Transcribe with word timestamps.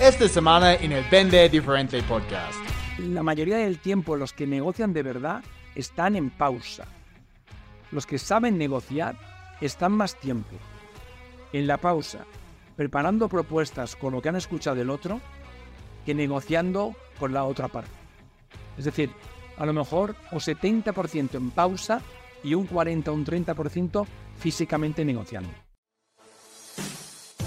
esta 0.00 0.26
semana 0.28 0.74
en 0.76 0.92
el 0.92 1.04
Vende 1.10 1.46
Diferente 1.50 2.02
Podcast. 2.02 2.58
La 2.98 3.22
mayoría 3.22 3.58
del 3.58 3.78
tiempo 3.78 4.16
los 4.16 4.32
que 4.32 4.46
negocian 4.46 4.94
de 4.94 5.02
verdad 5.02 5.44
están 5.74 6.16
en 6.16 6.30
pausa. 6.30 6.86
Los 7.92 8.06
que 8.06 8.18
saben 8.18 8.56
negociar 8.56 9.16
están 9.60 9.92
más 9.92 10.18
tiempo 10.18 10.56
en 11.52 11.66
la 11.66 11.76
pausa, 11.76 12.24
preparando 12.76 13.28
propuestas 13.28 13.94
con 13.94 14.14
lo 14.14 14.22
que 14.22 14.30
han 14.30 14.36
escuchado 14.36 14.76
del 14.76 14.88
otro, 14.88 15.20
que 16.06 16.14
negociando 16.14 16.94
con 17.18 17.34
la 17.34 17.44
otra 17.44 17.68
parte. 17.68 17.90
Es 18.78 18.86
decir, 18.86 19.10
a 19.58 19.66
lo 19.66 19.74
mejor 19.74 20.16
un 20.32 20.40
70% 20.40 21.34
en 21.34 21.50
pausa 21.50 22.00
y 22.42 22.54
un 22.54 22.66
40 22.66 23.10
o 23.10 23.14
un 23.14 23.26
30% 23.26 24.06
físicamente 24.38 25.04
negociando. 25.04 25.50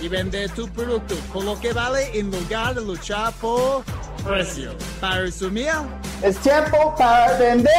y 0.00 0.08
vender 0.08 0.50
tu 0.50 0.66
producto 0.68 1.14
con 1.32 1.44
lo 1.44 1.60
que 1.60 1.72
vale 1.72 2.18
en 2.18 2.30
lugar 2.30 2.74
de 2.74 2.80
luchar 2.80 3.32
por 3.34 3.84
precio. 4.24 4.72
Para 5.00 5.22
resumir, 5.22 5.70
Es 6.22 6.38
tiempo 6.38 6.94
para 6.96 7.36
vender. 7.38 7.70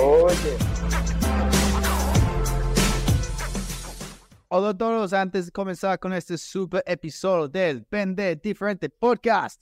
Oye. 0.00 0.56
Hola 4.48 4.68
a 4.68 4.78
todos, 4.78 5.12
antes 5.12 5.46
de 5.46 5.52
comenzar 5.52 5.98
con 5.98 6.12
este 6.12 6.38
super 6.38 6.82
episodio 6.86 7.48
del 7.48 7.84
Vende 7.90 8.36
Diferente 8.36 8.88
Podcast, 8.88 9.60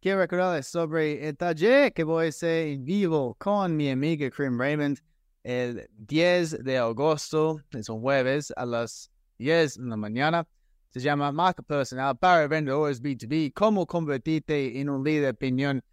quiero 0.00 0.18
recordarles 0.18 0.66
sobre 0.66 1.28
el 1.28 1.36
taller 1.36 1.92
que 1.92 2.02
voy 2.02 2.26
a 2.26 2.28
hacer 2.30 2.66
en 2.68 2.84
vivo 2.84 3.36
con 3.38 3.76
mi 3.76 3.90
amiga 3.90 4.28
Krim 4.30 4.58
Raymond 4.58 4.98
el 5.44 5.88
10 5.92 6.64
de 6.64 6.78
agosto, 6.78 7.60
es 7.72 7.88
un 7.88 8.00
jueves 8.00 8.52
a 8.56 8.66
las 8.66 9.13
10 9.44 9.76
de 9.76 9.84
la 9.84 9.96
mañana. 9.96 10.46
Se 10.88 11.00
llama 11.00 11.30
Marca 11.30 11.62
Personal 11.62 12.16
para 12.16 12.46
Vendedores 12.46 13.02
B2B, 13.02 13.52
cómo 13.52 13.86
convertirte 13.86 14.80
en 14.80 14.88
un 14.88 15.04
líder 15.04 15.22
de 15.22 15.30
opinión 15.30 15.84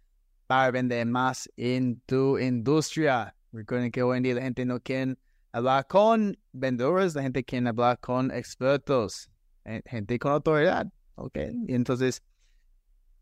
para 0.46 0.70
vender 0.70 1.06
más 1.06 1.50
en 1.56 2.00
tu 2.06 2.38
industria. 2.38 3.34
Recuerden 3.52 3.90
que 3.90 4.02
hoy 4.02 4.16
en 4.16 4.22
día 4.22 4.34
la 4.36 4.42
gente 4.42 4.64
no 4.64 4.80
quiere 4.80 5.16
hablar 5.52 5.86
con 5.86 6.34
vendedores, 6.52 7.14
la 7.14 7.22
gente 7.22 7.44
quiere 7.44 7.68
hablar 7.68 7.98
con 8.00 8.30
expertos, 8.30 9.28
eh, 9.66 9.82
gente 9.84 10.18
con 10.18 10.32
autoridad, 10.32 10.86
¿ok? 11.16 11.36
Y 11.66 11.74
entonces, 11.74 12.22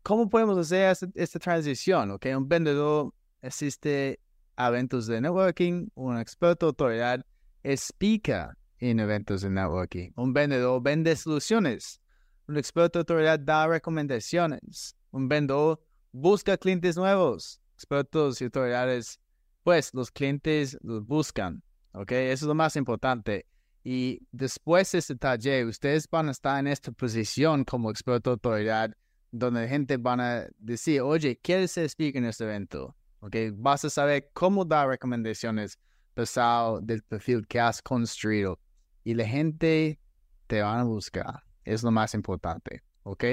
¿cómo 0.01 0.29
podemos 0.29 0.57
hacer 0.57 0.91
esta, 0.91 1.07
esta 1.15 1.39
transición, 1.39 2.11
ok? 2.11 2.27
Un 2.37 2.47
vendedor 2.47 3.13
asiste 3.41 4.19
a 4.55 4.69
eventos 4.69 5.07
de 5.07 5.19
networking, 5.19 5.89
un 5.95 6.17
experto 6.17 6.67
autoridad 6.67 7.25
explica 7.63 8.55
en 8.81 8.99
eventos 8.99 9.41
de 9.41 9.49
networking, 9.49 10.11
un 10.15 10.33
vendedor 10.33 10.81
vende 10.81 11.15
soluciones, 11.15 12.01
un 12.47 12.57
experto 12.57 12.99
autoridad 12.99 13.39
da 13.39 13.67
recomendaciones, 13.67 14.95
un 15.11 15.29
vendedor 15.29 15.79
busca 16.11 16.57
clientes 16.57 16.97
nuevos, 16.97 17.61
expertos 17.75 18.41
y 18.41 18.45
autoridades, 18.45 19.19
pues 19.63 19.93
los 19.93 20.11
clientes 20.11 20.77
los 20.81 21.05
buscan. 21.05 21.63
¿ok? 21.93 22.11
Eso 22.11 22.45
es 22.45 22.47
lo 22.47 22.55
más 22.55 22.75
importante. 22.75 23.45
Y 23.83 24.27
después 24.31 24.91
de 24.91 24.99
este 24.99 25.15
taller, 25.15 25.65
ustedes 25.65 26.07
van 26.09 26.27
a 26.27 26.31
estar 26.31 26.59
en 26.59 26.67
esta 26.67 26.91
posición 26.91 27.63
como 27.63 27.89
experto 27.89 28.31
autoridad, 28.31 28.95
donde 29.31 29.61
la 29.61 29.67
gente 29.67 29.97
van 29.97 30.19
a 30.19 30.47
decir, 30.57 31.01
oye, 31.01 31.39
¿quieres 31.41 31.71
ser 31.71 31.85
speaker 31.85 32.21
en 32.21 32.29
este 32.29 32.43
evento? 32.43 32.95
¿Ok? 33.21 33.35
Vas 33.53 33.85
a 33.85 33.89
saber 33.89 34.29
cómo 34.33 34.65
dar 34.65 34.87
recomendaciones 34.87 35.79
basado 36.15 36.81
del 36.81 37.01
perfil 37.03 37.47
que 37.47 37.59
has 37.59 37.81
construido. 37.81 38.59
Y 39.03 39.13
la 39.13 39.25
gente 39.25 39.99
te 40.47 40.61
van 40.61 40.79
a 40.79 40.83
buscar. 40.83 41.43
Es 41.63 41.83
lo 41.83 41.91
más 41.91 42.13
importante. 42.13 42.83
¿Ok? 43.03 43.23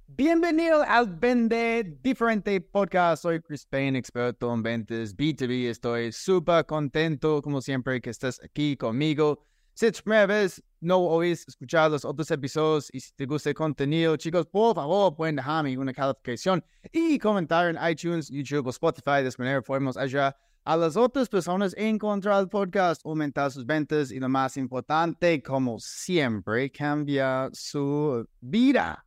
Bienvenido 0.08 0.82
al 0.84 1.08
Vende 1.08 1.98
Diferente 2.02 2.60
Podcast. 2.62 3.24
Soy 3.24 3.40
Chris 3.42 3.66
Payne, 3.66 4.00
experto 4.00 4.52
en 4.54 4.64
ventas 4.64 5.16
B2B. 5.16 5.70
Estoy 5.70 6.12
súper 6.12 6.66
contento, 6.66 7.42
como 7.42 7.62
siempre, 7.62 8.02
que 8.02 8.10
estés 8.10 8.42
aquí 8.44 8.76
conmigo. 8.76 9.40
Si 9.74 9.86
es 9.86 10.02
primera 10.02 10.26
vez 10.26 10.62
no 10.82 10.98
oís 10.98 11.48
escuchar 11.48 11.92
los 11.92 12.04
otros 12.04 12.30
episodios 12.32 12.90
y 12.92 13.00
si 13.00 13.14
te 13.14 13.26
gusta 13.26 13.50
el 13.50 13.56
contenido, 13.56 14.18
chicos, 14.18 14.46
por 14.48 14.76
favor, 14.76 15.16
pueden 15.16 15.36
dejarme 15.36 15.78
una 15.78 15.94
calificación 15.94 16.64
y 16.92 17.20
comentar 17.20 17.70
en 17.70 17.78
iTunes, 17.90 18.30
YouTube 18.30 18.68
o 18.68 18.70
Spotify. 18.72 19.22
De 19.22 19.28
esta 19.28 19.42
manera 19.44 19.62
podemos 19.62 19.96
ayudar 19.96 20.36
a 20.69 20.78
las 20.78 20.96
otras 20.96 21.28
personas 21.28 21.74
encontrar 21.75 22.41
el 22.41 22.47
podcast, 22.47 23.03
aumentar 23.03 23.50
sus 23.50 23.66
ventas 23.66 24.12
y 24.12 24.19
lo 24.19 24.30
más 24.30 24.56
importante, 24.56 25.41
como 25.41 25.80
siempre, 25.80 26.69
cambiar 26.72 27.50
su 27.56 28.24
vida. 28.40 29.03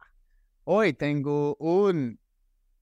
Hoy 0.65 0.93
tengo 0.93 1.55
un 1.61 2.19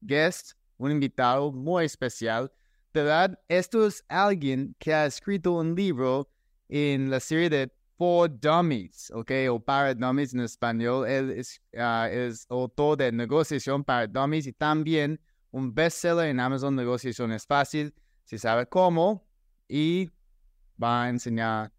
guest, 0.01 0.53
un 0.79 0.93
invitado 0.93 1.53
muy 1.53 1.85
especial. 1.85 2.51
De 2.95 3.03
verdad, 3.03 3.39
esto 3.49 3.87
es 3.87 4.03
alguien 4.09 4.75
que 4.79 4.95
ha 4.95 5.05
escrito 5.05 5.59
un 5.59 5.75
libro 5.75 6.31
en 6.71 7.11
la 7.11 7.21
serie 7.21 7.51
de 7.51 7.71
For 7.99 8.31
Dummies, 8.31 9.13
¿ok? 9.15 9.31
O 9.51 9.61
para 9.61 9.95
Dummies 9.95 10.33
en 10.33 10.41
español. 10.41 11.07
Él 11.07 11.45
uh, 11.75 12.05
es 12.11 12.47
autor 12.49 12.97
de 12.97 13.13
Negociación 13.13 13.85
para 13.85 14.07
Dummies 14.07 14.47
y 14.47 14.55
también 14.55 15.21
un 15.51 15.75
bestseller 15.75 16.29
en 16.29 16.41
Amazon. 16.41 16.75
Negociación 16.75 17.31
es 17.33 17.45
fácil, 17.45 17.93
si 18.31 18.39
sabe 18.39 18.67
cómo. 18.67 19.27
Y 19.69 20.09
va 20.81 21.05
a 21.05 21.09
enseñar 21.09 21.73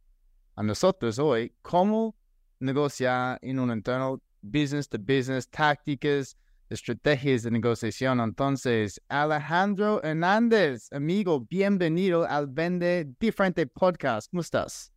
a 0.55 0.63
nosotros 0.63 1.17
hoy 1.17 1.55
cómo 1.61 2.13
negociar 2.59 3.39
en 3.41 3.57
un 3.57 3.71
entorno 3.71 4.21
business 4.41 4.89
to 4.89 4.97
business, 4.99 5.49
tácticas, 5.49 6.35
estrategias 6.69 7.43
de 7.43 7.51
negociación. 7.51 8.19
Entonces, 8.19 9.01
Alejandro 9.07 10.03
Hernández, 10.03 10.91
amigo, 10.91 11.39
bienvenido 11.39 12.25
al 12.25 12.47
Vende 12.47 13.09
Diferente 13.17 13.65
Podcast. 13.65 14.29
¿Cómo 14.29 14.41
estás? 14.41 14.91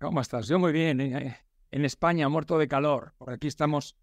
¿Cómo 0.00 0.22
estás? 0.22 0.48
Yo 0.48 0.58
muy 0.58 0.72
bien. 0.72 1.02
eh, 1.02 1.36
En 1.70 1.84
España, 1.84 2.30
muerto 2.30 2.56
de 2.56 2.66
calor. 2.66 3.12
Por 3.18 3.30
aquí 3.30 3.46
estamos 3.46 3.94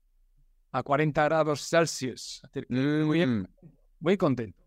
a 0.71 0.83
40 0.83 1.23
grados 1.23 1.67
Celsius. 1.67 2.43
Muy 2.69 3.17
bien. 3.17 3.39
Mm. 3.39 3.47
Muy 4.01 4.17
contento. 4.17 4.64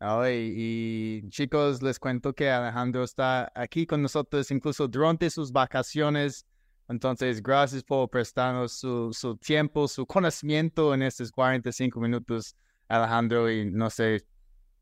Ay, 0.00 0.52
y 0.56 1.28
chicos, 1.30 1.82
les 1.82 1.98
cuento 1.98 2.32
que 2.32 2.48
Alejandro 2.50 3.02
está 3.02 3.50
aquí 3.54 3.84
con 3.84 4.00
nosotros 4.02 4.50
incluso 4.52 4.86
durante 4.86 5.28
sus 5.28 5.50
vacaciones. 5.50 6.46
Entonces, 6.88 7.42
gracias 7.42 7.82
por 7.82 8.08
prestarnos 8.08 8.72
su, 8.72 9.12
su 9.12 9.36
tiempo, 9.36 9.88
su 9.88 10.06
conocimiento 10.06 10.94
en 10.94 11.02
estos 11.02 11.32
45 11.32 12.00
minutos, 12.00 12.54
Alejandro. 12.86 13.50
Y 13.50 13.70
no 13.70 13.90
sé, 13.90 14.24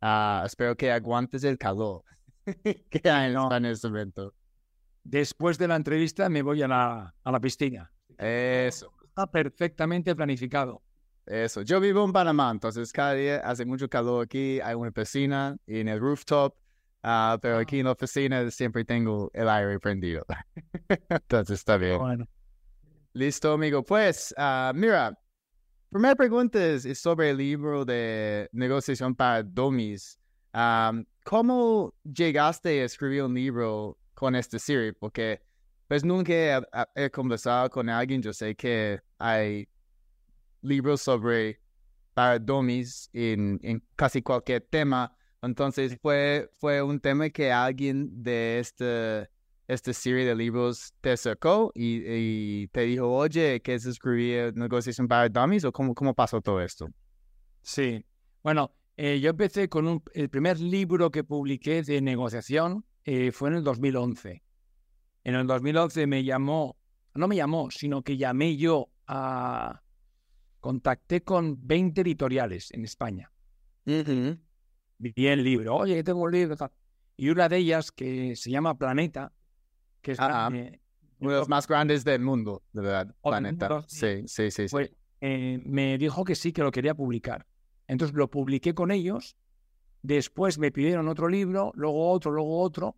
ah, 0.02 0.43
espero 0.44 0.76
que 0.76 0.93
aguantes 0.93 1.44
el 1.44 1.56
calor 1.58 2.05
que 2.91 3.11
hay 3.11 3.32
No. 3.32 3.50
en 3.55 3.64
este 3.64 3.88
evento. 3.88 4.35
Después 5.02 5.56
de 5.56 5.69
la 5.69 5.76
entrevista 5.76 6.29
me 6.29 6.43
voy 6.43 6.62
a 6.62 6.69
la, 6.69 7.14
a 7.25 7.32
la 7.32 7.41
piscina. 7.41 7.91
Eso, 8.19 8.93
Está 9.08 9.26
perfectamente 9.26 10.14
planificado. 10.14 10.82
Eso. 11.26 11.62
Yo 11.62 11.81
vivo 11.81 12.05
en 12.05 12.12
Panamá, 12.12 12.50
entonces 12.50 12.93
cada 12.93 13.14
día 13.14 13.37
hace 13.38 13.64
mucho 13.64 13.88
calor 13.88 14.25
aquí. 14.25 14.61
Hay 14.61 14.75
una 14.75 14.90
piscina 14.90 15.56
en 15.67 15.88
el 15.88 16.00
rooftop, 16.00 16.55
ah, 17.02 17.38
pero 17.40 17.58
aquí 17.58 17.81
en 17.81 17.87
la 17.87 17.93
oficina 17.93 18.50
siempre 18.50 18.84
tengo 18.84 19.31
el 19.34 19.49
aire 19.49 19.78
prendido. 19.81 20.25
entonces 21.08 21.58
está 21.58 21.76
bien. 21.76 21.99
Bueno, 21.99 22.26
Listo, 23.12 23.52
amigo. 23.52 23.82
Pues, 23.82 24.34
ah, 24.37 24.73
mira, 24.75 25.19
primera 25.90 26.14
pregunta 26.14 26.64
es, 26.64 26.84
es 26.84 26.99
sobre 26.99 27.31
el 27.31 27.38
libro 27.38 27.84
de 27.84 28.49
negociación 28.52 29.14
para 29.14 29.43
dummies. 29.43 30.19
Am, 30.52 31.05
¿Cómo 31.25 31.94
llegaste 32.05 32.82
a 32.82 32.84
escribir 32.84 33.22
un 33.25 33.34
libro 33.34 33.99
con 34.14 34.34
esta 34.34 34.58
serie, 34.58 34.93
porque 34.93 35.40
pues 35.88 36.05
nunca 36.05 36.32
he, 36.32 36.62
he 36.94 37.11
conversado 37.11 37.70
con 37.70 37.88
alguien, 37.88 38.22
yo 38.22 38.32
sé 38.32 38.55
que 38.55 39.00
hay 39.19 39.69
libros 40.67 41.01
sobre 41.01 41.61
para 42.15 42.39
dummies 42.39 43.11
en, 43.13 43.61
en 43.63 43.83
casi 43.95 44.23
cualquier 44.23 44.63
tema, 44.63 45.15
entonces 45.43 45.99
fue, 46.01 46.51
fue 46.59 46.83
un 46.83 46.99
tema 46.99 47.29
que 47.31 47.53
alguien 47.53 48.23
de 48.23 48.59
este, 48.59 49.29
esta 49.69 49.93
serie 49.93 50.25
de 50.25 50.35
libros 50.35 50.95
te 51.01 51.11
acercó 51.13 51.73
y, 51.75 52.03
y 52.07 52.69
te 52.69 52.83
dijo, 52.83 53.09
oye, 53.09 53.61
¿qué 53.61 53.75
es 53.75 53.87
escribir 53.87 54.57
negociación 54.57 55.07
para 55.09 55.29
dummies 55.29 55.65
o 55.65 55.73
cómo, 55.73 55.95
cómo 55.95 56.15
pasó 56.15 56.41
todo 56.41 56.61
esto? 56.61 56.89
Sí, 57.63 58.05
bueno, 58.43 58.73
eh, 58.97 59.21
yo 59.21 59.31
empecé 59.31 59.69
con 59.69 59.87
un, 59.87 60.03
el 60.15 60.31
primer 60.31 60.59
libro 60.59 61.11
que 61.11 61.23
publiqué 61.23 61.83
de 61.83 62.01
negociación 62.01 62.85
eh, 63.05 63.31
fue 63.31 63.51
en 63.51 63.57
el 63.57 63.65
2011. 63.65 64.43
En 65.25 65.35
el 65.35 65.47
2011 65.47 66.07
me 66.07 66.25
llamó, 66.25 66.77
no 67.15 67.29
me 67.29 67.37
llamó, 67.37 67.71
sino 67.71 68.03
que 68.03 68.17
llamé 68.17 68.57
yo 68.57 68.89
a... 69.07 69.83
Contacté 70.61 71.23
con 71.23 71.58
20 71.67 72.00
editoriales 72.00 72.70
en 72.73 72.85
España. 72.85 73.31
Vi 74.99 75.26
el 75.26 75.44
libro, 75.44 75.76
oye, 75.76 76.03
tengo 76.03 76.23
un 76.23 76.32
libro. 76.32 76.56
Tal. 76.56 76.70
Y 77.17 77.29
una 77.31 77.49
de 77.49 77.58
ellas, 77.58 77.93
que 77.93 78.35
se 78.37 78.50
llama 78.50 78.76
Planeta, 78.76 79.32
que 80.03 80.12
es 80.12 80.19
Ah, 80.20 80.50
eh, 80.53 80.81
Uno 81.20 81.31
de 81.32 81.38
los 81.38 81.49
más 81.49 81.67
grandes 81.67 82.05
del 82.05 82.20
mundo, 82.20 82.62
de 82.73 82.82
verdad, 82.82 83.14
planeta. 83.23 83.69
mundo, 83.69 83.85
Sí, 83.88 84.23
sí, 84.26 84.50
sí. 84.50 84.69
sí. 84.69 84.70
pues, 84.70 84.91
eh, 85.20 85.61
me 85.64 85.97
dijo 85.99 86.25
que 86.25 86.35
sí, 86.35 86.53
que 86.53 86.62
lo 86.62 86.70
quería 86.70 86.94
publicar. 86.94 87.47
Entonces 87.87 88.14
lo 88.17 88.29
publiqué 88.29 88.75
con 88.75 88.91
ellos. 88.91 89.37
Después 90.03 90.58
me 90.58 90.70
pidieron 90.70 91.08
otro 91.08 91.29
libro, 91.29 91.73
luego 91.75 92.11
otro, 92.11 92.31
luego 92.32 92.61
otro. 92.61 92.97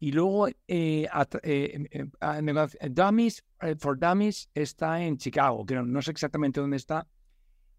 Y 0.00 0.12
luego 0.12 0.48
eh, 0.68 1.06
at- 1.10 1.36
eh, 1.42 1.86
a- 2.20 2.40
negoci- 2.40 2.76
Dummies 2.90 3.44
eh, 3.60 3.74
for 3.78 3.98
Dummies 3.98 4.50
está 4.54 5.02
en 5.02 5.16
Chicago, 5.16 5.64
que 5.64 5.74
no, 5.76 5.82
no 5.84 6.02
sé 6.02 6.10
exactamente 6.10 6.60
dónde 6.60 6.76
está. 6.76 7.06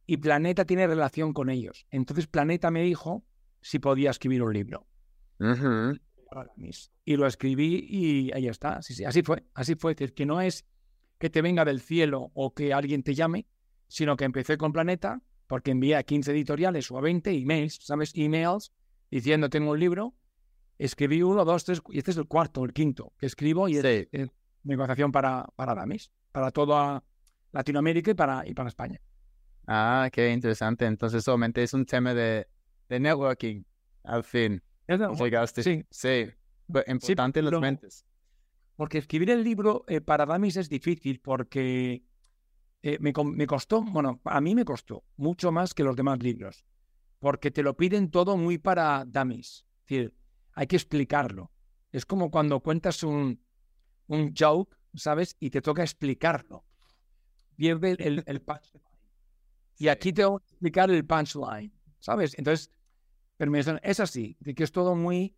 Y 0.08 0.18
Planeta 0.18 0.66
tiene 0.66 0.88
relación 0.88 1.34
con 1.34 1.50
ellos. 1.50 1.86
Entonces 1.92 2.28
Planeta 2.28 2.72
me 2.72 2.82
dijo 2.84 3.24
si 3.62 3.80
podía 3.80 4.12
escribir 4.12 4.42
un 4.44 4.54
libro. 4.54 4.88
Y 7.06 7.16
lo 7.18 7.28
escribí 7.28 7.86
y 7.90 8.32
ahí 8.34 8.48
está. 8.48 8.82
Sí, 8.82 8.94
sí, 8.94 9.04
así 9.06 9.22
fue. 9.24 9.44
Así 9.54 9.76
fue. 9.76 9.92
Es 9.94 9.98
decir, 9.98 10.14
que 10.14 10.26
no 10.26 10.42
es 10.42 10.66
que 11.20 11.30
te 11.30 11.42
venga 11.42 11.64
del 11.66 11.80
cielo 11.82 12.32
o 12.34 12.54
que 12.54 12.74
alguien 12.74 13.04
te 13.04 13.14
llame, 13.16 13.48
sino 13.88 14.16
que 14.18 14.26
empecé 14.26 14.58
con 14.58 14.72
Planeta 14.74 15.22
porque 15.48 15.72
envié 15.72 15.96
a 15.96 16.04
15 16.04 16.32
editoriales 16.32 16.90
o 16.92 16.98
a 16.98 17.02
20 17.02 17.32
emails, 17.32 17.80
¿sabes? 17.82 18.12
Emails 18.16 18.74
diciendo 19.12 19.50
tengo 19.50 19.72
un 19.72 19.80
libro. 19.80 20.14
Escribí 20.78 21.22
uno, 21.22 21.46
dos, 21.46 21.64
tres, 21.64 21.82
y 21.90 21.98
este 22.00 22.12
es 22.12 22.18
el 22.18 22.28
cuarto, 22.28 22.64
el 22.66 22.74
quinto 22.74 23.14
que 23.18 23.26
escribo 23.28 23.68
y 23.70 23.78
es, 23.78 23.82
Sí. 23.82 24.08
es 24.12 24.30
negociación 24.64 25.12
para, 25.12 25.46
para 25.56 25.74
Dummies, 25.76 26.12
para 26.32 26.52
toda 26.52 27.04
Latinoamérica 27.52 28.12
y 28.12 28.14
para, 28.14 28.46
y 28.48 28.54
para 28.54 28.70
España. 28.70 29.00
Ah, 29.68 30.10
qué 30.12 30.32
interesante. 30.32 30.86
Entonces 30.86 31.24
solamente 31.24 31.64
es 31.64 31.74
un 31.74 31.86
tema 31.86 32.14
de, 32.14 32.48
de 32.90 33.00
networking, 33.00 33.64
al 34.04 34.24
fin. 34.24 34.62
Llegaste. 34.88 35.64
Sí. 35.64 35.86
Sí. 35.90 36.26
Importante 36.88 37.40
en 37.40 37.46
las 37.46 37.62
mentes. 37.62 38.06
Porque 38.76 38.98
escribir 38.98 39.30
el 39.30 39.44
libro 39.44 39.86
eh, 39.88 40.02
para 40.02 40.26
Damis 40.26 40.58
es 40.58 40.68
difícil 40.68 41.22
porque 41.22 42.04
eh, 42.84 42.98
me, 43.00 43.14
me 43.24 43.48
costó, 43.48 43.82
bueno, 43.82 44.20
a 44.26 44.42
mí 44.42 44.54
me 44.54 44.66
costó 44.66 45.06
mucho 45.16 45.52
más 45.52 45.74
que 45.74 45.84
los 45.84 45.96
demás 45.96 46.22
libros. 46.22 46.66
Porque 47.20 47.50
te 47.50 47.64
lo 47.64 47.78
piden 47.78 48.12
todo 48.12 48.36
muy 48.36 48.58
para 48.58 49.06
Damis. 49.08 49.66
Es 49.66 49.90
decir, 49.90 50.14
hay 50.56 50.68
que 50.68 50.76
explicarlo. 50.78 51.52
Es 51.92 52.06
como 52.06 52.32
cuando 52.32 52.60
cuentas 52.62 53.04
un, 53.04 53.42
un 54.08 54.34
joke, 54.38 54.76
¿sabes? 54.96 55.36
Y 55.40 55.50
te 55.52 55.62
toca 55.62 55.84
explicarlo. 55.84 56.66
Pierde 57.56 57.96
el, 58.00 58.24
el, 58.26 58.42
punchline. 58.42 58.84
Y 59.78 59.88
aquí 59.90 60.14
tengo 60.14 60.40
que 60.40 60.46
explicar 60.46 60.90
el 60.92 61.06
punchline, 61.06 61.72
¿sabes? 62.00 62.38
Entonces, 62.38 62.72
pero 63.38 63.52
es 63.56 64.00
así, 64.00 64.38
de 64.40 64.56
que 64.56 64.64
es 64.64 64.72
todo 64.72 64.96
muy, 64.96 65.36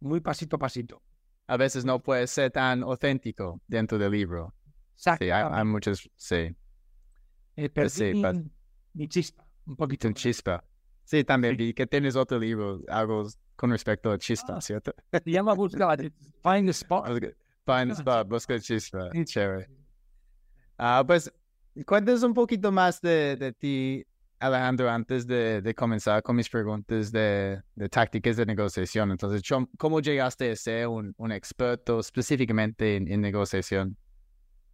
muy 0.00 0.20
pasito 0.20 0.56
a 0.56 0.58
pasito. 0.58 1.02
A 1.46 1.56
veces 1.56 1.84
no 1.84 2.02
puede 2.02 2.26
ser 2.26 2.50
tan 2.50 2.82
auténtico 2.82 3.60
dentro 3.66 3.98
del 3.98 4.12
libro. 4.12 4.54
Sí, 4.96 5.10
hay, 5.30 5.30
hay 5.30 5.64
muchos, 5.64 6.10
sí, 6.16 6.54
Eh, 7.56 7.68
perdí 7.68 7.90
sí, 7.90 8.04
mi, 8.14 8.22
pas- 8.22 8.44
mi 8.94 9.08
chispa, 9.08 9.46
un 9.66 9.76
poquito. 9.76 10.08
un 10.08 10.14
chispa. 10.14 10.64
Sí, 11.04 11.24
también 11.24 11.56
vi 11.56 11.74
que 11.74 11.86
tienes 11.86 12.16
otro 12.16 12.38
libro, 12.38 12.80
algo 12.88 13.26
con 13.56 13.70
respecto 13.70 14.10
a 14.10 14.18
chispa, 14.18 14.56
Ah. 14.56 14.60
¿cierto? 14.60 14.92
Se 15.12 15.30
llama 15.30 15.54
Busca, 15.54 15.96
Find 16.42 16.66
the 16.66 16.70
Spot. 16.70 17.06
Find 17.66 17.88
the 17.88 17.94
spot, 17.98 18.28
busca 18.28 18.60
chispa, 18.60 19.08
chévere. 19.24 19.68
Ah, 20.78 21.02
pues, 21.06 21.32
cuéntanos 21.86 22.22
un 22.22 22.34
poquito 22.34 22.70
más 22.70 23.00
de, 23.00 23.36
de 23.36 23.52
ti, 23.52 24.04
Alejandro, 24.38 24.90
antes 24.90 25.26
de, 25.26 25.62
de 25.62 25.74
comenzar 25.74 26.22
con 26.22 26.36
mis 26.36 26.50
preguntas 26.50 27.10
de, 27.10 27.62
de 27.74 27.88
tácticas 27.88 28.36
de 28.36 28.44
negociación. 28.44 29.12
Entonces, 29.12 29.42
¿cómo 29.78 30.00
llegaste 30.00 30.50
a 30.50 30.56
ser 30.56 30.88
un, 30.88 31.14
un 31.16 31.32
experto 31.32 32.00
específicamente 32.00 32.96
en, 32.96 33.10
en 33.10 33.22
negociación? 33.22 33.96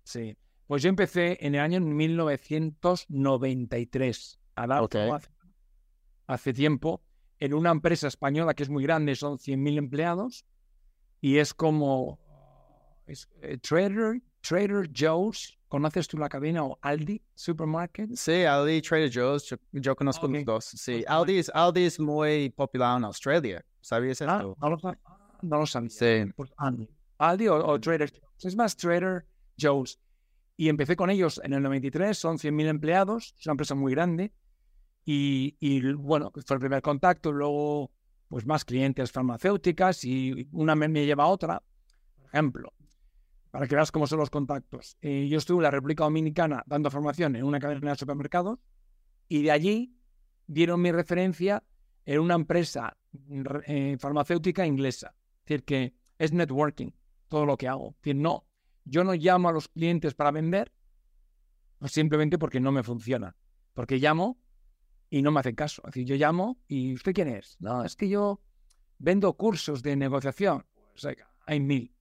Sí. 0.03 0.37
Pues 0.67 0.83
yo 0.83 0.89
empecé 0.89 1.39
en 1.41 1.55
el 1.55 1.61
año 1.61 1.81
1993 1.81 4.41
a 4.57 4.67
dar 4.67 4.89
hace 6.27 6.53
tiempo 6.53 7.05
en 7.41 7.55
una 7.55 7.71
empresa 7.71 8.07
española 8.09 8.55
que 8.55 8.63
es 8.63 8.69
muy 8.69 8.83
grande, 8.85 9.17
son 9.17 9.39
100.000 9.39 9.79
empleados 9.79 10.45
y 11.21 11.39
es 11.39 11.53
como 11.55 12.19
es, 13.07 13.29
eh, 13.43 13.57
Trader, 13.59 14.21
Trader 14.43 14.89
Joe's, 14.97 15.59
¿conoces 15.69 16.07
tú 16.07 16.17
la 16.19 16.29
cadena 16.29 16.65
o 16.65 16.79
Aldi 16.83 17.21
Supermarket? 17.35 18.11
Sí, 18.15 18.45
Aldi, 18.45 18.83
Trader 18.83 19.11
Joe's, 19.13 19.45
yo, 19.47 19.57
yo 19.73 19.97
conozco 19.97 20.27
Ok. 20.27 20.33
los 20.35 20.45
dos. 20.45 20.65
Sí, 20.67 20.93
Pues, 21.03 21.07
Aldi 21.09 21.39
es, 21.39 21.51
Aldi 21.53 21.85
es 21.85 21.99
muy 21.99 22.51
popular 22.51 22.99
en 22.99 23.05
Australia. 23.05 23.65
¿Sabías 23.81 24.21
Ah, 24.23 24.37
esto? 24.37 24.57
no 24.61 24.69
lo, 24.71 24.79
no 25.43 25.59
lo 25.59 25.67
sabía. 25.67 25.91
Sí. 25.91 26.31
Pues 26.37 26.53
Aldi. 26.59 26.89
Aldi 27.19 27.49
o, 27.49 27.57
o 27.67 27.81
Trader 27.81 28.11
Joe's. 28.11 28.45
Es 28.45 28.55
más 28.57 28.77
Trader 28.77 29.27
Joe's. 29.61 29.99
Y 30.57 30.69
empecé 30.69 30.95
con 30.95 31.09
ellos 31.09 31.41
en 31.43 31.55
el 31.55 31.63
93, 31.63 32.17
son 32.17 32.37
100.000 32.37 32.67
empleados, 32.69 33.35
es 33.39 33.47
una 33.47 33.53
empresa 33.55 33.75
muy 33.75 33.93
grande. 33.93 34.31
Y, 35.13 35.93
bueno, 35.95 36.31
fue 36.47 36.55
el 36.55 36.61
primer 36.61 36.83
contacto, 36.83 37.33
luego 37.33 37.91
pues 38.29 38.47
más 38.47 38.65
clientes 38.65 39.11
farmacéuticas 39.11 40.05
y 40.05 40.49
una 40.53 40.77
me, 40.77 40.89
lleva 41.05 41.25
a 41.25 41.27
otra. 41.27 41.61
Por 42.15 42.27
ejemplo, 42.27 42.73
para 43.51 43.67
que 43.67 43.75
veas 43.75 43.91
cómo 43.91 44.07
son 44.07 44.21
los 44.21 44.31
contactos. 44.31 44.97
eh, 45.01 45.27
yo 45.29 45.39
estuve 45.39 45.59
en 45.59 45.63
la 45.65 45.71
República 45.73 46.05
Dominicana 46.05 46.63
dando 46.65 46.93
formación 46.93 47.35
en 47.35 47.43
una 47.43 47.59
cadena 47.59 47.91
de 47.91 47.97
supermercados 47.97 48.61
y 49.29 49.43
de 49.43 49.51
allí 49.51 49.97
dieron 50.47 50.81
mi 50.81 50.93
referencia 50.93 51.65
en 52.05 52.21
una 52.21 52.35
empresa 52.35 52.97
re- 53.13 53.65
eh, 53.67 53.97
farmacéutica 53.99 54.65
inglesa. 54.65 55.13
Es 55.41 55.45
decir, 55.47 55.65
que 55.65 55.95
es 56.19 56.33
networking 56.33 56.93
todo 57.27 57.47
lo 57.47 57.57
que 57.57 57.67
hago. 57.67 57.91
Es 57.91 57.97
decir, 57.97 58.15
no, 58.17 58.47
yo 58.85 59.03
no 59.03 59.15
llamo 59.15 59.49
a 59.49 59.53
los 59.53 59.67
clientes 59.67 60.15
para 60.15 60.31
vender 60.31 60.73
pues 61.81 61.91
simplemente 61.91 62.39
porque 62.39 62.61
no 62.61 62.71
me 62.71 62.85
funciona. 62.85 63.35
Porque 63.75 63.99
llamo 63.99 64.39
y 65.11 65.23
no 65.23 65.33
me 65.33 65.41
hacen 65.41 65.55
caso. 65.55 65.83
Es 65.85 65.93
decir, 65.93 66.07
yo 66.07 66.17
llamo 66.17 66.59
y 66.69 66.95
¿usted 66.95 67.13
quién 67.13 67.29
es? 67.29 67.57
No, 67.61 67.85
es 67.85 67.97
que 67.97 68.09
yo 68.09 68.41
vendo 68.99 69.33
cursos 69.35 69.83
de 69.83 69.97
negociación. 69.97 70.65
Pues 70.93 71.17
hay 71.47 71.61
mil. 71.61 71.93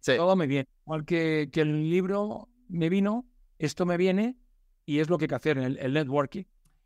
Sí. 0.00 0.16
Todo 0.16 0.36
me 0.36 0.46
viene. 0.46 0.68
Igual 0.86 1.04
que, 1.04 1.48
que 1.50 1.62
el 1.62 1.90
libro 1.90 2.48
me 2.68 2.88
vino, 2.88 3.26
esto 3.58 3.86
me 3.86 3.96
viene 3.96 4.36
y 4.84 5.00
es 5.00 5.08
lo 5.08 5.18
que 5.18 5.24
hay 5.24 5.28
que 5.28 5.34
hacer 5.34 5.58
en 5.58 5.64
el, 5.64 5.78
el 5.78 5.94
networking. 5.94 6.44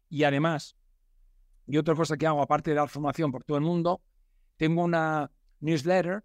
Y 0.09 0.25
además, 0.25 0.77
y 1.67 1.77
otra 1.77 1.95
cosa 1.95 2.17
que 2.17 2.27
hago, 2.27 2.41
aparte 2.41 2.71
de 2.71 2.77
dar 2.77 2.89
formación 2.89 3.33
por 3.33 3.45
todo 3.45 3.59
el 3.59 3.65
mundo, 3.65 4.03
tengo 4.57 4.85
una 4.85 5.31
newsletter 5.61 6.25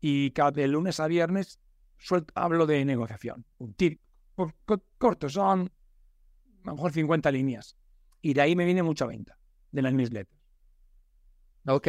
y 0.00 0.30
cada 0.32 0.50
de 0.50 0.68
lunes 0.68 1.00
a 1.00 1.06
viernes 1.06 1.58
hablo 2.34 2.66
de 2.66 2.84
negociación. 2.84 3.46
Un 3.58 3.74
tip 3.74 4.00
corto, 4.98 5.28
son 5.28 5.72
a 6.64 6.68
lo 6.68 6.74
mejor 6.74 6.92
50 6.92 7.30
líneas. 7.30 7.76
Y 8.24 8.32
de 8.32 8.40
ahí 8.40 8.56
me 8.56 8.64
viene 8.64 8.82
mucha 8.82 9.04
venta 9.04 9.36
de 9.70 9.82
la 9.82 9.90
newsletter. 9.90 10.34
Ok. 11.66 11.88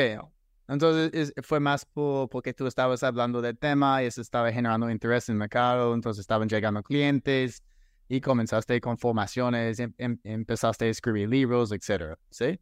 Entonces 0.68 1.12
es- 1.14 1.34
fue 1.46 1.62
más 1.62 1.86
por, 1.86 2.28
porque 2.28 2.54
tú 2.54 2.68
estabas 2.68 3.04
hablando 3.04 3.42
del 3.42 3.58
tema 3.58 4.04
y 4.04 4.08
eso 4.08 4.20
estaba 4.22 4.52
generando 4.52 4.90
interés 4.90 5.30
en 5.30 5.34
el 5.36 5.40
mercado, 5.40 5.94
entonces 5.94 6.20
estaban 6.20 6.50
llegando 6.50 6.84
clientes 6.84 7.64
y 8.10 8.20
comenzaste 8.20 8.82
con 8.82 8.98
formaciones, 8.98 9.80
em- 9.80 9.94
em- 9.98 10.20
empezaste 10.26 10.86
a 10.86 10.90
escribir 10.90 11.30
libros, 11.30 11.72
etcétera. 11.72 12.20
¿Sí? 12.30 12.60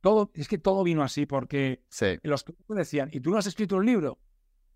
Todo, 0.00 0.30
es 0.34 0.46
que 0.46 0.58
todo 0.58 0.84
vino 0.84 1.02
así 1.02 1.26
porque 1.26 1.82
Sí. 1.88 2.16
los 2.22 2.44
que 2.44 2.54
me 2.68 2.76
decían, 2.76 3.08
¿y 3.12 3.18
tú 3.18 3.30
no 3.32 3.38
has 3.38 3.46
escrito 3.46 3.74
un 3.76 3.86
libro? 3.86 4.20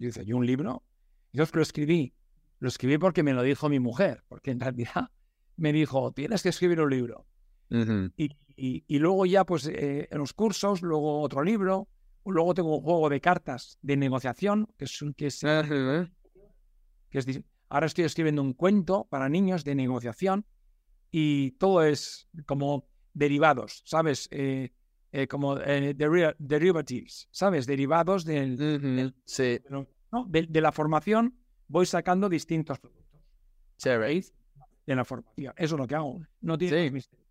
Y 0.00 0.04
yo 0.04 0.08
decía, 0.08 0.24
¿yo 0.24 0.36
un 0.38 0.46
libro? 0.46 0.82
Y 1.30 1.38
yo 1.38 1.44
lo 1.52 1.62
escribí. 1.62 2.14
Lo 2.58 2.66
escribí 2.68 2.98
porque 2.98 3.22
me 3.22 3.32
lo 3.32 3.42
dijo 3.44 3.68
mi 3.68 3.78
mujer, 3.78 4.24
porque 4.26 4.50
en 4.50 4.58
realidad 4.58 5.10
me 5.56 5.72
dijo, 5.72 6.10
tienes 6.12 6.42
que 6.42 6.48
escribir 6.48 6.80
un 6.80 6.90
libro. 6.90 7.26
Y, 8.16 8.30
y- 8.56 8.84
y 8.86 8.98
luego 8.98 9.26
ya, 9.26 9.44
pues, 9.44 9.66
eh, 9.66 10.08
en 10.10 10.18
los 10.18 10.32
cursos, 10.32 10.82
luego 10.82 11.20
otro 11.20 11.42
libro, 11.42 11.88
Luego 12.26 12.54
tengo 12.54 12.78
un 12.78 12.82
juego 12.82 13.10
de 13.10 13.20
cartas 13.20 13.78
de 13.82 13.98
negociación, 13.98 14.66
que 14.78 14.86
es, 14.86 14.98
que 15.14 15.26
es, 15.26 15.40
que 17.10 17.18
es 17.18 17.40
ahora 17.68 17.84
estoy 17.84 18.04
escribiendo 18.04 18.40
un 18.40 18.54
cuento 18.54 19.04
para 19.10 19.28
niños 19.28 19.62
de 19.62 19.74
negociación 19.74 20.46
y 21.10 21.50
todo 21.58 21.84
es 21.84 22.26
como 22.46 22.88
derivados, 23.12 23.82
¿sabes? 23.84 24.28
Eh, 24.30 24.70
eh, 25.12 25.28
como 25.28 25.58
eh, 25.58 25.94
derivatives, 26.38 27.28
¿sabes? 27.30 27.66
Derivados 27.66 28.24
del, 28.24 29.14
Sí. 29.26 29.60
¿no? 29.68 29.86
de, 30.26 30.60
la 30.62 30.72
formación 30.72 31.36
voy 31.68 31.84
sacando 31.84 32.30
distintos 32.30 32.78
productos. 32.78 33.20
Chévere. 33.76 34.24
De 34.86 34.96
la 34.96 35.04
formación. 35.04 35.52
Eso 35.58 35.74
es 35.74 35.78
lo 35.78 35.86
que 35.86 35.94
hago. 35.94 36.22
No 36.40 36.56
tiene 36.56 36.86
Sí. 36.86 36.90
misterio. 36.90 37.23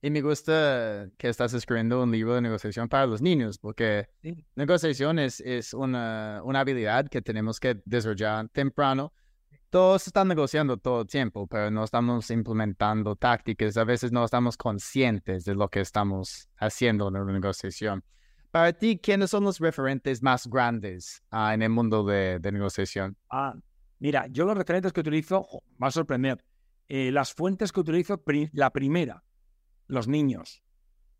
Y 0.00 0.10
me 0.10 0.20
gusta 0.22 1.08
que 1.18 1.28
estás 1.28 1.54
escribiendo 1.54 2.02
un 2.02 2.12
libro 2.12 2.34
de 2.34 2.40
negociación 2.40 2.88
para 2.88 3.06
los 3.06 3.20
niños, 3.20 3.58
porque 3.58 4.08
Sí. 4.22 4.44
negociación 4.54 5.18
es, 5.18 5.40
es 5.40 5.74
una, 5.74 6.40
una 6.44 6.60
habilidad 6.60 7.08
que 7.08 7.20
tenemos 7.20 7.58
que 7.58 7.80
desarrollar 7.84 8.48
temprano. 8.50 9.12
Todos 9.70 10.06
están 10.06 10.28
negociando 10.28 10.76
todo 10.76 11.02
el 11.02 11.08
tiempo, 11.08 11.46
pero 11.48 11.70
no 11.70 11.82
estamos 11.84 12.30
implementando 12.30 13.16
tácticas. 13.16 13.76
A 13.76 13.84
veces 13.84 14.12
no 14.12 14.24
estamos 14.24 14.56
conscientes 14.56 15.44
de 15.44 15.54
lo 15.56 15.68
que 15.68 15.80
estamos 15.80 16.48
haciendo 16.56 17.08
en 17.08 17.16
una 17.16 17.32
negociación. 17.32 18.04
Para 18.52 18.72
ti, 18.72 18.98
¿quiénes 18.98 19.30
son 19.30 19.44
los 19.44 19.58
referentes 19.58 20.22
más 20.22 20.46
grandes 20.46 21.22
ah, 21.30 21.52
en 21.52 21.62
el 21.62 21.70
mundo 21.70 22.04
de, 22.04 22.38
de 22.38 22.52
negociación? 22.52 23.16
Ah, 23.30 23.54
mira, 23.98 24.26
yo 24.28 24.46
los 24.46 24.56
referentes 24.56 24.92
que 24.92 25.00
utilizo, 25.00 25.46
me 25.76 25.84
va 25.84 25.88
a 25.88 25.90
sorprender. 25.90 26.42
Eh, 26.88 27.10
las 27.12 27.34
fuentes 27.34 27.72
que 27.72 27.80
utilizo, 27.80 28.16
pri- 28.22 28.48
la 28.54 28.70
primera, 28.70 29.22
los 29.88 30.06
niños. 30.06 30.62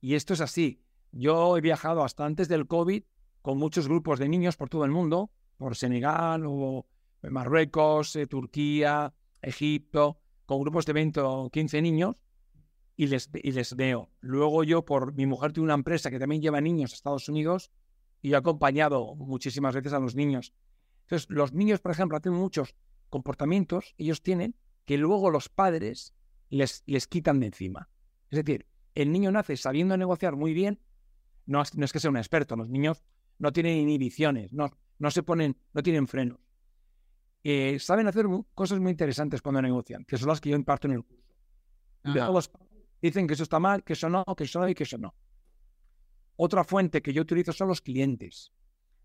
Y 0.01 0.15
esto 0.15 0.35
es 0.35 0.41
así. 0.41 0.85
Yo 1.11 1.57
he 1.57 1.61
viajado 1.61 2.05
hasta 2.05 2.25
antes 2.25 2.49
del 2.49 2.67
COVID 2.67 3.03
con 3.43 3.59
muchos 3.59 3.89
grupos 3.89 4.19
de 4.19 4.29
niños 4.29 4.57
por 4.57 4.69
todo 4.69 4.85
el 4.85 4.91
mundo, 4.91 5.31
por 5.57 5.75
Senegal 5.75 6.45
o 6.47 6.87
Marruecos, 7.23 8.15
eh, 8.17 8.27
Turquía, 8.27 9.13
Egipto, 9.43 10.21
con 10.47 10.61
grupos 10.61 10.87
de 10.87 10.93
20 10.93 11.21
o 11.21 11.51
15 11.51 11.83
niños 11.83 12.17
y 12.97 13.07
les, 13.07 13.31
y 13.35 13.53
les 13.53 13.75
veo. 13.75 14.11
Luego 14.21 14.65
yo, 14.65 14.85
por 14.85 15.15
mi 15.15 15.27
mujer 15.27 15.53
tiene 15.53 15.65
una 15.65 15.75
empresa 15.75 16.11
que 16.11 16.19
también 16.19 16.43
lleva 16.43 16.61
niños 16.61 16.93
a 16.93 16.95
Estados 16.95 17.29
Unidos 17.29 17.71
y 18.23 18.31
yo 18.31 18.37
he 18.37 18.39
acompañado 18.39 19.15
muchísimas 19.15 19.75
veces 19.75 19.93
a 19.93 19.99
los 19.99 20.15
niños. 20.15 20.53
Entonces, 21.03 21.29
los 21.31 21.53
niños, 21.53 21.81
por 21.81 21.93
ejemplo, 21.93 22.21
tienen 22.21 22.41
muchos 22.41 22.75
comportamientos, 23.09 23.95
ellos 23.97 24.23
tienen, 24.23 24.57
que 24.85 24.99
luego 24.99 25.31
los 25.31 25.49
padres 25.49 26.15
les, 26.51 26.83
les 26.87 27.07
quitan 27.07 27.41
de 27.41 27.47
encima. 27.47 27.89
Es 28.31 28.45
decir, 28.45 28.67
el 28.95 29.13
niño 29.13 29.31
nace 29.31 29.57
sabiendo 29.57 29.97
negociar 29.97 30.37
muy 30.37 30.53
bien, 30.53 30.81
no 31.47 31.63
es, 31.63 31.75
no 31.77 31.85
es 31.85 31.93
que 31.93 32.01
sea 32.01 32.11
un 32.11 32.17
experto, 32.17 32.57
los 32.57 32.69
niños 32.69 33.03
no 33.39 33.53
tienen 33.53 33.79
inhibiciones, 33.79 34.53
no, 34.53 34.71
no 34.99 35.11
se 35.11 35.23
ponen, 35.23 35.57
no 35.73 35.83
tienen 35.83 36.07
frenos. 36.07 36.39
Eh, 37.45 37.79
saben 37.79 38.07
hacer 38.09 38.27
cosas 38.55 38.81
muy 38.81 38.91
interesantes 38.91 39.41
cuando 39.41 39.63
negocian, 39.63 40.05
que 40.05 40.19
son 40.19 40.29
las 40.29 40.41
que 40.41 40.51
yo 40.51 40.57
imparto 40.57 40.89
en 40.89 40.95
el 40.95 41.05
curso. 41.05 41.25
Los 42.05 42.51
dicen 43.01 43.27
que 43.27 43.35
eso 43.35 43.45
está 43.45 43.59
mal, 43.59 43.85
que 43.85 43.93
eso 43.93 44.09
no, 44.09 44.25
que 44.37 44.45
eso 44.45 44.61
no 44.61 44.69
y 44.69 44.75
que 44.75 44.83
eso 44.83 44.99
no. 44.99 45.15
Otra 46.37 46.65
fuente 46.65 47.03
que 47.03 47.13
yo 47.13 47.23
utilizo 47.23 47.53
son 47.53 47.69
los 47.69 47.81
clientes. 47.81 48.53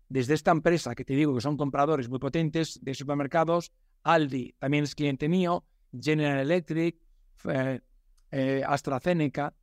Desde 0.08 0.34
esta 0.34 0.50
empresa 0.50 0.94
que 0.94 1.04
te 1.04 1.14
digo 1.14 1.34
que 1.34 1.40
son 1.40 1.56
compradores 1.56 2.08
muy 2.08 2.18
potentes 2.18 2.78
de 2.82 2.94
supermercados, 2.94 3.72
Aldi 4.02 4.54
también 4.58 4.84
es 4.84 4.94
cliente 4.94 5.28
mío, 5.28 5.64
General 5.98 6.38
Electric, 6.38 7.00
eh, 7.44 7.80
eh, 8.36 8.62
AstraZeneca, 8.66 9.54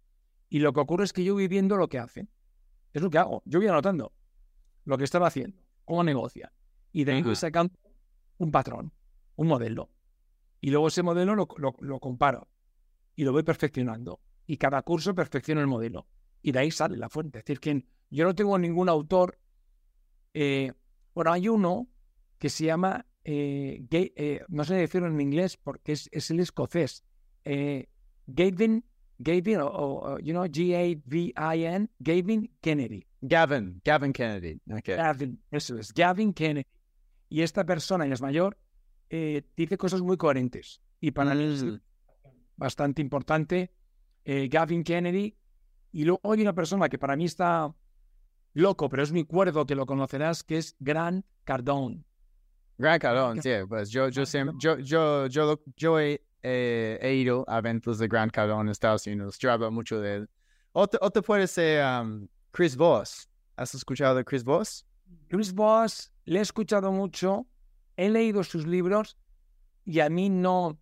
y 0.50 0.60
lo 0.60 0.72
que 0.74 0.80
ocurre 0.80 1.04
es 1.04 1.14
que 1.14 1.24
yo 1.24 1.34
voy 1.34 1.48
viendo 1.48 1.76
lo 1.78 1.88
que 1.90 2.00
hacen. 2.00 2.30
Es 2.94 3.02
lo 3.02 3.10
que 3.10 3.18
hago. 3.18 3.42
Yo 3.46 3.60
voy 3.60 3.68
anotando 3.68 4.14
lo 4.86 4.98
que 4.98 5.04
están 5.04 5.24
haciendo, 5.24 5.62
cómo 5.86 6.04
negocian. 6.04 6.52
Y 6.92 7.04
de 7.04 7.12
ahí 7.14 7.22
voy 7.22 7.36
sacando 7.36 7.74
un 8.38 8.52
patrón, 8.52 8.92
un 9.36 9.48
modelo. 9.48 9.90
Y 10.62 10.70
luego 10.72 10.88
ese 10.88 11.04
modelo 11.04 11.36
lo, 11.36 11.48
lo- 11.58 11.76
lo 11.80 12.00
comparo 12.00 12.48
y 13.16 13.24
lo 13.24 13.32
voy 13.32 13.44
perfeccionando. 13.44 14.20
Y 14.48 14.58
cada 14.58 14.82
curso 14.82 15.14
perfecciono 15.16 15.62
el 15.62 15.68
modelo. 15.68 16.08
Y 16.42 16.52
de 16.52 16.60
ahí 16.60 16.72
sale 16.72 16.98
la 16.98 17.10
fuente. 17.10 17.40
Es 17.40 17.46
decir, 17.46 17.60
que 17.60 17.86
yo 18.10 18.26
no 18.26 18.34
tengo 18.36 18.58
ningún 18.58 18.90
autor. 18.90 19.38
eh, 20.34 20.72
bueno, 21.14 21.32
hay 21.34 21.48
uno 21.50 21.88
que 22.38 22.50
se 22.50 22.66
llama, 22.66 23.06
eh, 23.24 23.86
Ga- 23.90 24.14
eh, 24.16 24.44
no 24.48 24.64
sé 24.64 24.76
decirlo 24.76 25.08
en 25.08 25.20
inglés 25.22 25.58
porque 25.58 25.92
es, 25.94 26.10
es 26.12 26.32
el 26.32 26.40
escocés. 26.40 27.04
Eh, 27.46 27.88
Gavin, 28.34 28.84
Gavin, 29.20 29.58
o, 29.62 29.68
o- 29.68 30.14
o, 30.14 30.20
you 30.20 30.32
know, 30.34 30.46
G-A-V-I-N, 30.46 31.90
Gavin 32.00 32.52
Kennedy. 32.62 33.06
Gavin, 33.22 33.82
Gavin 33.84 34.14
Kennedy. 34.14 34.60
Okay. 34.72 34.96
Gavin, 34.96 35.42
eso 35.52 35.78
es, 35.78 35.94
Gavin 35.94 36.34
Kennedy. 36.34 36.68
Y 37.30 37.42
esta 37.42 37.64
persona, 37.66 38.08
y 38.08 38.12
es 38.12 38.22
mayor, 38.22 38.58
eh, 39.10 39.44
dice 39.56 39.78
cosas 39.78 40.02
muy 40.02 40.18
coherentes. 40.18 40.82
Y 41.00 41.12
para 41.12 41.34
mí 41.36 41.44
es 41.44 41.64
Mm. 41.64 41.80
bastante 42.58 43.02
importante, 43.02 43.72
eh, 44.26 44.48
Gavin 44.50 44.84
Kennedy. 44.84 45.36
Y 45.92 46.04
luego 46.06 46.20
hay 46.34 46.42
una 46.42 46.54
persona 46.54 46.90
que 46.90 46.98
para 46.98 47.16
mí 47.16 47.26
está 47.26 47.74
loco, 48.54 48.90
pero 48.90 49.04
es 49.04 49.12
muy 49.12 49.24
cuerdo, 49.26 49.66
que 49.66 49.76
lo 49.76 49.86
conocerás, 49.86 50.44
que 50.44 50.58
es 50.58 50.76
Grant 50.80 51.26
Cardone. 51.44 52.04
Gran 52.78 53.00
Cardón, 53.00 53.42
sí, 53.42 53.50
pues 53.68 53.90
yo, 53.92 54.10
yo, 54.10 54.26
siempre, 54.26 54.56
yo, 54.60 54.80
yo, 54.80 55.28
yo, 55.28 55.46
lo- 55.46 55.64
yo 55.76 56.00
he, 56.00 56.22
eh, 56.44 56.98
he 57.02 57.14
ido 57.16 57.46
a 57.48 57.60
eventos 57.60 57.98
de 58.00 58.08
Gran 58.08 58.30
Cardón 58.30 58.62
en 58.68 58.70
Estados 58.72 59.06
Unidos. 59.08 59.38
Yo 59.40 59.52
hablo 59.52 59.72
mucho 59.72 60.00
de 60.02 60.16
él. 60.16 60.30
Otro, 60.74 61.00
otro 61.02 61.22
puede 61.22 61.48
ser 61.48 61.84
um, 61.86 62.28
Chris 62.52 62.76
Voss. 62.76 63.30
¿Has 63.56 63.76
escuchado 63.76 64.16
de 64.16 64.24
Chris 64.24 64.44
Voss? 64.44 64.86
Chris 65.28 65.54
Voss, 65.54 66.12
le 66.26 66.40
he 66.40 66.42
escuchado 66.42 66.92
mucho, 66.92 67.46
he 67.98 68.10
leído 68.10 68.44
sus 68.44 68.66
libros 68.66 69.18
y 69.86 70.00
a 70.00 70.10
mí 70.10 70.30
no. 70.30 70.80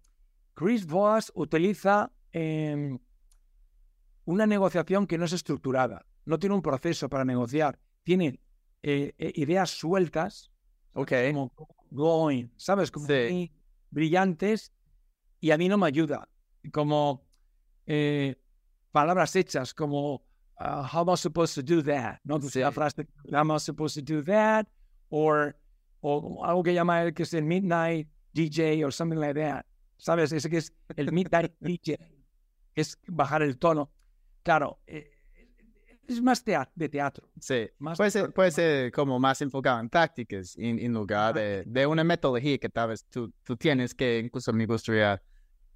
Chris 0.53 0.85
Voss 0.85 1.31
utiliza 1.35 2.11
em, 2.31 2.99
una 4.25 4.45
negociación 4.45 5.07
que 5.07 5.17
no 5.17 5.25
es 5.25 5.33
estructurada, 5.33 6.05
no 6.25 6.37
tiene 6.37 6.55
un 6.55 6.61
proceso 6.61 7.09
para 7.09 7.25
negociar, 7.25 7.79
tiene 8.03 8.39
eh, 8.83 9.13
eh, 9.17 9.31
ideas 9.35 9.69
sueltas, 9.71 10.51
Ok. 10.93 11.11
como 11.31 11.51
going, 11.91 12.47
¿sabes? 12.57 12.91
Como 12.91 13.07
Sí. 13.07 13.13
muy 13.31 13.51
brillantes 13.89 14.71
y 15.39 15.51
a 15.51 15.57
mí 15.57 15.67
no 15.67 15.77
me 15.77 15.87
ayuda. 15.87 16.27
Como 16.71 17.25
eh, 17.85 18.35
palabras 18.91 19.35
hechas 19.35 19.73
como 19.73 20.15
uh, 20.59 20.83
how 20.91 21.01
am 21.01 21.09
I 21.09 21.17
supposed 21.17 21.55
to 21.55 21.61
do 21.63 21.81
that? 21.83 22.19
¿No? 22.23 22.39
Sí. 22.39 22.59
La 22.59 22.71
frase 22.71 23.07
how 23.31 23.39
am 23.39 23.51
I 23.51 23.59
supposed 23.59 23.95
to 23.95 24.01
do 24.01 24.21
that? 24.23 24.67
Or, 25.09 25.55
o 26.01 26.43
algo 26.43 26.63
que 26.63 26.73
llama 26.73 27.01
él 27.01 27.13
que 27.13 27.23
es 27.23 27.33
el 27.33 27.43
midnight 27.43 28.07
DJ 28.33 28.83
or 28.83 28.91
something 28.91 29.19
like 29.19 29.35
that. 29.35 29.65
¿Sabes? 29.97 30.31
Ese 30.31 30.49
que 30.49 30.57
es 30.57 30.73
el 30.95 31.11
midnight 31.11 31.51
DJ. 31.59 31.97
Es 32.75 32.97
bajar 33.07 33.41
el 33.41 33.57
tono. 33.57 33.89
Claro, 34.43 34.79
eh, 34.87 35.09
es 36.13 36.21
más 36.21 36.43
tea- 36.43 36.69
de 36.75 36.89
teatro. 36.89 37.27
Sí. 37.39 37.69
Más 37.79 37.97
Puede 37.97 38.11
ser, 38.11 38.31
puede 38.33 38.51
ser 38.51 38.91
como 38.91 39.19
más 39.19 39.41
enfocado 39.41 39.79
en 39.79 39.89
tácticas 39.89 40.55
en, 40.57 40.79
en 40.79 40.93
lugar 40.93 41.33
de, 41.35 41.63
de 41.65 41.85
una 41.85 42.03
metodología 42.03 42.57
que 42.57 42.69
tal 42.69 42.89
vez 42.89 43.05
tú, 43.05 43.31
tú 43.43 43.55
tienes 43.55 43.93
que 43.93 44.19
incluso 44.19 44.51
me 44.53 44.65
gustaría 44.65 45.21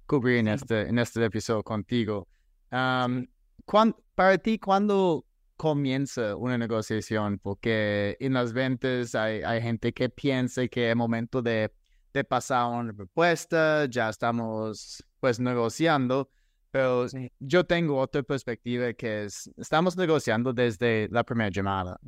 cubrir 0.06 0.38
en 0.38 0.48
este, 0.48 0.82
en 0.88 0.98
este 0.98 1.24
episodio 1.24 1.62
contigo. 1.62 2.28
Um, 2.70 3.26
cuán- 3.64 3.94
para 4.14 4.36
ti, 4.38 4.58
¿cuándo 4.58 5.24
comienza 5.56 6.36
una 6.36 6.58
negociación? 6.58 7.38
Porque 7.38 8.16
en 8.20 8.32
las 8.34 8.52
ventas 8.52 9.14
hay, 9.14 9.42
hay 9.42 9.62
gente 9.62 9.92
que 9.92 10.08
piensa 10.08 10.66
que 10.68 10.90
es 10.90 10.96
momento 10.96 11.40
de, 11.42 11.72
de 12.12 12.24
pasar 12.24 12.66
una 12.70 12.92
propuesta, 12.92 13.86
ya 13.86 14.08
estamos 14.10 15.02
pues 15.20 15.40
negociando, 15.40 16.28
pero 16.74 17.08
Sí. 17.08 17.30
yo 17.38 17.64
tengo 17.64 17.98
otra 18.00 18.24
perspectiva 18.24 18.92
que 18.94 19.26
es, 19.26 19.48
estamos 19.56 19.96
negociando 19.96 20.52
desde 20.52 21.06
la 21.12 21.22
primera 21.22 21.48
llamada. 21.48 22.00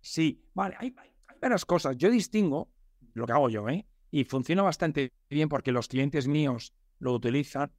Sí, 0.00 0.42
vale, 0.54 0.74
hay, 0.78 0.94
hay- 0.96 1.10
hay 1.28 1.36
varias 1.38 1.66
cosas. 1.66 1.94
Yo 1.98 2.10
distingo 2.10 2.70
lo 3.12 3.26
que 3.26 3.32
hago 3.32 3.50
yo, 3.50 3.68
¿eh? 3.68 3.86
Y 4.10 4.24
funciona 4.24 4.62
bastante 4.62 5.12
bien 5.28 5.50
porque 5.50 5.70
los 5.70 5.86
clientes 5.86 6.26
míos 6.28 6.72
lo 6.98 7.12
utilizan. 7.12 7.70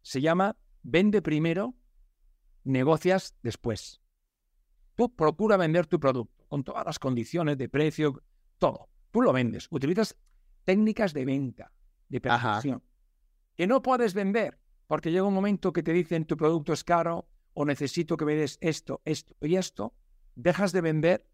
Se 0.00 0.22
llama 0.22 0.56
vende 0.82 1.20
primero, 1.20 1.74
negocias 2.64 3.34
después. 3.42 4.00
Tú 4.94 5.14
procura 5.14 5.58
vender 5.58 5.86
tu 5.86 6.00
producto 6.00 6.46
con 6.48 6.64
todas 6.64 6.86
las 6.86 6.98
condiciones 6.98 7.58
de 7.58 7.68
precio, 7.68 8.22
todo. 8.56 8.88
Tú 9.10 9.20
lo 9.20 9.34
vendes. 9.34 9.68
Utilizas 9.70 10.16
técnicas 10.64 11.12
de 11.12 11.26
venta, 11.26 11.70
de 12.08 12.18
persuasión. 12.22 12.82
Que 13.54 13.66
no 13.66 13.82
puedes 13.82 14.14
vender 14.14 14.58
porque 14.88 15.12
llega 15.12 15.24
un 15.24 15.34
momento 15.34 15.72
que 15.72 15.84
te 15.84 15.92
dicen 15.92 16.24
tu 16.24 16.36
producto 16.36 16.72
es 16.72 16.82
caro 16.82 17.28
o 17.52 17.64
necesito 17.64 18.16
que 18.16 18.24
me 18.24 18.34
des 18.34 18.58
esto, 18.60 19.02
esto 19.04 19.36
y 19.42 19.56
esto. 19.56 19.94
Dejas 20.34 20.72
de 20.72 20.80
vender 20.80 21.28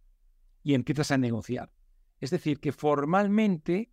y 0.63 0.75
empiezas 0.75 1.13
a 1.13 1.19
negociar. 1.19 1.73
Es 2.21 2.31
decir, 2.31 2.59
que 2.59 2.73
formalmente 2.73 3.93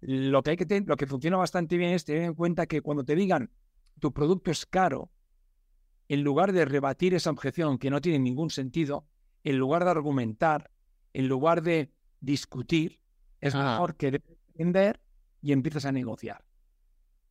lo 0.00 0.42
que, 0.42 0.50
hay 0.50 0.56
que 0.56 0.82
lo 0.82 0.96
que 0.96 1.06
funciona 1.06 1.38
bastante 1.38 1.78
bien 1.78 1.92
es 1.92 2.04
tener 2.04 2.22
en 2.22 2.34
cuenta 2.34 2.66
que 2.66 2.82
cuando 2.82 3.04
te 3.04 3.16
digan 3.16 3.50
tu 4.00 4.12
producto 4.12 4.50
es 4.50 4.66
caro, 4.66 5.10
en 6.08 6.22
lugar 6.22 6.52
de 6.52 6.66
rebatir 6.66 7.14
esa 7.14 7.30
objeción 7.30 7.78
que 7.78 7.90
no 7.90 8.02
tiene 8.02 8.18
ningún 8.18 8.50
sentido, 8.50 9.08
en 9.44 9.56
lugar 9.56 9.84
de 9.84 9.90
argumentar, 9.90 10.70
en 11.14 11.26
lugar 11.26 11.62
de 11.62 11.90
discutir, 12.20 13.00
es 13.40 13.54
Ajá. 13.54 13.72
mejor 13.72 13.96
que 13.96 14.20
vender 14.54 15.00
y 15.40 15.52
empiezas 15.52 15.86
a 15.86 15.92
negociar. 15.92 16.45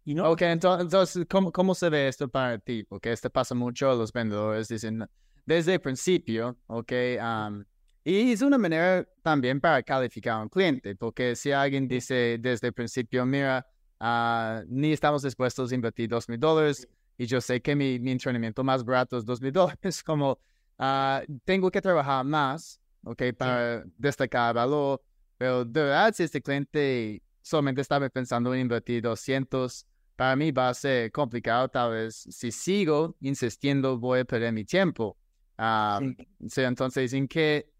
Y 0.05 0.13
no, 0.13 0.29
Ok, 0.31 0.41
ento- 0.41 0.79
entonces, 0.79 1.25
¿cómo, 1.27 1.51
¿cómo 1.51 1.73
se 1.73 1.89
ve 1.89 2.07
esto 2.07 2.27
para 2.29 2.59
ti? 2.59 2.83
Porque 2.83 3.11
esto 3.11 3.29
pasa 3.29 3.55
mucho, 3.55 3.93
los 3.95 4.13
vendedores 4.13 4.67
dicen 4.67 5.03
desde 5.45 5.73
el 5.73 5.81
principio, 5.81 6.57
ok, 6.67 6.91
am, 7.19 7.65
y 8.03 8.31
es 8.31 8.41
una 8.43 8.59
manera 8.59 9.03
también 9.23 9.59
para 9.59 9.81
calificar 9.81 10.33
a 10.33 10.41
un 10.43 10.49
cliente, 10.49 10.95
porque 10.95 11.35
si 11.35 11.51
alguien 11.51 11.87
dice 11.87 12.37
desde 12.39 12.67
el 12.67 12.73
principio, 12.73 13.25
mira, 13.25 13.65
ah, 13.99 14.61
ni 14.67 14.93
estamos 14.93 15.23
dispuestos 15.23 15.71
a 15.71 15.75
invertir 15.75 16.07
dos 16.07 16.29
mil 16.29 16.39
dólares 16.39 16.87
y 17.17 17.25
yo 17.25 17.41
sé 17.41 17.59
que 17.61 17.75
mi, 17.75 17.99
mi 17.99 18.11
entrenamiento 18.11 18.63
más 18.63 18.83
barato 18.85 19.17
es 19.17 19.25
dos 19.25 19.41
mil 19.41 19.51
dólares, 19.51 20.03
como 20.03 20.37
ah, 20.77 21.23
tengo 21.45 21.71
que 21.71 21.81
trabajar 21.81 22.23
más, 22.25 22.79
ok, 23.03 23.23
para 23.35 23.83
destacar 23.97 24.53
valor, 24.53 25.01
pero 25.35 25.65
de 25.65 25.81
verdad 25.81 26.13
si 26.13 26.21
este 26.23 26.43
cliente 26.43 27.23
solamente 27.41 27.81
estaba 27.81 28.07
pensando 28.09 28.53
en 28.53 28.61
invertir 28.61 29.01
200, 29.01 29.87
para 30.15 30.35
mí 30.35 30.51
va 30.51 30.69
a 30.69 30.73
ser 30.73 31.11
complicado, 31.11 31.67
tal 31.69 31.91
vez 31.91 32.15
si 32.29 32.51
sigo 32.51 33.15
insistiendo 33.21 33.97
voy 33.97 34.19
a 34.21 34.25
perder 34.25 34.53
mi 34.53 34.63
tiempo. 34.65 35.17
Ah, 35.57 35.99
Sí. 36.01 36.15
sí, 36.47 36.61
entonces, 36.61 37.13
¿en 37.13 37.27
qué, 37.27 37.71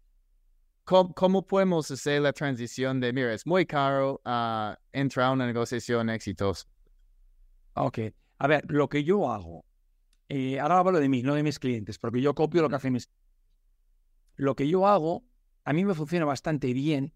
cómo, 0.84 1.14
cómo 1.14 1.46
podemos 1.46 1.90
hacer 1.90 2.22
la 2.22 2.32
transición 2.32 3.00
de, 3.00 3.12
mira, 3.12 3.32
es 3.32 3.46
muy 3.46 3.66
caro 3.66 4.20
a 4.24 4.78
entrar 4.92 5.26
a 5.26 5.32
una 5.32 5.46
negociación 5.46 6.10
exitosa? 6.10 6.66
Ok. 7.74 7.98
A 8.38 8.46
ver, 8.46 8.64
lo 8.70 8.88
que 8.88 9.02
yo 9.04 9.30
hago, 9.30 9.64
eh, 10.28 10.58
ahora 10.60 10.78
hablo 10.78 10.98
de 10.98 11.08
mí, 11.08 11.22
no 11.22 11.34
de 11.34 11.42
mis 11.42 11.58
clientes, 11.58 11.98
porque 11.98 12.20
yo 12.20 12.34
copio 12.34 12.62
lo 12.62 12.68
que 12.68 12.76
hacen 12.76 12.92
mis 12.92 13.10
Lo 14.36 14.54
que 14.54 14.68
yo 14.68 14.86
hago, 14.86 15.24
a 15.64 15.72
mí 15.72 15.84
me 15.84 15.94
funciona 15.94 16.26
bastante 16.26 16.72
bien, 16.74 17.14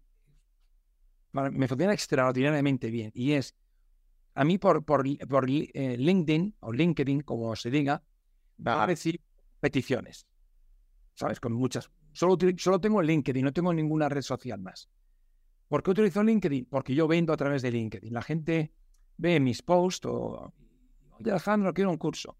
me 1.33 1.67
funciona 1.67 1.93
extraordinariamente 1.93 2.89
bien, 2.89 3.11
y 3.13 3.33
es, 3.33 3.55
a 4.33 4.43
mí 4.43 4.57
por, 4.57 4.83
por, 4.83 5.03
por 5.27 5.49
eh, 5.49 5.97
LinkedIn, 5.97 6.55
o 6.61 6.71
LinkedIn, 6.71 7.21
como 7.21 7.55
se 7.55 7.69
diga, 7.69 8.03
va 8.65 8.83
a 8.83 8.85
recibir 8.85 9.21
peticiones, 9.59 10.27
¿sabes? 11.13 11.39
Con 11.39 11.53
muchas. 11.53 11.89
Solo, 12.13 12.37
solo 12.57 12.79
tengo 12.79 13.01
LinkedIn, 13.01 13.43
no 13.43 13.53
tengo 13.53 13.73
ninguna 13.73 14.09
red 14.09 14.21
social 14.21 14.59
más. 14.59 14.89
¿Por 15.67 15.83
qué 15.83 15.91
utilizo 15.91 16.23
LinkedIn? 16.23 16.65
Porque 16.65 16.93
yo 16.93 17.07
vendo 17.07 17.31
a 17.31 17.37
través 17.37 17.61
de 17.61 17.71
LinkedIn. 17.71 18.13
La 18.13 18.21
gente 18.21 18.73
ve 19.17 19.39
mis 19.39 19.61
posts 19.61 20.05
o, 20.05 20.53
oye 21.11 21.31
Alejandro, 21.31 21.73
quiero 21.73 21.91
un 21.91 21.97
curso. 21.97 22.37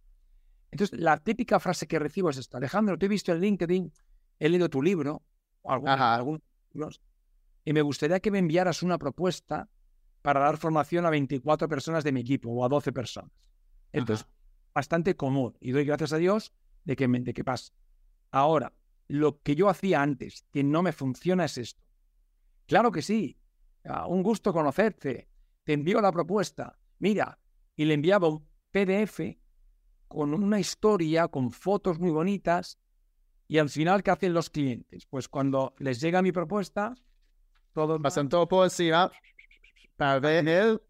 Entonces, 0.72 1.00
la 1.00 1.18
típica 1.18 1.60
frase 1.60 1.88
que 1.88 2.00
recibo 2.00 2.30
es 2.30 2.38
esta, 2.38 2.58
Alejandro, 2.58 2.98
te 2.98 3.06
he 3.06 3.10
visto 3.10 3.32
en 3.32 3.42
LinkedIn, 3.42 3.92
he 4.40 4.50
leído 4.50 4.70
tu 4.70 4.82
libro, 4.82 5.22
o 5.62 5.72
algunos 5.72 6.42
y 7.64 7.74
me 7.74 7.82
gustaría 7.82 8.20
que 8.20 8.32
me 8.32 8.40
enviaras 8.40 8.84
una 8.84 8.98
propuesta 8.98 9.70
para 10.22 10.40
dar 10.40 10.58
formación 10.58 11.06
a 11.06 11.10
24 11.10 11.68
personas 11.68 12.04
de 12.04 12.12
mi 12.12 12.22
equipo 12.22 12.50
o 12.50 12.64
a 12.66 12.70
12 12.70 12.92
personas. 12.92 13.32
Entonces, 13.92 14.28
bastante 14.74 15.16
común. 15.16 15.58
Y 15.60 15.72
doy 15.72 15.86
gracias 15.86 16.14
a 16.14 16.18
Dios 16.18 16.54
de 16.84 16.96
que, 16.96 17.08
me- 17.08 17.20
de 17.20 17.34
que 17.34 17.44
pase. 17.44 17.74
Ahora, 18.32 18.74
lo 19.08 19.42
que 19.42 19.56
yo 19.56 19.68
hacía 19.70 20.02
antes, 20.02 20.46
que 20.52 20.64
no 20.64 20.82
me 20.84 20.94
funciona, 20.94 21.46
es 21.46 21.58
esto. 21.58 21.84
Claro 22.68 22.92
que 22.92 23.02
sí. 23.02 23.38
Ah, 23.84 24.08
un 24.08 24.24
gusto 24.24 24.54
conocerte. 24.54 25.28
Te 25.64 25.74
envío 25.74 26.00
la 26.02 26.12
propuesta. 26.12 26.78
Mira, 27.00 27.38
y 27.76 27.86
le 27.86 27.94
enviaba 27.96 28.30
un 28.30 28.48
PDF 28.72 29.38
con 30.08 30.34
una 30.34 30.60
historia, 30.60 31.28
con 31.28 31.52
fotos 31.52 32.00
muy 32.00 32.12
bonitas. 32.12 32.78
Y 33.48 33.58
al 33.58 33.70
final, 33.70 34.02
¿qué 34.04 34.12
hacen 34.12 34.34
los 34.34 34.50
clientes? 34.50 35.06
Pues 35.08 35.28
cuando 35.28 35.74
les 35.80 36.00
llega 36.00 36.22
mi 36.22 36.32
propuesta, 36.32 36.94
todo 37.74 38.02
Pasan 38.02 38.30
todo 38.30 38.48
por 38.48 38.64
encima 38.66 39.12
para 40.02 40.40
el 40.40 40.82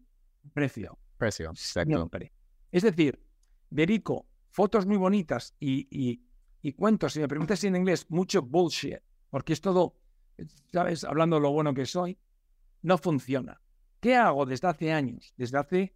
precio. 0.54 0.98
precio. 1.18 1.50
Exacto. 1.50 1.96
Siempre. 1.96 2.32
Es 2.70 2.82
decir, 2.82 3.22
dedico 3.68 4.26
fotos 4.50 4.86
muy 4.86 4.96
bonitas 4.96 5.54
y, 5.60 5.86
y, 5.90 6.22
y 6.62 6.72
cuento, 6.72 7.08
si 7.10 7.20
me 7.20 7.28
preguntas 7.28 7.62
en 7.64 7.76
inglés, 7.76 8.06
mucho 8.08 8.40
bullshit, 8.40 8.98
porque 9.28 9.52
es 9.52 9.60
todo, 9.60 9.96
¿sabes? 10.72 11.04
Hablando 11.04 11.36
de 11.36 11.42
lo 11.42 11.52
bueno 11.52 11.74
que 11.74 11.84
soy, 11.84 12.18
no 12.80 12.96
funciona. 12.96 13.60
¿Qué 14.00 14.16
hago 14.16 14.46
desde 14.46 14.68
hace 14.68 14.92
años? 14.92 15.34
Desde 15.36 15.58
hace... 15.58 15.94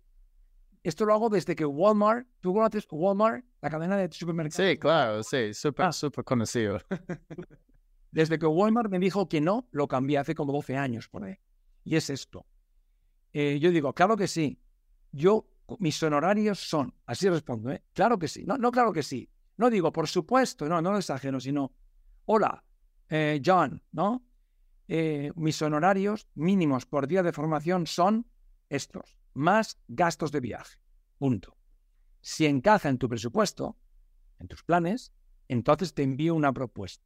Esto 0.83 1.05
lo 1.07 1.15
hago 1.15 1.29
desde 1.31 1.57
que 1.57 1.65
Walmart, 1.65 2.29
¿tú 2.41 2.53
conoces 2.55 2.87
Walmart, 2.91 3.45
la 3.61 3.71
cadena 3.71 3.97
de 3.97 4.13
supermercados? 4.13 4.71
Sí, 4.71 4.79
claro, 4.79 5.23
sí, 5.25 5.53
súper, 5.55 5.87
Ah. 5.87 5.93
súper 5.93 6.23
conocido. 6.23 6.79
Desde 8.13 8.39
que 8.39 8.47
Walmart 8.47 8.91
me 8.91 8.99
dijo 9.01 9.29
que 9.29 9.41
no, 9.41 9.69
lo 9.73 9.89
cambié 9.89 10.19
hace 10.19 10.35
como 10.35 10.53
12 10.53 10.77
años 10.77 11.09
por 11.09 11.25
ahí. 11.25 11.35
Y 11.83 11.97
es 11.97 12.09
esto. 12.11 12.47
Eh, 13.39 13.59
yo 13.61 13.71
digo, 13.71 13.93
claro 13.93 14.17
que 14.17 14.29
sí. 14.29 14.59
Yo, 15.13 15.47
mis 15.79 16.03
honorarios 16.03 16.59
son, 16.59 16.95
así 17.05 17.29
respondo, 17.29 17.71
¿eh? 17.71 17.85
Claro 17.93 18.19
que 18.19 18.29
sí. 18.29 18.47
No, 18.47 18.57
no, 18.57 18.71
claro 18.73 18.95
que 18.95 19.03
sí. 19.03 19.29
No 19.59 19.69
digo, 19.69 19.93
por 19.93 20.09
supuesto, 20.09 20.67
no, 20.67 20.81
no 20.81 20.93
lo 20.93 20.97
exagero, 20.97 21.39
sino, 21.39 21.75
hola, 22.25 22.65
eh, 23.11 23.43
John, 23.45 23.83
¿no? 23.93 24.25
Eh, 24.89 25.33
mis 25.37 25.61
honorarios 25.61 26.27
mínimos 26.35 26.87
por 26.87 27.07
día 27.07 27.23
de 27.23 27.35
formación 27.35 27.87
son 27.87 28.27
estos, 28.71 29.19
más 29.35 29.79
gastos 29.87 30.33
de 30.33 30.41
viaje. 30.41 30.79
Punto. 31.19 31.59
Si 32.23 32.47
encaja 32.47 32.89
en 32.89 32.97
tu 32.97 33.07
presupuesto, 33.07 33.77
en 34.39 34.49
tus 34.49 34.63
planes, 34.63 35.13
entonces 35.47 35.93
te 35.93 36.05
envío 36.05 36.35
una 36.35 36.55
propuesta. 36.55 37.05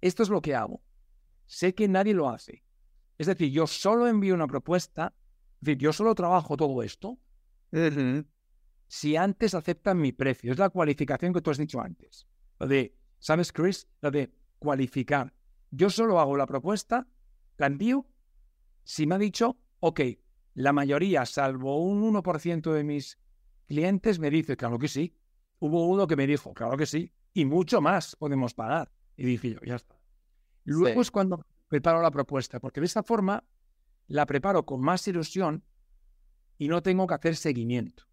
Esto 0.00 0.22
es 0.22 0.28
lo 0.28 0.40
que 0.40 0.54
hago. 0.54 0.84
Sé 1.46 1.74
que 1.74 1.88
nadie 1.88 2.14
lo 2.14 2.28
hace. 2.28 2.62
Es 3.22 3.28
decir, 3.28 3.52
yo 3.52 3.68
solo 3.68 4.08
envío 4.08 4.34
una 4.34 4.48
propuesta, 4.48 5.14
es 5.60 5.60
decir, 5.60 5.78
yo 5.78 5.92
solo 5.92 6.12
trabajo 6.12 6.56
todo 6.56 6.82
esto 6.82 7.20
si 8.88 9.14
antes 9.14 9.54
aceptan 9.54 10.00
mi 10.00 10.10
precio. 10.10 10.50
Es 10.50 10.58
la 10.58 10.70
cualificación 10.70 11.32
que 11.32 11.40
tú 11.40 11.52
has 11.52 11.56
dicho 11.58 11.80
antes. 11.80 12.26
Lo 12.58 12.66
de, 12.66 12.96
¿sabes, 13.20 13.52
Chris? 13.52 13.86
Lo 14.00 14.10
de 14.10 14.34
cualificar. 14.58 15.32
Yo 15.70 15.88
solo 15.88 16.18
hago 16.18 16.36
la 16.36 16.46
propuesta, 16.46 17.06
la 17.58 17.68
envío, 17.68 18.04
si 18.82 19.06
me 19.06 19.14
ha 19.14 19.18
dicho, 19.18 19.56
ok, 19.78 20.00
la 20.54 20.72
mayoría, 20.72 21.24
salvo 21.24 21.80
un 21.80 22.02
1% 22.12 22.72
de 22.72 22.82
mis 22.82 23.20
clientes, 23.68 24.18
me 24.18 24.30
dice, 24.30 24.56
claro 24.56 24.80
que 24.80 24.88
sí. 24.88 25.14
Hubo 25.60 25.86
uno 25.86 26.08
que 26.08 26.16
me 26.16 26.26
dijo, 26.26 26.52
claro 26.54 26.76
que 26.76 26.86
sí, 26.86 27.12
y 27.32 27.44
mucho 27.44 27.80
más 27.80 28.16
podemos 28.16 28.52
pagar. 28.52 28.90
Y 29.16 29.24
dije 29.26 29.52
yo, 29.52 29.60
ya 29.64 29.76
está. 29.76 29.96
Luego 30.64 30.96
Sí. 30.96 31.00
es 31.02 31.10
cuando 31.12 31.46
preparo 31.72 32.02
la 32.02 32.10
propuesta, 32.10 32.60
porque 32.60 32.80
de 32.80 32.86
esta 32.86 33.02
forma 33.02 33.42
la 34.08 34.26
preparo 34.26 34.66
con 34.66 34.82
más 34.82 35.08
ilusión 35.08 35.64
y 36.58 36.68
no 36.68 36.82
tengo 36.82 37.06
que 37.06 37.14
hacer 37.14 37.34
seguimiento. 37.34 38.04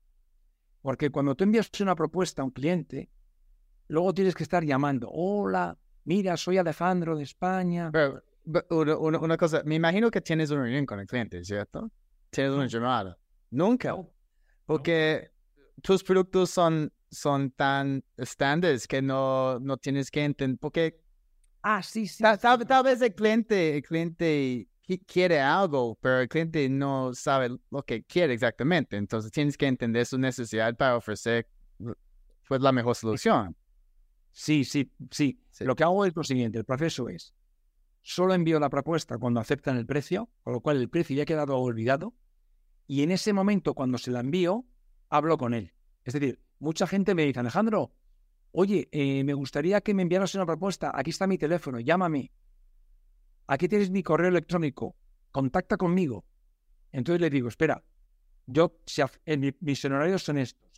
Porque 0.82 1.10
cuando 1.10 1.36
tú 1.36 1.44
envías 1.44 1.70
una 1.82 1.94
propuesta 1.94 2.42
a 2.42 2.46
un 2.46 2.52
cliente, 2.52 3.10
luego 3.90 4.14
tienes 4.14 4.34
que 4.34 4.44
estar 4.44 4.64
llamando, 4.64 5.10
hola, 5.12 5.78
mira, 6.06 6.38
soy 6.38 6.58
Alejandro 6.58 7.18
de 7.18 7.24
España. 7.24 7.92
Pero, 7.92 8.24
una, 8.70 9.36
cosa, 9.36 9.62
me 9.66 9.76
imagino 9.76 10.10
que 10.10 10.22
tienes 10.22 10.50
una 10.52 10.62
reunión 10.62 10.86
con 10.86 11.02
el 11.02 11.06
cliente, 11.06 11.44
¿cierto? 11.44 11.92
Tienes 12.30 12.54
una 12.54 12.68
llamada. 12.68 13.18
Nunca. 13.52 13.90
No, 13.90 14.10
Porque 14.66 15.32
tus 15.82 16.02
productos 16.06 16.50
son, 16.50 16.94
son 17.12 17.52
tan 17.52 18.06
estándares 18.16 18.88
que 18.88 19.02
no, 19.02 19.60
no 19.60 19.76
tienes 19.76 20.10
que 20.10 20.24
entender. 20.24 20.58
Porque 20.62 21.02
Ah, 21.62 21.82
sí, 21.84 22.08
sí. 22.08 22.24
tal, 22.24 22.38
sí. 22.38 22.42
tal- 22.42 22.66
tal 22.68 22.84
vez 22.84 23.02
el 23.02 23.14
cliente, 23.14 23.76
el 23.78 23.84
cliente 23.84 24.68
qui- 24.88 25.04
quiere 25.06 25.40
algo, 25.40 25.98
pero 26.02 26.20
el 26.22 26.30
cliente 26.30 26.68
no 26.70 27.14
sabe 27.14 27.50
lo 27.70 27.84
que 27.84 28.04
quiere 28.04 28.34
exactamente. 28.34 28.98
Entonces 28.98 29.32
tienes 29.32 29.58
que 29.58 29.68
entender 29.68 30.06
su 30.06 30.18
necesidad 30.18 30.76
para 30.76 30.96
ofrecer 30.96 31.48
pues, 32.48 32.62
la 32.62 32.72
mejor 32.72 32.96
solución. 32.96 33.56
Sí, 34.32 34.64
sí, 34.64 34.92
sí. 35.12 35.40
Sí. 35.52 35.66
Lo 35.66 35.76
que 35.76 35.84
hago 35.84 36.06
es 36.06 36.16
lo 36.16 36.24
siguiente, 36.24 36.58
el 36.58 36.66
proceso 36.66 37.10
es, 37.10 37.34
solo 38.02 38.34
envío 38.34 38.60
la 38.60 38.70
propuesta 38.70 39.18
cuando 39.18 39.40
aceptan 39.42 39.76
el 39.78 39.86
precio, 39.86 40.30
con 40.44 40.54
lo 40.54 40.62
cual 40.62 40.78
el 40.78 40.90
precio 40.90 41.16
ya 41.18 41.24
ha 41.24 41.26
quedado 41.26 41.58
olvidado, 41.58 42.14
y 42.88 43.04
en 43.04 43.12
ese 43.12 43.34
momento 43.34 43.74
cuando 43.74 43.98
se 43.98 44.12
la 44.12 44.22
envío, 44.22 44.66
hablo 45.10 45.38
con 45.38 45.54
él. 45.54 45.74
Es 46.06 46.14
decir, 46.14 46.40
mucha 46.60 46.88
gente 46.88 47.14
me 47.14 47.26
dice, 47.26 47.40
Alejandro, 47.42 47.92
oye, 48.52 48.88
eh, 48.92 49.24
me 49.24 49.34
gustaría 49.34 49.82
que 49.82 49.94
me 49.94 50.02
enviaras 50.04 50.36
una 50.36 50.46
propuesta, 50.46 50.92
aquí 50.94 51.10
está 51.12 51.28
mi 51.28 51.38
teléfono, 51.38 51.80
llámame, 51.80 52.32
aquí 53.48 53.68
tienes 53.68 53.90
mi 53.90 54.04
correo 54.04 54.30
electrónico, 54.30 54.96
contacta 55.32 55.78
conmigo. 55.78 56.26
Entonces 56.92 57.22
le 57.22 57.30
digo, 57.30 57.48
espera, 57.50 57.84
yo, 58.48 58.80
en 59.26 59.40
mi- 59.40 59.56
mis 59.60 59.84
honorarios 59.86 60.24
son 60.24 60.38
estos. 60.40 60.70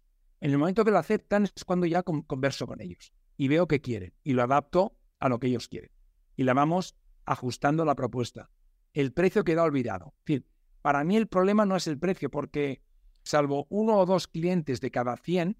En 0.42 0.52
el 0.52 0.58
momento 0.58 0.84
que 0.84 0.92
lo 0.92 0.98
aceptan 0.98 1.44
es 1.44 1.64
cuando 1.66 1.86
ya 1.86 2.04
con- 2.04 2.24
converso 2.24 2.68
con 2.68 2.82
ellos 2.82 3.14
y 3.38 3.48
veo 3.48 3.68
qué 3.68 3.80
quieren 3.80 4.14
y 4.24 4.34
lo 4.34 4.44
adapto 4.44 4.98
a 5.20 5.30
lo 5.30 5.40
que 5.40 5.48
ellos 5.48 5.68
quieren. 5.68 5.92
Y 6.36 6.44
la 6.44 6.54
vamos 6.54 6.96
ajustando 7.26 7.86
la 7.86 7.96
propuesta. 7.96 8.50
El 8.94 9.14
precio 9.14 9.44
queda 9.44 9.64
olvidado. 9.64 10.14
Decir, 10.26 10.46
para 10.82 11.04
mí 11.04 11.16
el 11.16 11.28
problema 11.28 11.66
no 11.66 11.76
es 11.76 11.88
el 11.88 11.98
precio 12.00 12.30
porque 12.30 12.82
salvo 13.24 13.68
uno 13.70 13.98
o 14.00 14.06
dos 14.06 14.28
clientes 14.28 14.82
de 14.82 14.92
cada 14.92 15.16
100 15.16 15.58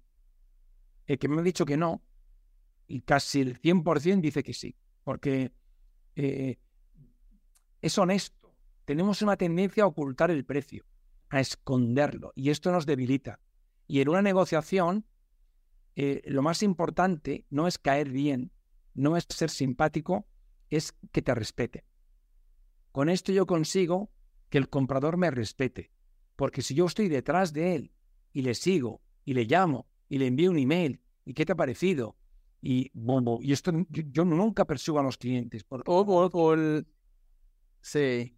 eh, 1.06 1.18
que 1.18 1.28
me 1.28 1.38
han 1.38 1.44
dicho 1.44 1.64
que 1.64 1.76
no, 1.76 2.02
y 2.86 3.00
casi 3.02 3.40
el 3.40 3.60
100% 3.60 4.20
dice 4.20 4.42
que 4.42 4.52
sí, 4.52 4.76
porque 5.04 5.52
eh, 6.16 6.58
es 7.80 7.98
honesto. 7.98 8.54
Tenemos 8.84 9.22
una 9.22 9.36
tendencia 9.36 9.84
a 9.84 9.86
ocultar 9.86 10.30
el 10.30 10.44
precio, 10.44 10.84
a 11.30 11.40
esconderlo, 11.40 12.32
y 12.34 12.50
esto 12.50 12.70
nos 12.70 12.86
debilita. 12.86 13.40
Y 13.86 14.00
en 14.00 14.08
una 14.08 14.22
negociación, 14.22 15.06
eh, 15.96 16.22
lo 16.26 16.42
más 16.42 16.62
importante 16.62 17.46
no 17.50 17.66
es 17.66 17.78
caer 17.78 18.10
bien, 18.10 18.52
no 18.94 19.16
es 19.16 19.26
ser 19.28 19.50
simpático, 19.50 20.26
es 20.70 20.92
que 21.12 21.22
te 21.22 21.34
respete. 21.34 21.84
Con 22.92 23.08
esto 23.08 23.32
yo 23.32 23.46
consigo 23.46 24.10
que 24.50 24.58
el 24.58 24.68
comprador 24.68 25.16
me 25.16 25.30
respete, 25.30 25.90
porque 26.36 26.62
si 26.62 26.74
yo 26.74 26.86
estoy 26.86 27.08
detrás 27.08 27.52
de 27.52 27.74
él 27.74 27.92
y 28.32 28.42
le 28.42 28.54
sigo 28.54 29.00
y 29.24 29.34
le 29.34 29.44
llamo 29.44 29.86
y 30.12 30.18
le 30.18 30.26
envío 30.26 30.50
un 30.50 30.58
email 30.58 31.00
y 31.24 31.32
qué 31.32 31.46
te 31.46 31.52
ha 31.52 31.56
parecido 31.56 32.14
y, 32.60 32.92
y 33.40 33.52
esto 33.52 33.72
yo, 33.88 34.26
nunca 34.26 34.66
persigo 34.66 35.00
a 35.00 35.02
los 35.02 35.16
clientes. 35.16 35.64
Por... 35.64 35.82
Sí. 37.80 38.36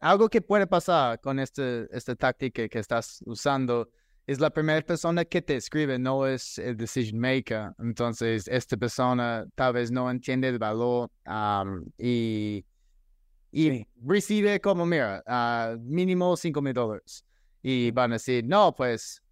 Algo 0.00 0.28
que 0.28 0.42
puede 0.42 0.66
pasar 0.66 1.18
con 1.22 1.38
este, 1.38 1.88
esta 1.96 2.14
táctica 2.14 2.68
que 2.68 2.78
estás 2.78 3.22
usando 3.24 3.88
es 4.26 4.38
la 4.38 4.50
primera 4.50 4.82
persona 4.82 5.24
que 5.24 5.40
te 5.40 5.56
escribe, 5.56 5.98
no 5.98 6.26
es 6.26 6.58
el 6.58 6.76
decision 6.76 7.18
maker. 7.18 7.72
Entonces, 7.78 8.46
esta 8.46 8.76
persona 8.76 9.46
tal 9.54 9.72
vez 9.72 9.90
no 9.90 10.10
entiende 10.10 10.48
el 10.48 10.58
valor 10.58 11.10
y, 11.96 12.66
y 13.50 13.86
recibe 14.04 14.60
como, 14.60 14.84
mira, 14.84 15.22
uh, 15.26 15.80
mínimo 15.80 16.36
5 16.36 16.60
mil 16.60 16.74
dólares. 16.74 17.24
Y 17.62 17.90
van 17.92 18.12
a 18.12 18.16
decir, 18.16 18.44
no, 18.44 18.74
pues 18.74 19.22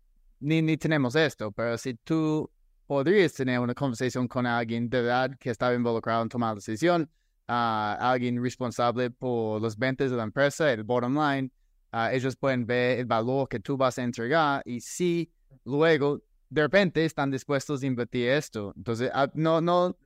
ni, 0.40 0.62
ni 0.62 0.76
tenemos 0.76 1.14
esto, 1.14 1.52
pero 1.52 1.76
si 1.78 1.94
tú 1.94 2.50
podrías 2.86 3.34
tener 3.34 3.60
una 3.60 3.74
conversación 3.74 4.26
con 4.28 4.46
alguien 4.46 4.88
de 4.88 5.02
verdad 5.02 5.30
que 5.38 5.50
estaba 5.50 5.74
involucrado 5.74 6.22
en 6.22 6.28
tomar 6.28 6.50
la 6.50 6.54
decisión, 6.56 7.02
uh, 7.48 7.52
alguien 8.00 8.42
responsable 8.42 9.10
por 9.10 9.60
los 9.60 9.76
ventas 9.76 10.10
de 10.10 10.16
la 10.16 10.24
empresa, 10.24 10.72
el 10.72 10.84
bottom 10.84 11.14
line, 11.14 11.50
uh, 11.92 12.08
ellos 12.10 12.36
pueden 12.36 12.66
ver 12.66 13.00
el 13.00 13.06
valor 13.06 13.48
que 13.48 13.60
tú 13.60 13.76
vas 13.76 13.98
a 13.98 14.02
entregar 14.02 14.62
y 14.64 14.80
si 14.80 15.30
luego 15.64 16.22
de 16.48 16.62
repente 16.62 17.04
están 17.04 17.30
dispuestos 17.30 17.82
a 17.82 17.86
invertir 17.86 18.30
esto. 18.30 18.72
Entonces, 18.76 19.10
uh, 19.14 19.28
no, 19.34 19.60
no, 19.60 19.98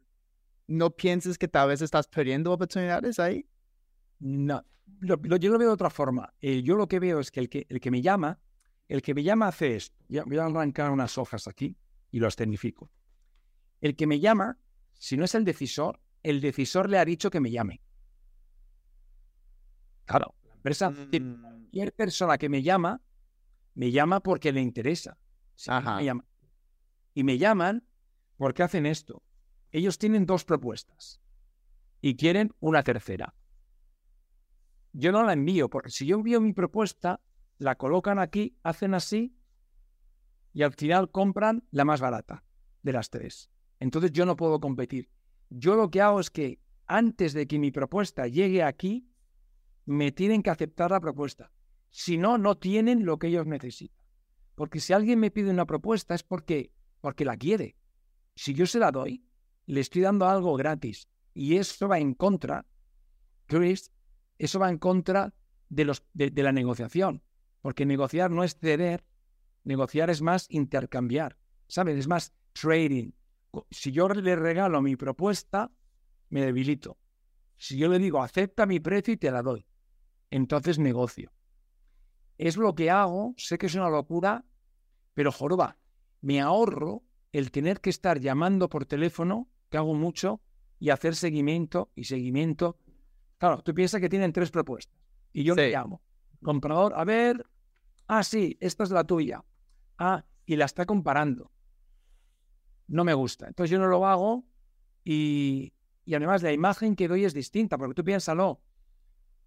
no 0.67 0.91
pienses 0.91 1.39
que 1.39 1.47
tal 1.47 1.69
vez 1.69 1.83
estás 1.83 2.09
perdiendo 2.09 2.53
oportunidades 2.53 3.19
ahí. 3.19 3.47
No, 4.19 4.65
yo 5.01 5.17
lo 5.17 5.59
veo 5.59 5.69
de 5.69 5.75
otra 5.75 5.91
forma. 5.91 6.33
Eh, 6.41 6.63
yo 6.63 6.77
lo 6.77 6.89
que 6.89 6.99
veo 6.99 7.21
es 7.21 7.31
que 7.31 7.41
el, 7.41 7.49
que 7.49 7.67
el 7.69 7.81
que 7.81 7.91
me 7.91 8.03
llama, 8.03 8.41
el 8.93 9.01
que 9.01 9.15
me 9.15 9.23
llama 9.23 9.49
hace 9.49 9.77
esto. 9.77 9.97
voy 10.27 10.37
a 10.37 10.45
arrancar 10.45 10.91
unas 10.91 11.17
hojas 11.17 11.49
aquí 11.49 11.75
y 12.11 12.19
lo 12.21 12.31
tecnifico. 12.31 12.91
El 13.81 13.97
que 13.97 14.07
me 14.07 14.21
llama, 14.21 14.59
si 14.93 15.17
no 15.17 15.25
es 15.25 15.35
el 15.35 15.47
decisor, 15.47 15.99
el 16.23 16.43
decisor 16.43 16.91
le 16.91 16.99
ha 16.99 17.05
dicho 17.07 17.31
que 17.31 17.41
me 17.41 17.51
llame. 17.51 17.81
Claro, 20.05 20.35
la 20.45 20.55
empresa, 20.57 20.91
mm. 20.91 21.41
cualquier 21.41 21.95
persona 21.95 22.37
que 22.37 22.51
me 22.51 22.63
llama, 22.63 23.01
me 23.75 23.91
llama 23.91 24.21
porque 24.21 24.53
le 24.53 24.61
interesa. 24.61 25.17
Y 27.15 27.25
me 27.25 27.39
llaman 27.39 27.89
porque 28.37 28.63
hacen 28.63 28.85
esto. 28.85 29.23
Ellos 29.71 29.97
tienen 29.97 30.27
dos 30.27 30.45
propuestas 30.45 31.23
y 32.03 32.15
quieren 32.17 32.55
una 32.61 32.83
tercera. 32.83 33.35
Yo 34.93 35.13
no 35.13 35.23
la 35.23 35.33
envío, 35.33 35.71
porque 35.71 35.89
si 35.89 36.05
yo 36.05 36.17
envío 36.17 36.43
mi 36.43 36.53
propuesta, 36.53 37.23
la 37.63 37.77
colocan 37.77 38.19
aquí, 38.19 38.57
hacen 38.63 38.93
así 38.95 39.37
y 40.53 40.63
al 40.63 40.73
final 40.73 41.11
compran 41.11 41.65
la 41.71 41.85
más 41.85 42.01
barata 42.01 42.45
de 42.83 42.93
las 42.93 43.09
tres. 43.09 43.51
Entonces 43.79 44.13
yo 44.13 44.27
no 44.27 44.37
puedo 44.37 44.61
competir. 44.61 45.09
Yo 45.49 45.77
lo 45.77 45.91
que 45.91 46.01
hago 46.01 46.21
es 46.21 46.31
que 46.31 46.61
antes 46.87 47.33
de 47.33 47.47
que 47.47 47.59
mi 47.59 47.71
propuesta 47.71 48.27
llegue 48.27 48.63
aquí, 48.63 49.09
me 49.87 50.13
tienen 50.13 50.43
que 50.43 50.51
aceptar 50.51 50.91
la 50.91 51.01
propuesta. 51.01 51.51
Si 51.91 52.19
no, 52.19 52.37
no 52.37 52.57
tienen 52.57 53.05
lo 53.05 53.19
que 53.19 53.29
ellos 53.29 53.47
necesitan. 53.47 53.97
Porque 54.55 54.81
si 54.81 54.93
alguien 54.93 55.19
me 55.19 55.31
pide 55.31 55.51
una 55.51 55.67
propuesta 55.67 56.15
es 56.15 56.23
porque, 56.23 56.73
porque 57.01 57.25
la 57.25 57.37
quiere. 57.37 57.77
Si 58.35 58.55
yo 58.55 58.67
se 58.67 58.79
la 58.79 58.91
doy, 58.91 59.25
le 59.67 59.81
estoy 59.81 60.03
dando 60.03 60.29
algo 60.29 60.55
gratis. 60.57 61.09
Y 61.35 61.57
eso 61.57 61.89
va 61.89 61.99
en 61.99 62.15
contra, 62.15 62.67
Chris, 63.47 63.91
eso 64.39 64.59
va 64.59 64.69
en 64.69 64.79
contra 64.79 65.33
de, 65.69 65.85
los, 65.85 66.05
de 66.13 66.43
la 66.43 66.53
negociación. 66.53 67.23
Porque 67.63 67.87
negociar 67.87 68.31
no 68.31 68.45
es 68.45 68.59
ceder, 68.59 69.05
Negociar 69.65 70.11
es 70.11 70.23
más 70.23 70.47
intercambiar, 70.51 71.37
¿sabes? 71.69 71.97
Es 71.97 72.09
más 72.09 72.35
trading. 72.53 73.13
Si 73.71 73.93
yo 73.93 74.09
le 74.09 74.35
regalo 74.35 74.83
mi 74.83 74.97
propuesta, 74.97 75.71
me 76.31 76.45
debilito. 76.45 76.99
Si 77.57 77.77
yo 77.77 77.89
le 77.89 77.99
digo, 77.99 78.23
acepta 78.23 78.67
mi 78.67 78.81
precio 78.81 79.15
y 79.15 79.17
te 79.17 79.31
la 79.31 79.43
doy, 79.43 79.65
entonces 80.31 80.79
negocio. 80.79 81.33
Es 82.39 82.57
lo 82.57 82.75
que 82.75 82.91
hago, 82.91 83.35
sé 83.37 83.57
que 83.57 83.67
es 83.67 83.75
una 83.75 83.89
locura, 83.89 84.45
pero 85.15 85.31
joroba, 85.31 85.79
me 86.23 86.41
ahorro 86.41 87.05
el 87.31 87.53
tener 87.53 87.81
que 87.81 87.91
estar 87.91 88.19
llamando 88.19 88.69
por 88.69 88.85
teléfono, 88.85 89.49
que 89.71 89.77
hago 89.77 89.95
mucho, 89.95 90.41
y 90.81 90.91
hacer 90.91 91.15
seguimiento 91.15 91.93
y 91.95 92.05
seguimiento. 92.05 92.79
Claro, 93.39 93.63
tú 93.63 93.73
piensas 93.73 94.01
que 94.01 94.09
tienen 94.09 94.33
tres 94.33 94.51
propuestas 94.51 94.99
y 95.33 95.45
yo 95.45 95.55
le 95.55 95.71
llamo. 95.71 96.03
Comprador, 96.43 96.95
a 96.97 97.05
ver, 97.05 97.47
ah, 98.13 98.23
sí, 98.23 98.59
esta 98.61 98.85
es 98.85 98.91
la 98.91 99.05
tuya. 99.05 99.43
Ah, 99.99 100.25
y 100.45 100.57
la 100.57 100.67
está 100.67 100.85
comparando. 100.85 101.51
No 102.89 103.05
me 103.05 103.15
gusta. 103.15 103.49
Entonces 103.49 103.71
yo 103.71 103.79
no 103.79 103.87
lo 103.87 104.07
hago 104.07 104.45
y, 105.03 105.73
además 106.07 106.43
la 106.43 106.53
imagen 106.53 106.95
que 106.95 107.09
doy 107.09 107.25
es 107.25 107.33
distinta, 107.33 107.79
porque 107.79 107.95
tú 107.95 108.05
piénsalo. 108.05 108.61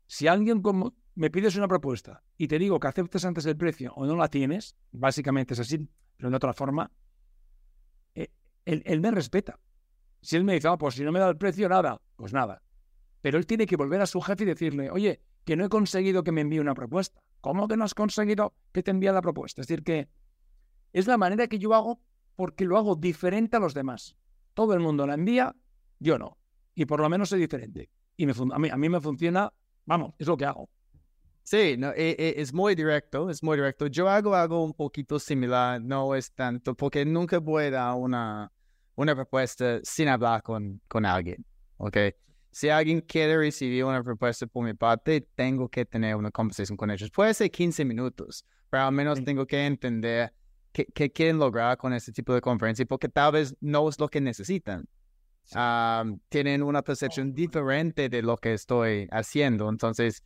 Si 0.08 0.28
alguien 0.28 0.62
como, 0.62 0.96
me 1.14 1.30
pides 1.30 1.56
una 1.56 1.68
propuesta 1.68 2.24
y 2.38 2.48
te 2.48 2.58
digo 2.58 2.80
que 2.80 2.88
aceptes 2.88 3.24
antes 3.26 3.46
el 3.46 3.56
precio 3.56 3.94
o 3.96 4.06
no 4.06 4.16
la 4.16 4.30
tienes, 4.30 4.76
básicamente 4.92 5.54
es 5.54 5.60
así, 5.60 5.88
pero 6.18 6.32
de 6.32 6.36
otra 6.36 6.54
forma, 6.54 6.92
eh, 8.16 8.32
él, 8.66 9.00
me 9.00 9.12
respeta. 9.12 9.60
Si 10.22 10.36
él 10.38 10.44
me 10.44 10.54
dice, 10.54 10.68
ah, 10.68 10.78
pues 10.78 10.96
si 10.96 11.04
no 11.04 11.12
me 11.12 11.20
da 11.20 11.30
el 11.30 11.38
precio, 11.38 11.70
nada, 11.70 12.02
pues 12.16 12.34
nada. 12.34 12.64
Pero 13.22 13.38
él 13.38 13.46
tiene 13.46 13.68
que 13.68 13.76
volver 13.76 14.02
a 14.02 14.08
su 14.08 14.22
jefe 14.22 14.44
y 14.44 14.48
decirle, 14.48 14.90
oye, 14.90 15.22
que 15.44 15.56
no 15.56 15.66
he 15.66 15.70
conseguido 15.70 16.24
que 16.24 16.32
me 16.32 16.42
envíe 16.42 16.60
una 16.60 16.74
propuesta. 16.74 17.22
¿Cómo 17.46 17.68
que 17.68 17.78
no 17.78 17.84
has 17.84 17.94
conseguido 17.94 18.56
que 18.72 18.82
te 18.82 18.90
envíe 18.90 19.12
la 19.12 19.22
propuesta? 19.22 19.62
Es 19.62 19.68
decir, 19.68 19.84
que 19.84 20.10
es 20.92 21.06
la 21.06 21.16
manera 21.16 21.46
que 21.46 21.60
yo 21.60 21.76
hago 21.76 22.02
porque 22.36 22.66
lo 22.66 22.76
hago 22.76 22.96
diferente 22.96 23.56
a 23.56 23.60
los 23.60 23.76
demás. 23.76 24.18
Todo 24.56 24.74
el 24.74 24.80
mundo 24.80 25.06
la 25.06 25.14
envía, 25.14 25.56
yo 26.00 26.18
no. 26.18 26.40
Y 26.74 26.86
por 26.86 27.02
lo 27.02 27.08
menos 27.08 27.30
soy 27.30 27.40
diferente. 27.40 27.92
Y 28.18 28.28
a, 28.28 28.78
mí, 28.78 28.90
me 28.90 29.00
funciona, 29.00 29.54
vamos, 29.86 30.16
es 30.18 30.26
lo 30.26 30.36
que 30.36 30.46
hago. 30.46 30.72
Sí, 31.44 31.76
no, 31.78 31.92
e, 31.92 32.16
e, 32.18 32.34
es, 32.42 32.52
muy 32.52 32.74
directo, 32.74 33.30
es 33.30 33.44
muy 33.44 33.58
directo. 33.58 33.86
Yo 33.86 34.10
hago 34.10 34.34
algo 34.34 34.64
un 34.64 34.74
poquito 34.74 35.20
similar, 35.20 35.80
no 35.80 36.16
es 36.16 36.34
tanto, 36.34 36.74
porque 36.74 37.06
nunca 37.06 37.38
voy 37.38 37.66
a 37.66 37.70
dar 37.70 37.94
una, 37.94 38.52
una 38.96 39.14
propuesta 39.14 39.82
sin 39.84 40.08
hablar 40.08 40.42
con, 40.42 40.82
con 40.88 41.06
alguien, 41.06 41.46
¿ok? 41.78 41.98
Si 42.56 42.70
alguien 42.70 43.02
quiere 43.02 43.38
recibir 43.38 43.84
una 43.84 44.02
propuesta 44.02 44.48
por 44.48 44.64
mi 44.64 44.74
parte, 44.74 45.28
tengo 45.36 45.68
que 45.68 45.84
tener 45.84 46.16
una 46.16 46.32
conversación 46.32 46.78
con 46.78 46.90
ellos. 46.90 47.12
Puede 47.12 47.34
ser 47.34 47.52
15 47.52 47.84
minutos, 47.84 48.46
pero 48.70 48.84
al 48.84 48.94
menos 48.94 49.22
tengo 49.26 49.46
que 49.46 49.66
entender 49.66 50.32
qué, 50.72 51.12
quieren 51.12 51.38
lograr 51.38 51.76
con 51.76 51.92
este 51.92 52.14
tipo 52.14 52.34
de 52.34 52.40
conferencia, 52.40 52.86
porque 52.86 53.10
tal 53.10 53.34
vez 53.34 53.54
no 53.60 53.90
es 53.90 54.00
lo 54.00 54.08
que 54.08 54.22
necesitan. 54.22 54.88
tienen 56.30 56.64
una 56.64 56.82
percepción 56.82 57.34
diferente 57.34 58.08
de 58.08 58.22
lo 58.22 58.38
que 58.38 58.54
estoy 58.54 59.10
haciendo. 59.12 59.68
Entonces, 59.68 60.24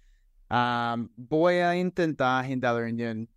voy 1.16 1.56
a 1.56 1.76
intentar 1.76 2.46
agendar 2.46 2.76
la 2.76 2.82
reunión 2.82 3.28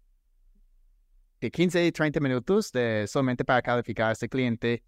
de 1.40 1.50
15 1.50 1.86
y 1.86 1.92
30 1.92 2.20
minutos 2.20 2.70
de, 2.72 3.06
solamente 3.08 3.42
para 3.42 3.62
calificar 3.62 4.10
a 4.10 4.12
este 4.12 4.28
cliente. 4.28 4.82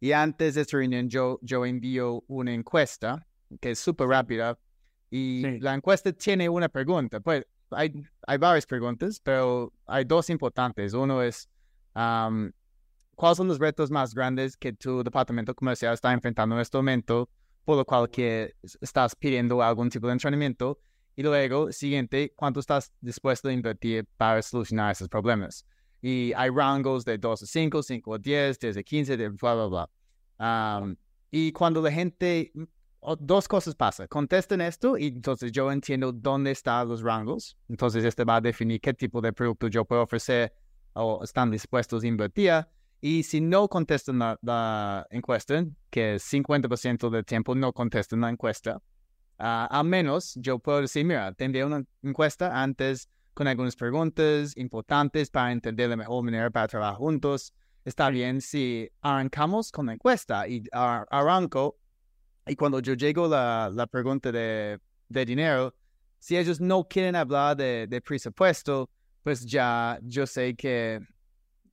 Y 0.00 0.12
antes 0.12 0.54
de 0.54 0.62
esta 0.62 0.78
reunión, 0.78 1.10
yo, 1.10 1.38
yo 1.42 1.66
envío 1.66 2.24
una 2.26 2.54
encuesta 2.54 3.26
que 3.60 3.72
es 3.72 3.78
súper 3.78 4.08
rápida. 4.08 4.58
Y 5.10 5.58
la 5.60 5.74
encuesta 5.74 6.12
tiene 6.12 6.48
una 6.48 6.68
pregunta. 6.68 7.20
Pues 7.20 7.44
hay, 7.70 7.92
hay 8.26 8.38
varias 8.38 8.66
preguntas, 8.66 9.20
pero 9.22 9.72
hay 9.86 10.04
dos 10.04 10.30
importantes. 10.30 10.92
Uno 10.92 11.22
es, 11.22 11.48
¿Cuáles 11.92 13.36
son 13.36 13.48
los 13.48 13.58
retos 13.58 13.90
más 13.90 14.14
grandes 14.14 14.56
que 14.56 14.72
tu 14.72 15.02
departamento 15.02 15.54
comercial 15.54 15.94
está 15.94 16.12
enfrentando 16.12 16.54
en 16.54 16.62
este 16.62 16.78
momento, 16.78 17.28
por 17.64 17.76
lo 17.76 17.84
cual 17.84 18.08
que 18.08 18.54
estás 18.80 19.14
pidiendo 19.14 19.62
algún 19.62 19.90
tipo 19.90 20.06
de 20.06 20.14
entrenamiento? 20.14 20.78
Y 21.16 21.22
luego, 21.22 21.70
siguiente, 21.72 22.32
¿cuánto 22.34 22.60
estás 22.60 22.92
dispuesto 23.00 23.48
a 23.48 23.52
invertir 23.52 24.06
para 24.16 24.40
solucionar 24.40 24.92
esos 24.92 25.08
problemas? 25.08 25.66
Y 26.00 26.32
hay 26.34 26.48
rangos 26.48 27.04
de 27.04 27.18
2 27.18 27.42
a 27.42 27.46
5, 27.46 27.82
5 27.82 28.14
a 28.14 28.18
10, 28.18 28.58
10 28.58 28.76
a 28.78 28.82
15, 28.82 29.16
de 29.16 29.28
bla, 29.28 29.54
bla, 29.54 29.86
bla. 30.38 30.96
y 31.30 31.52
cuando 31.52 31.82
la 31.82 31.92
gente, 31.92 32.52
dos 33.18 33.48
cosas 33.48 33.74
pasan. 33.74 34.06
Contesten 34.08 34.60
esto 34.60 34.98
y 34.98 35.06
entonces 35.08 35.52
yo 35.52 35.70
entiendo 35.72 36.12
dónde 36.12 36.50
están 36.50 36.88
los 36.88 37.02
rangos. 37.02 37.56
Entonces 37.68 38.04
este 38.04 38.24
va 38.24 38.36
a 38.36 38.40
definir 38.40 38.80
qué 38.80 38.94
tipo 38.94 39.20
de 39.20 39.32
producto 39.32 39.68
yo 39.68 39.84
puedo 39.84 40.02
ofrecer 40.02 40.52
o 40.92 41.22
están 41.24 41.50
dispuestos 41.50 42.04
a 42.04 42.06
invertir. 42.06 42.66
Y 43.00 43.22
si 43.22 43.40
no 43.40 43.66
contestan 43.68 44.18
la, 44.18 44.38
la 44.42 45.06
encuesta, 45.10 45.64
que 45.88 46.16
50% 46.18 47.08
del 47.08 47.24
tiempo 47.24 47.54
no 47.54 47.72
contestan 47.72 48.20
la 48.20 48.28
encuesta, 48.28 48.82
ah, 49.38 49.66
al 49.70 49.84
menos 49.86 50.34
yo 50.36 50.58
puedo 50.58 50.82
decir, 50.82 51.06
mira, 51.06 51.32
te 51.32 51.44
envié 51.46 51.64
una 51.64 51.82
encuesta 52.02 52.62
antes 52.62 53.08
con 53.32 53.46
algunas 53.48 53.74
preguntas 53.74 54.54
importantes 54.56 55.30
para 55.30 55.52
entender 55.52 55.88
la 55.88 55.96
mejor 55.96 56.22
manera 56.22 56.50
para 56.50 56.68
trabajar 56.68 56.96
juntos. 56.96 57.54
Está 57.86 58.10
bien 58.10 58.42
si 58.42 58.90
arrancamos 59.00 59.72
con 59.72 59.86
la 59.86 59.94
encuesta 59.94 60.46
y 60.46 60.62
ar- 60.70 61.06
arranco 61.10 61.78
y 62.50 62.56
cuando 62.56 62.80
yo 62.80 62.94
llego 62.94 63.28
la, 63.28 63.70
la 63.72 63.86
pregunta 63.86 64.32
de, 64.32 64.78
de 65.08 65.24
dinero, 65.24 65.74
si 66.18 66.36
ellos 66.36 66.60
no 66.60 66.86
quieren 66.86 67.14
hablar 67.14 67.56
de, 67.56 67.86
de 67.88 68.00
presupuesto, 68.00 68.90
pues 69.22 69.46
ya 69.46 69.98
yo 70.02 70.26
sé 70.26 70.54
que 70.56 71.00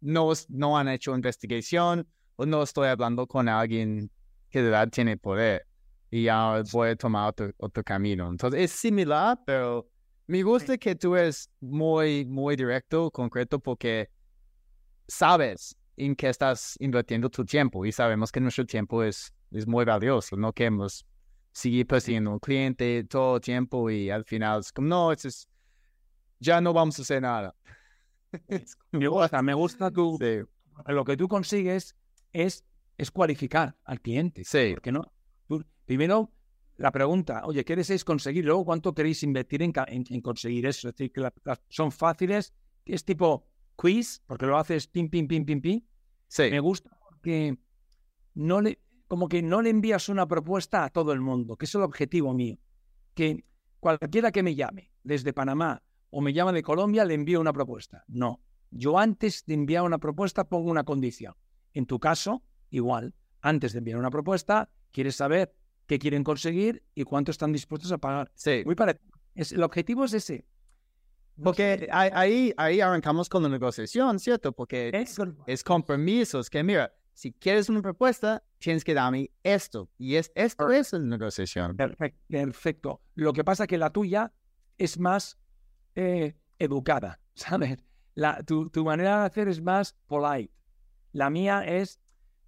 no, 0.01 0.31
no 0.49 0.77
han 0.77 0.87
hecho 0.87 1.15
investigación 1.15 2.07
o 2.35 2.45
no 2.45 2.61
estoy 2.61 2.89
hablando 2.89 3.25
con 3.25 3.49
alguien 3.49 4.11
que 4.49 4.61
de 4.61 4.69
verdad 4.69 4.89
tiene 4.89 5.17
poder 5.17 5.65
y 6.11 6.27
ahora 6.27 6.63
voy 6.71 6.89
a 6.89 6.95
tomar 6.95 7.29
otro, 7.29 7.51
otro 7.57 7.83
camino. 7.83 8.29
Entonces 8.29 8.61
es 8.61 8.71
similar, 8.71 9.39
pero 9.45 9.89
me 10.27 10.43
gusta 10.43 10.77
que 10.77 10.95
tú 10.95 11.15
eres 11.15 11.49
muy, 11.59 12.25
muy 12.25 12.55
directo, 12.55 13.09
concreto, 13.11 13.59
porque 13.59 14.09
sabes 15.07 15.75
en 15.95 16.15
qué 16.15 16.29
estás 16.29 16.75
invirtiendo 16.79 17.29
tu 17.29 17.43
tiempo 17.43 17.85
y 17.85 17.91
sabemos 17.91 18.31
que 18.31 18.39
nuestro 18.39 18.65
tiempo 18.65 19.03
es, 19.03 19.33
es 19.51 19.67
muy 19.67 19.85
valioso. 19.85 20.35
No 20.35 20.53
queremos 20.53 21.05
seguir 21.51 21.87
persiguiendo 21.87 22.31
un 22.31 22.39
cliente 22.39 23.03
todo 23.05 23.35
el 23.37 23.41
tiempo 23.41 23.89
y 23.89 24.09
al 24.09 24.23
final 24.25 24.59
es 24.61 24.71
como, 24.71 24.87
no, 24.87 25.11
eso 25.11 25.27
es, 25.27 25.47
ya 26.39 26.61
no 26.61 26.73
vamos 26.73 26.99
a 26.99 27.01
hacer 27.01 27.21
nada. 27.21 27.55
Me 28.91 29.07
gusta, 29.07 29.41
me 29.41 29.53
gusta 29.53 29.89
tu... 29.91 30.17
Sí, 30.19 30.39
Lo 30.87 31.03
que 31.05 31.15
tú 31.17 31.27
consigues 31.27 31.95
es, 32.33 32.63
es 32.97 33.09
cualificar 33.11 33.75
al 33.85 34.01
cliente. 34.01 34.43
sí, 34.43 34.71
Porque 34.73 34.91
no, 34.91 35.11
tú- 35.47 35.63
primero 35.85 36.31
la 36.75 36.91
pregunta, 36.91 37.41
oye, 37.45 37.65
¿qué 37.65 37.75
deseáis 37.75 38.03
conseguir? 38.03 38.45
Luego, 38.45 38.65
¿cuánto 38.65 38.93
queréis 38.93 39.23
invertir 39.23 39.63
en, 39.63 39.73
en- 39.87 40.03
en 40.09 40.21
conseguir 40.21 40.65
eso? 40.67 40.89
Es 40.89 40.95
decir, 40.95 41.11
que 41.11 41.21
la- 41.21 41.33
son 41.69 41.91
fáciles, 41.91 42.53
que 42.85 42.93
es 42.93 43.03
tipo 43.03 43.47
quiz, 43.75 44.21
porque 44.27 44.45
lo 44.45 44.57
haces 44.57 44.87
pim, 44.87 45.09
pim, 45.09 45.27
pim, 45.27 45.45
pim, 45.45 45.61
pim. 45.61 45.81
sí. 46.27 46.49
Me 46.51 46.59
gusta 46.59 46.95
porque 47.09 47.57
no 48.35 48.61
le, 48.61 48.79
como 49.07 49.29
que 49.29 49.41
no 49.41 49.61
le 49.61 49.69
envías 49.69 50.09
una 50.09 50.27
propuesta 50.27 50.83
a 50.83 50.89
todo 50.89 51.13
el 51.13 51.21
mundo, 51.21 51.55
que 51.55 51.65
es 51.65 51.75
el 51.75 51.81
objetivo 51.81 52.33
mío. 52.33 52.57
Que 53.13 53.43
cualquiera 53.79 54.31
que 54.31 54.43
me 54.43 54.55
llame 54.55 54.91
desde 55.03 55.33
Panamá 55.33 55.81
o 56.09 56.21
me 56.21 56.33
llama 56.33 56.51
de 56.51 56.63
Colombia, 56.63 57.05
le 57.05 57.13
envío 57.13 57.39
una 57.39 57.53
propuesta. 57.53 58.03
No. 58.07 58.41
Yo 58.71 58.99
antes 58.99 59.45
de 59.45 59.53
enviar 59.53 59.83
una 59.83 59.97
propuesta 59.97 60.43
pongo 60.43 60.69
una 60.69 60.83
condición. 60.83 61.35
En 61.73 61.85
tu 61.85 61.99
caso, 61.99 62.43
igual. 62.69 63.13
Antes 63.41 63.73
de 63.73 63.79
enviar 63.79 63.97
una 63.97 64.09
propuesta, 64.09 64.69
quieres 64.91 65.15
saber 65.15 65.55
qué 65.85 65.99
quieren 65.99 66.23
conseguir 66.23 66.83
y 66.93 67.03
cuánto 67.03 67.31
están 67.31 67.53
dispuestos 67.53 67.91
a 67.91 67.97
pagar. 67.97 68.31
sí. 68.35 68.63
Muy 68.65 68.75
parecido. 68.75 69.05
Es, 69.35 69.51
el 69.51 69.63
objetivo 69.63 70.03
es 70.05 70.13
ese. 70.13 70.45
Porque 71.41 71.87
ahí, 71.91 72.09
ahí, 72.13 72.53
ahí 72.57 72.81
arrancamos 72.81 73.29
con 73.29 73.43
la 73.43 73.49
negociación, 73.49 74.17
¿cierto? 74.17 74.51
Porque 74.51 74.89
Es, 74.91 75.15
es 75.45 75.63
compromisos 75.63 76.49
que, 76.49 76.63
mira, 76.63 76.91
si 77.17 77.31
quieres 77.33 77.67
una 77.67 77.81
propuesta, 77.81 78.43
tienes 78.59 78.83
que 78.83 78.93
darme 78.93 79.31
esto. 79.41 79.89
Y 79.97 80.17
es, 80.17 80.31
esto 80.35 80.69
es 80.69 80.93
la 80.93 80.99
negociación. 80.99 81.75
Perfecto, 81.75 82.19
perfecto. 82.29 83.01
Lo 83.15 83.33
que 83.33 83.43
pasa 83.43 83.63
es 83.63 83.67
que 83.67 83.79
la 83.79 83.89
tuya 83.89 84.31
es 84.77 84.99
más 84.99 85.39
eh, 85.95 86.35
educada, 86.59 87.19
¿sabes? 87.33 87.79
La, 88.13 88.43
tu, 88.43 88.69
tu 88.69 88.85
manera 88.85 89.21
de 89.21 89.25
hacer 89.25 89.47
es 89.47 89.63
más 89.63 89.95
polite. 90.05 90.53
La 91.11 91.31
mía 91.31 91.63
es, 91.65 91.99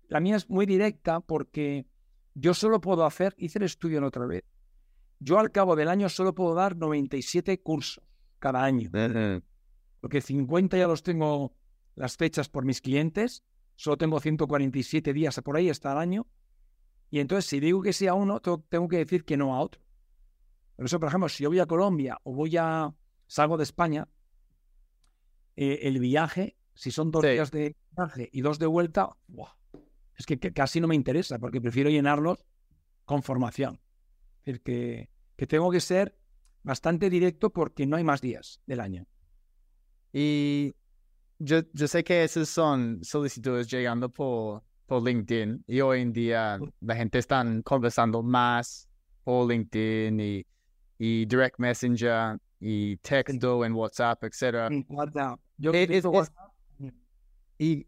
la 0.08 0.19
mía 0.19 0.36
es 0.36 0.47
muy 0.51 0.67
directa 0.67 1.19
porque 1.19 1.88
yo 2.36 2.53
solo 2.53 2.79
puedo 2.79 3.08
hacer, 3.08 3.34
hice 3.39 3.58
el 3.58 3.65
estudio 3.65 3.97
en 3.97 4.03
otra 4.03 4.27
vez. 4.27 4.43
Yo 5.17 5.39
al 5.39 5.51
cabo 5.51 5.75
del 5.75 5.88
año 5.88 6.10
solo 6.10 6.36
puedo 6.36 6.53
dar 6.53 6.77
97 6.77 7.60
cursos 7.63 8.03
cada 8.38 8.63
año, 8.63 8.91
porque 9.99 10.21
50 10.21 10.77
ya 10.77 10.88
los 10.88 11.01
tengo 11.01 11.55
las 11.95 12.17
fechas 12.17 12.49
por 12.49 12.65
mis 12.65 12.82
clientes, 12.82 13.43
solo 13.79 13.95
tengo 13.97 14.19
147 14.19 15.13
días 15.13 15.39
por 15.41 15.55
ahí 15.55 15.69
hasta 15.69 15.93
el 15.93 15.99
año, 15.99 16.27
y 17.09 17.19
entonces 17.21 17.45
si 17.45 17.61
digo 17.61 17.81
que 17.81 17.93
sí 17.93 18.07
a 18.07 18.13
uno, 18.13 18.41
tengo 18.41 18.89
que 18.89 18.97
decir 18.97 19.23
que 19.23 19.37
no 19.37 19.55
a 19.55 19.61
otro. 19.61 19.81
Por 20.75 20.85
eso, 20.85 20.99
por 20.99 21.07
ejemplo, 21.07 21.29
si 21.29 21.43
yo 21.43 21.49
voy 21.49 21.59
a 21.59 21.65
Colombia 21.65 22.17
o 22.23 22.33
voy 22.33 22.57
a, 22.57 22.93
salgo 23.25 23.55
de 23.55 23.63
España, 23.63 24.05
eh, 25.55 25.79
el 25.83 25.97
viaje, 25.99 26.57
si 26.73 26.91
son 26.91 27.09
dos 27.09 27.23
Sí. 27.23 27.29
días 27.31 27.51
de 27.51 27.73
viaje 27.95 28.29
y 28.33 28.41
dos 28.41 28.59
de 28.59 28.65
vuelta, 28.65 29.15
¡buah! 29.27 29.53
es 30.17 30.25
que, 30.25 30.37
que 30.37 30.51
casi 30.51 30.81
no 30.81 30.87
me 30.89 30.95
interesa, 30.95 31.39
porque 31.39 31.61
prefiero 31.61 31.89
llenarlos 31.89 32.45
con 33.05 33.23
formación. 33.23 33.79
Es 34.43 34.45
decir, 34.55 34.61
que, 34.63 35.09
que 35.37 35.47
tengo 35.47 35.71
que 35.71 35.79
ser 35.79 36.17
bastante 36.63 37.09
directo 37.09 37.51
porque 37.51 37.87
no 37.87 37.95
hay 37.95 38.03
más 38.03 38.19
días 38.19 38.61
del 38.65 38.81
año. 38.81 39.07
Y 40.11 40.75
yo, 41.39 41.62
yo 41.73 41.88
sé 41.88 42.04
que 42.04 42.23
esas 42.23 42.49
son 42.49 42.99
solicitudes 43.04 43.67
llegando 43.69 44.10
por, 44.10 44.62
por 44.86 45.04
LinkedIn 45.04 45.63
y 45.67 45.82
hoy 45.82 46.02
en 46.02 46.13
día 46.13 46.60
la 46.82 46.95
gente 46.95 47.17
está 47.19 47.45
conversando 47.63 48.21
más 48.21 48.88
por 49.23 49.49
LinkedIn 49.49 50.19
y, 50.19 50.45
y 50.97 51.25
Direct 51.25 51.58
Messenger 51.58 52.38
y 52.60 52.97
texto 52.97 53.63
en 53.63 53.73
WhatsApp, 53.73 54.21
etc. 54.25 54.69
WhatsApp. 54.89 55.39
Yo 55.58 55.71
utilizo 55.71 56.10
es- 56.10 56.15
WhatsApp. 56.15 56.52
Y 57.58 57.88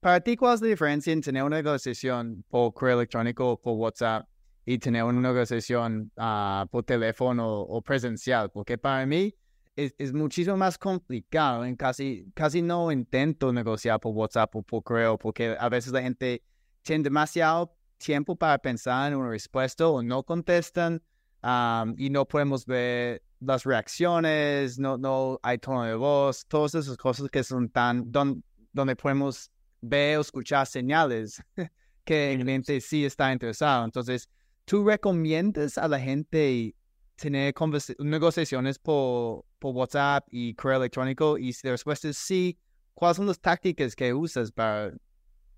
para 0.00 0.20
ti, 0.20 0.36
¿cuál 0.36 0.54
es 0.54 0.60
la 0.60 0.68
diferencia 0.68 1.12
en 1.12 1.20
tener 1.20 1.42
una 1.42 1.56
negociación 1.56 2.44
por 2.48 2.72
correo 2.72 2.96
electrónico 2.98 3.52
o 3.52 3.60
por 3.60 3.74
WhatsApp 3.74 4.26
y 4.64 4.78
tener 4.78 5.02
una 5.02 5.20
negociación 5.20 6.10
ah, 6.16 6.66
por 6.70 6.84
teléfono 6.84 7.60
o 7.60 7.82
presencial? 7.82 8.50
Porque 8.50 8.78
para 8.78 9.04
mí 9.06 9.34
es, 9.78 9.94
es 9.96 10.12
muchísimo 10.12 10.56
más 10.56 10.76
complicado. 10.76 11.64
En 11.64 11.76
casi, 11.76 12.26
casi 12.34 12.60
no 12.62 12.90
intento 12.90 13.52
negociar 13.52 14.00
por 14.00 14.12
WhatsApp 14.12 14.54
o 14.56 14.62
por 14.62 14.82
correo 14.82 15.16
porque 15.16 15.56
a 15.58 15.68
veces 15.68 15.92
la 15.92 16.02
gente 16.02 16.42
tiene 16.82 17.04
demasiado 17.04 17.72
tiempo 17.96 18.34
para 18.34 18.58
pensar 18.58 19.12
en 19.12 19.18
una 19.18 19.30
respuesta 19.30 19.86
o 19.86 20.02
no 20.02 20.24
contestan 20.24 21.00
am, 21.42 21.94
y 21.96 22.10
no 22.10 22.26
podemos 22.26 22.66
ver 22.66 23.22
las 23.40 23.62
reacciones, 23.64 24.80
no, 24.80 24.98
no 24.98 25.38
hay 25.42 25.58
tono 25.58 25.84
de 25.84 25.94
voz, 25.94 26.44
todas 26.48 26.74
esas 26.74 26.96
cosas 26.96 27.30
que 27.30 27.44
son 27.44 27.68
tan, 27.68 28.10
don- 28.10 28.42
donde 28.72 28.96
podemos 28.96 29.48
ver 29.80 30.18
o 30.18 30.22
escuchar 30.22 30.66
señales 30.66 31.40
que 32.04 32.32
el 32.32 32.40
cliente 32.40 32.80
sí 32.80 33.04
está 33.04 33.32
interesado. 33.32 33.84
Entonces, 33.84 34.28
¿tú 34.64 34.84
recomiendas 34.84 35.78
a 35.78 35.86
la 35.86 36.00
gente 36.00 36.74
tener 37.18 37.54
negociaciones 37.98 38.78
por, 38.78 39.44
por 39.58 39.74
WhatsApp 39.74 40.26
y 40.30 40.54
correo 40.54 40.78
electrónico? 40.78 41.36
Y 41.36 41.52
si 41.52 41.66
la 41.66 41.72
respuesta 41.72 42.08
es 42.08 42.16
sí, 42.16 42.58
¿cuáles 42.94 43.16
son 43.16 43.26
las 43.26 43.40
tácticas 43.40 43.94
que 43.94 44.14
usas 44.14 44.52
para 44.52 44.92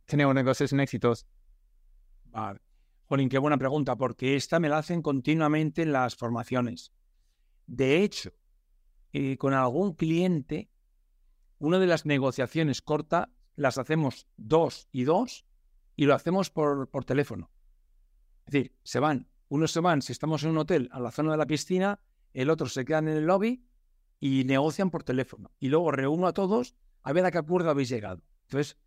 tener 0.06 0.26
una 0.26 0.40
negociación 0.40 0.80
exitosa? 0.80 1.26
Vale. 2.24 2.60
Jolín, 3.06 3.28
qué 3.28 3.38
buena 3.38 3.58
pregunta, 3.58 3.96
porque 3.96 4.36
esta 4.36 4.60
me 4.60 4.68
la 4.68 4.78
hacen 4.78 5.02
continuamente 5.02 5.82
en 5.82 5.92
las 5.92 6.14
formaciones. 6.16 6.92
De 7.66 8.02
hecho, 8.02 8.32
eh, 9.12 9.36
con 9.36 9.52
algún 9.52 9.94
cliente, 9.94 10.70
una 11.58 11.78
de 11.78 11.86
las 11.86 12.06
negociaciones 12.06 12.82
cortas 12.82 13.28
las 13.56 13.78
hacemos 13.78 14.26
dos 14.36 14.88
y 14.92 15.04
dos 15.04 15.44
y 15.96 16.06
lo 16.06 16.14
hacemos 16.14 16.50
por, 16.50 16.88
por 16.88 17.04
teléfono. 17.04 17.50
Es 18.46 18.52
decir, 18.52 18.76
se 18.82 19.00
van, 19.00 19.28
unos 19.50 19.72
se 19.72 19.80
van, 19.80 20.00
si 20.00 20.12
estamos 20.12 20.44
en 20.44 20.50
un 20.50 20.58
hotel, 20.58 20.88
a 20.92 21.00
la 21.00 21.10
zona 21.10 21.32
de 21.32 21.36
la 21.36 21.46
piscina, 21.46 22.00
el 22.32 22.50
otro 22.50 22.68
se 22.68 22.84
quedan 22.84 23.08
en 23.08 23.16
el 23.16 23.26
lobby 23.26 23.64
y 24.20 24.44
negocian 24.44 24.90
por 24.90 25.02
teléfono. 25.02 25.50
Y 25.58 25.68
luego 25.68 25.90
reúno 25.90 26.28
a 26.28 26.32
todos 26.32 26.76
a 27.02 27.12
ver 27.12 27.24
a 27.24 27.32
qué 27.32 27.38
acuerdo 27.38 27.68
habéis 27.68 27.88
llegado. 27.88 28.22
Entonces, 28.42 28.78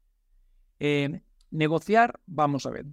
eh, 0.80 1.22
negociar, 1.52 2.22
vamos 2.26 2.66
a 2.66 2.70
ver. 2.70 2.86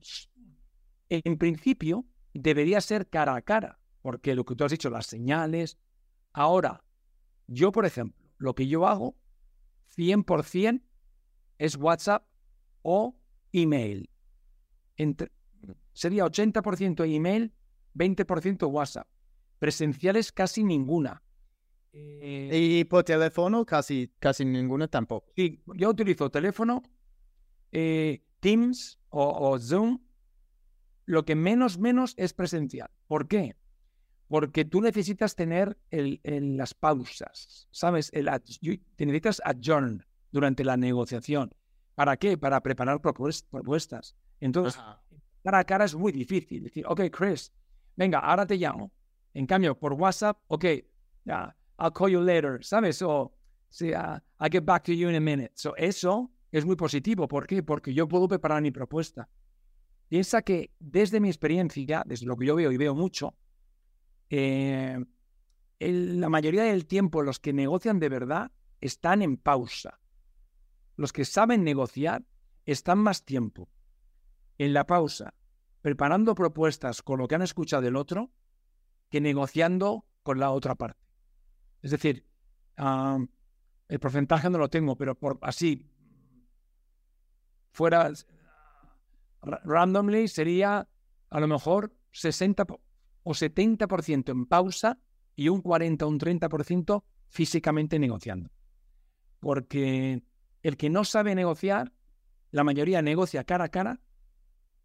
En 1.11 1.39
principio, 1.39 2.05
debería 2.35 2.81
ser 2.81 3.09
cara 3.09 3.37
a 3.37 3.43
cara, 3.43 3.79
porque 4.03 4.35
lo 4.35 4.45
que 4.45 4.57
tú 4.57 4.65
has 4.65 4.73
dicho, 4.73 4.91
las 4.91 5.07
señales. 5.07 5.79
Ahora, 6.33 6.83
yo, 7.47 7.71
por 7.71 7.87
ejemplo, 7.87 8.29
lo 8.39 8.57
que 8.57 8.67
yo 8.67 8.89
hago, 8.89 9.17
100% 9.97 10.83
es 11.59 11.77
WhatsApp 11.77 12.27
o 12.83 13.17
email. 13.53 14.11
Entre, 14.97 15.31
sería 15.93 16.25
80% 16.25 17.15
email, 17.15 17.55
20% 17.95 18.69
WhatsApp. 18.69 19.09
Presenciales 19.59 20.33
casi 20.33 20.65
ninguna. 20.65 21.23
Eh, 21.93 22.51
Y 22.81 22.85
por 22.85 23.05
teléfono 23.05 23.65
casi, 23.67 24.13
casi 24.19 24.45
ninguna 24.45 24.89
tampoco. 24.89 25.33
Sí, 25.37 25.61
yo 25.77 25.91
utilizo 25.91 26.31
teléfono, 26.31 26.83
eh, 27.73 28.23
Teams 28.41 28.99
o, 29.11 29.51
o 29.51 29.59
Zoom. 29.59 29.99
Lo 31.07 31.25
que 31.25 31.35
menos, 31.35 31.79
menos 31.79 32.15
es 32.17 32.33
presencial. 32.33 32.89
¿Por 33.09 33.27
qué? 33.27 33.57
Porque 34.29 34.65
tú 34.65 34.81
necesitas 34.81 35.35
tener 35.35 35.77
el, 35.91 36.21
el- 36.23 36.57
las 36.57 36.73
pausas, 36.73 37.67
¿sabes? 37.73 38.11
El 38.13 38.29
te 38.97 39.05
necesitas 39.07 39.43
adjourn 39.45 40.07
durante 40.31 40.63
la 40.65 40.77
negociación. 40.77 41.53
¿Para 41.97 42.17
qué? 42.17 42.39
Para 42.39 42.63
preparar 42.63 43.01
propuestas. 43.01 44.15
Entonces, 44.41 44.81
cara 45.43 45.59
a 45.59 45.65
cara 45.65 45.85
es 45.85 45.97
muy 45.97 46.13
difícil. 46.13 46.63
Decir, 46.63 46.85
ok, 46.87 47.03
Chris, 47.11 47.53
venga, 48.01 48.19
ahora 48.19 48.47
te 48.47 48.57
llamo. 48.57 48.91
En 49.35 49.47
cambio, 49.47 49.79
por 49.79 49.93
WhatsApp, 49.93 50.39
ok, 50.49 50.65
yeah, 51.25 51.55
I'll 51.79 51.93
call 51.93 52.11
you 52.11 52.23
later, 52.23 52.65
¿sabes? 52.65 53.03
O, 53.03 53.33
sí, 53.69 53.93
uh, 53.93 54.19
I'll 54.41 54.51
get 54.51 54.65
back 54.65 54.85
to 54.85 54.93
you 54.93 55.11
in 55.11 55.17
a 55.17 55.21
minute. 55.21 55.53
So, 55.55 55.77
eso 55.77 56.31
es 56.51 56.65
muy 56.65 56.77
positivo. 56.77 57.29
¿Por 57.29 57.47
qué? 57.47 57.63
Porque 57.63 57.93
yo 57.93 58.09
puedo 58.09 58.27
preparar 58.27 58.63
mi 58.63 58.71
propuesta. 58.71 59.29
Piensa 60.09 60.41
que 60.43 60.73
desde 60.79 61.21
mi 61.21 61.29
experiencia, 61.29 62.03
desde 62.07 62.27
lo 62.27 62.37
que 62.37 62.47
yo 62.47 62.57
veo 62.57 62.73
y 62.73 62.79
veo 62.79 62.95
mucho, 62.95 63.37
eh, 64.31 64.99
la 65.79 66.29
mayoría 66.31 66.65
del 66.65 66.87
tiempo 66.87 67.23
los 67.23 67.39
que 67.39 67.53
negocian 67.53 68.01
de 68.01 68.09
verdad 68.09 68.51
están 68.81 69.21
en 69.21 69.37
pausa. 69.37 70.01
Los 70.97 71.13
que 71.13 71.25
saben 71.27 71.65
negociar 71.65 72.25
están 72.65 72.99
más 72.99 73.25
tiempo 73.25 73.69
en 74.59 74.73
la 74.73 74.87
pausa, 74.87 75.35
preparando 75.83 76.35
propuestas 76.35 77.03
con 77.03 77.19
lo 77.19 77.29
que 77.29 77.35
han 77.35 77.43
escuchado 77.43 77.83
del 77.83 77.97
otro, 77.97 78.31
que 79.09 79.21
negociando 79.21 80.07
con 80.23 80.39
la 80.39 80.51
otra 80.51 80.75
parte. 80.75 81.01
Es 81.83 81.91
decir, 81.91 82.27
el 82.77 84.01
porcentaje 84.01 84.51
no 84.51 84.59
lo 84.59 84.69
tengo, 84.69 84.97
pero 84.97 85.15
por 85.15 85.39
así, 85.43 85.91
fuera 87.73 88.11
randomly, 89.43 90.29
sería 90.29 90.89
a 91.31 91.41
lo 91.41 91.49
mejor 91.49 91.95
60 92.13 92.67
o 93.23 93.31
70% 93.33 94.31
en 94.31 94.47
pausa 94.47 94.99
y 95.35 95.49
un 95.49 95.63
40 95.63 96.05
o 96.05 96.09
un 96.09 96.19
30% 96.19 97.03
físicamente 97.29 97.99
negociando. 97.99 98.51
Porque 99.39 100.23
el 100.63 100.77
que 100.77 100.91
no 100.91 101.05
sabe 101.05 101.35
negociar, 101.35 101.93
la 102.51 102.65
mayoría 102.65 103.01
negocia 103.01 103.45
cara 103.45 103.65
a 103.65 103.69
cara 103.71 104.01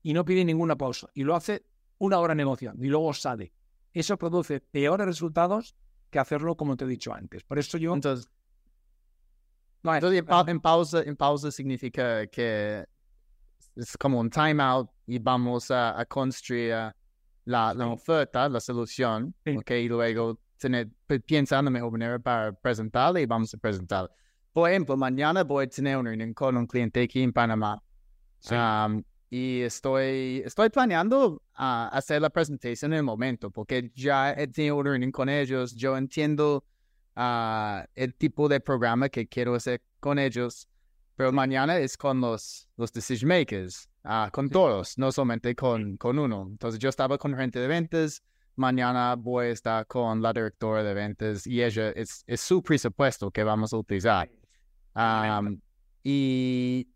y 0.06 0.14
no 0.14 0.24
pide 0.24 0.46
ninguna 0.46 0.76
pausa. 0.76 1.08
Y 1.16 1.24
lo 1.24 1.36
hace 1.36 1.66
una 1.98 2.20
hora 2.20 2.36
negociando 2.36 2.86
y 2.86 2.90
luego 2.90 3.12
sale. 3.12 3.52
Eso 3.92 4.16
produce 4.18 4.60
peores 4.60 5.08
resultados 5.08 5.76
que 6.12 6.20
hacerlo 6.20 6.56
como 6.56 6.78
te 6.78 6.86
he 6.86 6.88
dicho 6.88 7.12
antes. 7.12 7.44
Por 7.44 7.58
eso 7.58 7.80
yo... 7.80 7.92
Entonces, 7.92 8.30
en, 9.84 10.60
pausa, 10.62 11.02
en 11.02 11.16
pausa 11.16 11.50
significa 11.50 12.28
que 12.28 12.86
es 13.76 13.98
como 13.98 14.20
un 14.20 14.30
timeout 14.30 14.92
y 15.08 15.18
vamos 15.18 15.72
a, 15.72 16.06
construir 16.08 16.94
la, 17.46 17.74
la, 17.74 17.88
oferta, 17.88 18.48
la 18.48 18.60
solución, 18.60 19.34
y 19.44 19.88
luego 19.88 20.40
tener, 20.60 20.88
piensa 21.26 21.58
en 21.58 21.66
la 21.66 21.72
mejor 21.72 21.92
manera 21.92 22.20
para 22.20 22.54
presentarla 22.54 23.22
y 23.22 23.26
vamos 23.26 23.56
a 23.56 23.58
presentarla. 23.58 24.12
Por 24.54 24.70
ejemplo, 24.70 24.96
mañana 24.98 25.44
voy 25.44 25.66
a 25.66 25.68
tener 25.68 25.98
una 25.98 26.12
reunión 26.12 26.36
con 26.36 26.58
un 26.58 26.68
cliente 26.68 27.02
aquí 27.02 27.24
en 27.24 27.34
Panamá. 27.34 27.82
Um, 28.52 29.02
y 29.30 29.62
estoy, 29.62 30.44
estoy 30.46 30.70
planeando 30.70 31.42
uh, 31.58 31.90
hacer 31.92 32.22
la 32.22 32.30
presentación 32.30 32.94
en 32.94 32.98
el 32.98 33.04
momento, 33.04 33.50
porque 33.52 33.92
ya 33.96 34.34
he 34.34 34.48
tenido 34.48 34.78
una 34.78 34.92
reunión 34.92 35.12
con 35.12 35.30
ellos, 35.30 35.76
yo 35.76 35.98
entiendo 35.98 36.64
uh, 37.16 37.84
el 37.96 38.14
tipo 38.16 38.48
de 38.48 38.60
programa 38.60 39.10
que 39.10 39.28
quiero 39.28 39.56
hacer 39.56 39.82
con 40.00 40.20
ellos, 40.20 40.68
pero 41.16 41.32
mañana 41.32 41.78
es 41.78 41.98
con 41.98 42.22
los, 42.22 42.70
los 42.78 42.92
decision 42.92 43.30
makers, 43.30 43.90
uh, 44.04 44.30
con 44.32 44.50
todos, 44.50 44.98
no 44.98 45.12
solamente 45.12 45.56
con, 45.56 45.98
con 45.98 46.20
uno. 46.20 46.48
Entonces 46.50 46.80
yo 46.80 46.90
estaba 46.90 47.18
con 47.18 47.36
gente 47.36 47.60
de 47.60 47.68
ventas, 47.68 48.22
mañana 48.56 49.16
voy 49.16 49.48
a 49.48 49.50
estar 49.50 49.88
con 49.88 50.22
la 50.22 50.32
directora 50.32 50.84
de 50.84 50.94
ventas 50.94 51.48
y 51.48 51.62
ella 51.62 51.90
es, 51.92 52.24
es 52.28 52.42
su 52.42 52.62
presupuesto 52.62 53.32
que 53.32 53.44
vamos 53.44 53.74
a 53.74 53.78
utilizar. 53.78 54.30
Um, 54.96 55.60
y 56.04 56.88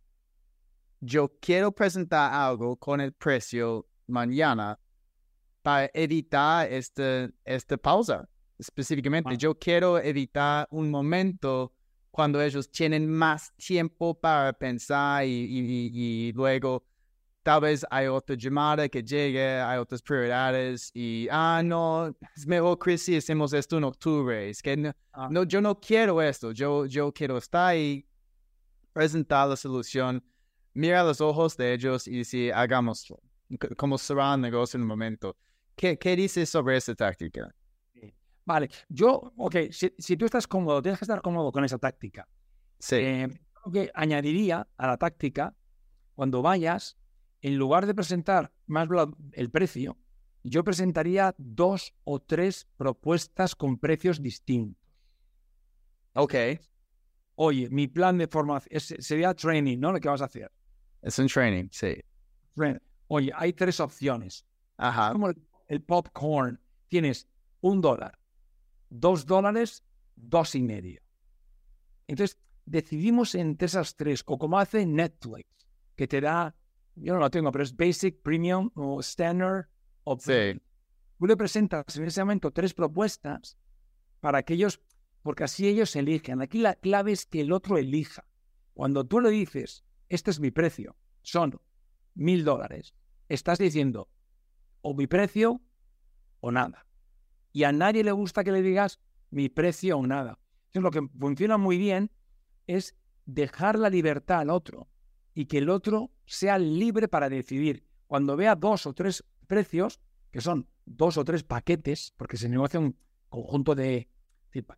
yo 1.00 1.30
quiero 1.40 1.72
presentar 1.72 2.34
algo 2.34 2.76
con 2.76 3.02
el 3.02 3.14
precio 3.14 3.88
mañana 4.08 4.80
para 5.62 5.90
evitar 5.94 6.72
este, 6.72 7.30
esta 7.46 7.78
pausa. 7.78 8.28
Específicamente, 8.58 9.38
yo 9.38 9.58
quiero 9.58 10.00
evitar 10.00 10.68
un 10.72 10.92
momento 10.92 11.74
cuando 12.12 12.42
ellos 12.42 12.70
tienen 12.70 13.10
más 13.10 13.54
tiempo 13.56 14.14
para 14.20 14.52
pensar 14.52 15.26
y, 15.26 15.30
y 15.94 16.34
luego 16.34 16.84
tal 17.44 17.62
vez 17.62 17.86
hay 17.90 18.08
otra 18.08 18.36
llamada 18.36 18.88
que 18.90 19.02
llegue, 19.02 19.60
hay 19.60 19.80
otras 19.80 20.02
prioridades 20.02 20.92
y, 20.94 21.28
ah, 21.32 21.62
no, 21.64 22.16
es 22.36 22.46
mejor, 22.46 22.78
Chris, 22.78 23.04
si 23.04 23.18
hacemos 23.18 23.54
esto 23.54 23.78
en 23.78 23.86
octubre. 23.86 24.50
Es 24.50 24.62
que 24.62 24.94
ah. 25.14 25.30
no, 25.32 25.44
yo 25.44 25.62
no 25.62 25.80
quiero 25.80 26.22
esto, 26.22 26.52
yo, 26.52 26.86
yo 26.86 27.12
quiero 27.12 27.38
estar 27.38 27.70
ahí, 27.70 28.06
presentar 28.94 29.48
la 29.48 29.56
solución, 29.56 30.24
mira 30.74 31.04
los 31.04 31.22
ojos 31.22 31.58
de 31.58 31.74
ellos 31.74 32.08
y 32.08 32.18
decir, 32.20 32.54
hagámoslo, 32.54 33.20
como 33.78 33.98
cerrar 33.98 34.36
el 34.36 34.42
negocio 34.42 34.78
en 34.78 34.84
un 34.84 34.88
momento. 34.88 35.36
¿Qué, 35.76 35.98
qué 35.98 36.16
dices 36.16 36.50
sobre 36.50 36.78
esa 36.78 36.94
táctica? 36.96 37.54
Vale, 38.46 38.70
yo, 38.88 39.32
ok, 39.38 39.56
si, 39.72 39.94
si, 39.98 40.18
tú 40.18 40.26
estás 40.26 40.48
cómodo, 40.48 40.82
tienes 40.82 40.98
que 41.00 41.06
estar 41.06 41.22
cómodo 41.22 41.52
con 41.52 41.64
esa 41.64 41.78
táctica. 41.78 42.28
Sí. 42.80 42.96
Eh, 42.96 43.28
que 43.72 43.92
añadiría 43.94 44.68
a 44.78 44.88
la 44.88 44.98
táctica, 44.98 45.56
cuando 46.16 46.42
vayas, 46.42 46.98
en 47.42 47.58
lugar 47.58 47.86
de 47.86 47.94
presentar 47.94 48.52
más 48.66 48.88
el 49.34 49.52
precio, 49.52 49.98
yo 50.44 50.64
presentaría 50.64 51.36
dos 51.38 51.94
o 52.04 52.20
tres 52.20 52.68
propuestas 52.78 53.56
con 53.56 53.78
precios 53.78 54.22
distintos. 54.22 54.84
Ok. 56.14 56.34
Oye, 57.36 57.70
mi 57.70 57.88
plan 57.88 58.18
de 58.18 58.28
formación 58.28 58.80
sería 58.80 59.34
training, 59.34 59.78
¿no? 59.80 59.92
Lo 59.92 60.00
que 60.00 60.10
vas 60.10 60.22
a 60.22 60.26
hacer. 60.26 60.52
Es 61.02 61.18
un 61.20 61.28
training, 61.28 61.70
sí. 61.72 61.96
Oye, 63.08 63.32
hay 63.36 63.54
tres 63.54 63.80
opciones. 63.80 64.46
Ajá. 64.78 65.12
como 65.12 65.30
el, 65.68 65.82
popcorn. 65.82 66.60
Tienes 66.88 67.28
un 67.62 67.82
dólar, 67.82 68.18
dos 68.90 69.26
dólares, 69.26 69.84
dos 70.16 70.56
y 70.56 70.62
medio. 70.62 71.02
Entonces, 72.08 72.40
decidimos 72.66 73.36
entre 73.36 73.68
esas 73.68 73.96
tres, 73.96 74.24
o 74.26 74.38
como 74.38 74.58
hace 74.58 74.86
Netflix, 74.86 75.48
que 75.96 76.08
te 76.08 76.22
da 76.22 76.56
yo 77.02 77.14
no 77.14 77.20
lo 77.20 77.30
tengo, 77.30 77.52
pero 77.52 77.64
es 77.64 77.76
Basic, 77.76 78.22
Premium 78.22 78.70
o 78.76 79.00
Standard. 79.00 79.68
O 80.04 80.18
sí. 80.20 80.60
Tú 81.18 81.26
le 81.26 81.38
presentas 81.38 81.96
en 81.98 82.06
ese 82.06 82.22
momento 82.22 82.52
tres 82.52 82.74
propuestas 82.74 83.58
para 84.20 84.44
que 84.44 84.54
ellos, 84.54 84.82
porque 85.22 85.44
así 85.44 85.68
ellos 85.68 85.96
eligen. 85.96 86.42
Aquí 86.42 86.60
la 86.60 86.76
clave 86.76 87.12
es 87.12 87.26
que 87.26 87.42
el 87.42 87.52
otro 87.52 87.78
elija. 87.78 88.26
Cuando 88.74 89.06
tú 89.06 89.20
le 89.20 89.30
dices, 89.30 89.84
este 90.10 90.32
es 90.32 90.40
mi 90.40 90.52
precio, 90.52 90.96
son 91.22 91.60
mil 92.16 92.44
dólares, 92.44 92.94
estás 93.28 93.60
diciendo 93.60 94.10
o 94.82 94.94
mi 94.94 95.08
precio 95.08 95.62
o 96.42 96.52
nada. 96.52 96.86
Y 97.52 97.64
a 97.64 97.72
nadie 97.72 98.04
le 98.04 98.12
gusta 98.12 98.44
que 98.44 98.52
le 98.52 98.62
digas 98.62 99.00
mi 99.32 99.50
precio 99.50 99.98
o 99.98 100.08
nada. 100.08 100.40
Entonces, 100.68 100.84
lo 100.84 100.92
que 100.92 101.18
funciona 101.18 101.58
muy 101.58 101.78
bien 101.78 102.12
es 102.68 102.96
dejar 103.26 103.78
la 103.78 103.90
libertad 103.90 104.40
al 104.40 104.50
otro 104.50 104.88
y 105.34 105.46
que 105.46 105.60
el 105.60 105.70
otro 105.70 106.12
sea 106.26 106.58
libre 106.58 107.08
para 107.08 107.30
decidir. 107.30 107.84
Cuando 108.08 108.36
vea 108.36 108.56
dos 108.56 108.86
o 108.86 108.94
tres 108.94 109.24
precios, 109.48 110.00
que 110.32 110.42
son 110.42 110.68
dos 110.86 111.18
o 111.18 111.24
tres 111.24 111.44
paquetes, 111.44 112.14
porque 112.18 112.38
se 112.38 112.50
negocia 112.50 112.80
un 112.80 112.96
conjunto 113.30 113.76
de, 113.76 114.10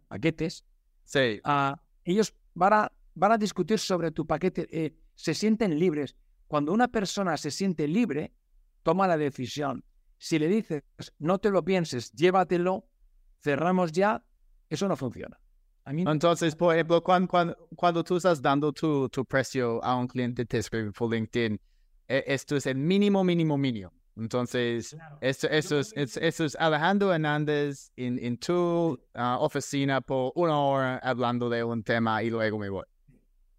paquetes, 0.08 0.65
sí. 1.06 1.39
Ah, 1.44 1.82
ellos 2.04 2.36
van 2.54 2.74
a, 2.74 2.91
van 3.15 3.32
a, 3.34 3.38
discutir 3.38 3.80
sobre 3.80 4.12
tu 4.12 4.26
paquete, 4.26 4.67
eh, 4.72 4.96
se 5.22 5.36
sienten 5.36 5.78
libres. 5.78 6.16
Cuando 6.48 6.74
una 6.74 6.88
persona 6.88 7.38
se 7.38 7.52
siente 7.52 7.88
libre, 7.88 8.34
toma 8.82 9.08
la 9.08 9.18
decisión. 9.18 9.84
Si 10.18 10.40
le 10.40 10.48
dices, 10.48 10.84
no 11.20 11.38
te 11.38 11.52
lo 11.52 11.64
pienses, 11.64 12.12
llévatelo, 12.12 12.88
cerramos 13.40 13.92
ya, 13.92 14.24
eso 14.70 14.88
no 14.88 14.96
funciona. 14.96 15.40
Entonces, 15.86 16.56
por 16.56 16.74
ejemplo, 16.74 17.04
cuando, 17.04 17.58
cuando, 17.76 18.04
tú 18.04 18.18
estás 18.18 18.42
dando 18.42 18.72
tu, 18.72 19.10
tu, 19.10 19.26
precio 19.26 19.84
a 19.84 19.96
un 19.96 20.08
cliente, 20.08 20.46
te 20.46 20.60
escribe 20.60 20.92
por 20.92 21.12
LinkedIn, 21.12 21.60
e, 22.08 22.24
esto 22.28 22.56
es 22.56 22.66
el 22.66 22.78
mínimo, 22.78 23.24
mínimo, 23.24 23.58
mínimo. 23.58 23.91
Entonces, 24.16 24.95
esto, 25.22 25.48
eso, 25.50 25.80
es, 25.80 25.93
eso 25.95 26.45
es 26.45 26.56
Alejandro 26.56 27.14
Hernández 27.14 27.91
en, 27.95 28.20
en 28.20 28.38
tu 28.38 29.00
ah, 29.14 29.38
oficina 29.39 30.02
por 30.02 30.32
una 30.36 30.60
hora 30.60 30.98
hablando 30.98 31.50
de 31.50 31.64
un 31.64 31.84
tema 31.84 32.22
y 32.22 32.30
luego 32.30 32.60
me 32.60 32.70
voy. 32.70 32.86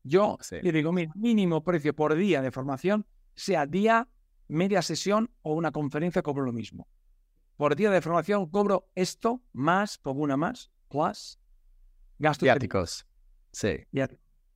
Yo 0.05 0.39
le 0.51 0.73
digo, 0.73 0.93
mi 0.93 1.09
mínimo 1.15 1.63
precio 1.63 1.95
por 1.95 2.15
día 2.15 2.43
de 2.43 2.51
formación, 2.51 3.07
sea 3.35 3.67
día, 3.67 4.09
media 4.49 4.83
sesión 4.83 5.31
o 5.43 5.55
una 5.55 5.71
conferencia, 5.71 6.23
cobro 6.23 6.45
lo 6.45 6.53
mismo. 6.53 6.89
Por 7.57 7.77
día 7.77 7.91
de 7.91 8.01
formación 8.01 8.51
cobro 8.51 8.89
esto 8.95 9.43
más, 9.53 9.99
pongo 9.99 10.23
una 10.23 10.37
más, 10.37 10.73
plus, 10.89 11.39
Gastos 12.19 12.47
viáticos. 12.47 13.07
Sí. 13.51 13.87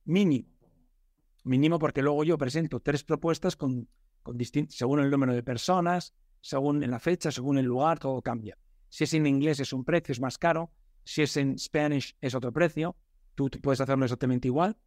Mínimo. 0.05 0.47
Mínimo 1.43 1.79
porque 1.79 2.01
luego 2.01 2.23
yo 2.23 2.37
presento 2.37 2.79
tres 2.79 3.03
propuestas 3.03 3.55
con, 3.55 3.89
con 4.23 4.37
según 4.69 5.01
el 5.01 5.09
número 5.09 5.33
de 5.33 5.43
personas, 5.43 6.13
según 6.41 6.79
la 6.89 6.99
fecha, 6.99 7.31
según 7.31 7.57
el 7.57 7.65
lugar, 7.65 7.99
todo 7.99 8.21
cambia. 8.21 8.57
Si 8.89 9.03
es 9.03 9.13
en 9.13 9.25
inglés 9.27 9.59
es 9.59 9.73
un 9.73 9.83
precio, 9.83 10.13
es 10.13 10.21
más 10.21 10.37
caro. 10.37 10.71
Si 11.03 11.21
es 11.21 11.35
en 11.37 11.57
Spanish 11.59 12.15
es 12.21 12.35
otro 12.35 12.51
precio. 12.53 12.95
Tú 13.35 13.49
puedes 13.61 13.81
hacerlo 13.81 14.05
exactamente 14.05 14.47
igual. 14.47 14.77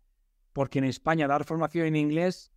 Porque 0.52 0.78
en 0.78 0.84
España 0.86 1.26
dar 1.28 1.44
formación 1.44 1.86
en 1.86 1.96
inglés 1.96 2.50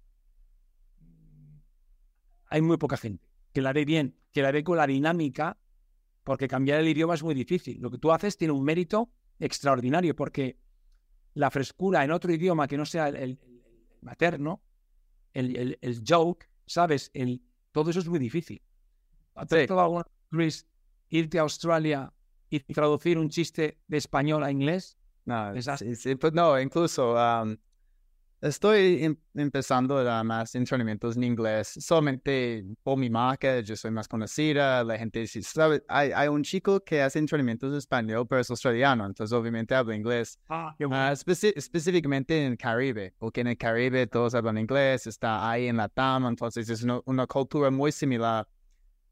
hay 2.48 2.62
muy 2.62 2.78
poca 2.78 2.98
gente 2.98 3.28
que 3.52 3.62
la 3.62 3.72
ve 3.74 3.86
bien, 3.86 4.16
que 4.32 4.42
la 4.42 4.52
ve 4.52 4.64
con 4.64 4.78
la 4.78 4.88
dinámica, 4.88 5.58
porque 6.24 6.48
cambiar 6.48 6.80
el 6.80 6.88
idioma 6.88 7.14
es 7.14 7.22
muy 7.22 7.36
difícil. 7.36 7.80
Lo 7.80 7.92
que 7.92 8.00
tú 8.00 8.12
haces 8.12 8.36
tiene 8.36 8.52
un 8.52 8.64
mérito 8.64 9.12
extraordinario, 9.40 10.16
porque 10.16 10.58
la 11.36 11.52
frescura 11.52 12.04
en 12.04 12.12
otro 12.12 12.34
idioma 12.34 12.68
que 12.68 12.78
no 12.78 12.86
sea 12.86 13.10
el, 13.10 13.16
el 13.16 13.40
materno, 14.02 14.62
el, 15.34 15.78
el, 15.82 16.04
joke, 16.08 16.50
¿sabes? 16.66 17.12
El, 17.14 17.44
todo 17.72 17.92
eso 17.92 18.00
es 18.00 18.08
muy 18.08 18.20
difícil. 18.20 18.62
¿Has 19.36 19.50
Sí. 19.50 19.56
tratado 19.56 19.82
alguna 19.82 20.04
vez, 20.04 20.12
Luis, 20.32 20.68
irte 21.10 21.38
a 21.38 21.44
Australia 21.44 22.12
y 22.50 22.60
traducir 22.60 23.20
un 23.20 23.30
chiste 23.30 23.80
de 23.88 23.98
español 23.98 24.44
a 24.44 24.52
inglés? 24.52 24.98
No, 25.26 25.54
sí, 25.96 26.16
pues 26.16 26.34
no, 26.34 26.60
incluso 26.60 27.14
um, 27.14 27.56
estoy 28.48 29.04
em- 29.04 29.18
empezando 29.34 29.98
a 29.98 30.24
más 30.24 30.54
entrenamientos 30.56 31.16
en 31.16 31.24
inglés, 31.24 31.74
solamente 31.80 32.66
por 32.84 32.98
mi 32.98 33.10
marca, 33.10 33.62
yo 33.62 33.76
soy 33.76 33.92
más 33.92 34.08
conocida, 34.08 34.84
la 34.84 34.98
gente 34.98 35.26
sí 35.28 35.42
sabe, 35.42 35.82
hay, 35.88 36.12
hay 36.12 36.28
un 36.28 36.44
chico 36.44 36.80
que 36.82 37.02
hace 37.02 37.20
entrenamientos 37.20 37.72
en 37.72 37.78
español, 37.78 38.28
pero 38.28 38.42
es 38.42 38.50
australiano, 38.50 39.06
entonces 39.06 39.34
obviamente 39.34 39.74
habla 39.74 39.96
inglés, 39.96 40.38
Ah, 40.50 40.76
Ah, 40.92 41.12
especi- 41.14 41.54
específicamente 41.56 42.46
en 42.46 42.52
el 42.52 42.58
Caribe, 42.58 43.14
porque 43.18 43.42
en 43.42 43.48
el 43.48 43.58
Caribe 43.58 44.08
todos 44.08 44.36
hablan 44.36 44.58
inglés, 44.58 45.08
está 45.08 45.50
ahí 45.50 45.68
en 45.68 45.78
la 45.78 45.88
TAM, 45.88 46.28
entonces 46.28 46.70
es 46.70 46.84
una, 46.84 47.00
una 47.06 47.26
cultura 47.26 47.72
muy 47.72 47.92
similar. 47.92 48.48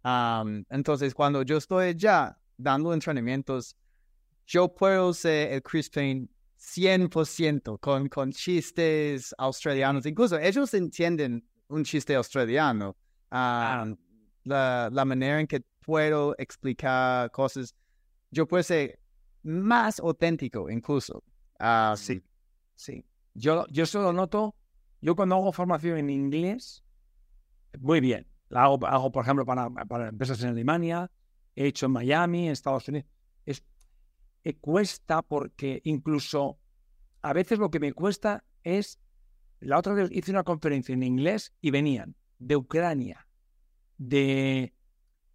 Am, 0.03 0.65
entonces, 0.69 1.13
cuando 1.13 1.43
yo 1.43 1.57
estoy 1.57 1.89
allá 1.89 2.37
dando 2.57 2.93
entrenamientos, 2.93 3.75
yo 4.45 4.67
puedo 4.73 5.13
ser 5.13 5.53
el 5.53 5.61
Chris 5.61 5.89
Payne 5.89 6.27
100% 6.61 7.79
con, 7.79 8.07
con 8.07 8.31
chistes 8.31 9.33
australianos. 9.37 10.05
Incluso 10.05 10.37
ellos 10.37 10.73
entienden 10.73 11.43
un 11.67 11.83
chiste 11.83 12.15
australiano. 12.15 12.95
Am, 13.31 13.97
la, 14.43 14.89
la 14.91 15.05
manera 15.05 15.39
en 15.39 15.47
que 15.47 15.61
puedo 15.79 16.35
explicar 16.37 17.31
cosas, 17.31 17.75
yo 18.29 18.47
puedo 18.47 18.63
ser 18.63 18.99
más 19.43 19.99
auténtico 19.99 20.69
incluso. 20.69 21.23
Ah, 21.59 21.95
Sí, 21.97 22.21
sí. 22.75 23.05
Yo, 23.33 23.65
yo 23.69 23.85
solo 23.85 24.11
noto, 24.11 24.55
yo 24.99 25.15
cuando 25.15 25.35
hago 25.35 25.51
formación 25.51 25.97
en 25.97 26.09
inglés, 26.09 26.83
muy 27.79 28.01
bien. 28.01 28.27
La 28.49 28.63
hago, 28.65 28.85
hago 28.85 29.11
por 29.11 29.23
ejemplo, 29.23 29.45
para, 29.45 29.69
para 29.69 30.09
empresas 30.09 30.43
en 30.43 30.49
Alemania, 30.49 31.09
he 31.55 31.67
hecho 31.67 31.85
en 31.85 31.93
Miami, 31.93 32.47
en 32.47 32.51
Estados 32.51 32.87
Unidos. 32.89 33.07
Eh, 34.43 34.55
cuesta 34.55 35.21
porque 35.21 35.81
incluso 35.83 36.57
a 37.21 37.33
veces 37.33 37.59
lo 37.59 37.69
que 37.69 37.79
me 37.79 37.93
cuesta 37.93 38.43
es, 38.63 38.99
la 39.59 39.77
otra 39.77 39.93
vez 39.93 40.09
hice 40.11 40.31
una 40.31 40.43
conferencia 40.43 40.93
en 40.93 41.03
inglés 41.03 41.53
y 41.61 41.69
venían 41.71 42.15
de 42.39 42.55
Ucrania, 42.55 43.27
de, 43.97 44.73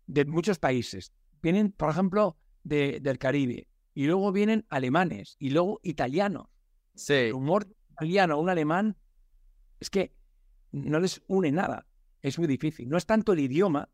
de 0.07 0.25
muchos 0.25 0.59
países. 0.59 1.13
Vienen, 1.43 1.71
por 1.73 1.91
ejemplo, 1.91 2.37
de- 2.65 2.99
del 3.01 3.19
Caribe. 3.19 3.69
Y 3.95 4.07
luego 4.07 4.33
vienen 4.33 4.67
alemanes 4.69 5.37
y 5.39 5.51
luego 5.51 5.81
italianos 5.83 6.49
Sí, 6.95 7.13
el 7.15 7.35
humor 7.35 7.67
italiano 7.93 8.39
un 8.39 8.49
alemán 8.51 8.97
es 9.81 9.89
que 9.91 10.13
no 10.73 10.99
les 10.99 11.23
une 11.29 11.53
nada. 11.53 11.87
Es 12.23 12.39
muy 12.39 12.47
difícil. 12.49 12.89
No 12.89 12.97
es 12.97 13.07
tanto 13.07 13.33
el 13.35 13.41
idioma, 13.41 13.89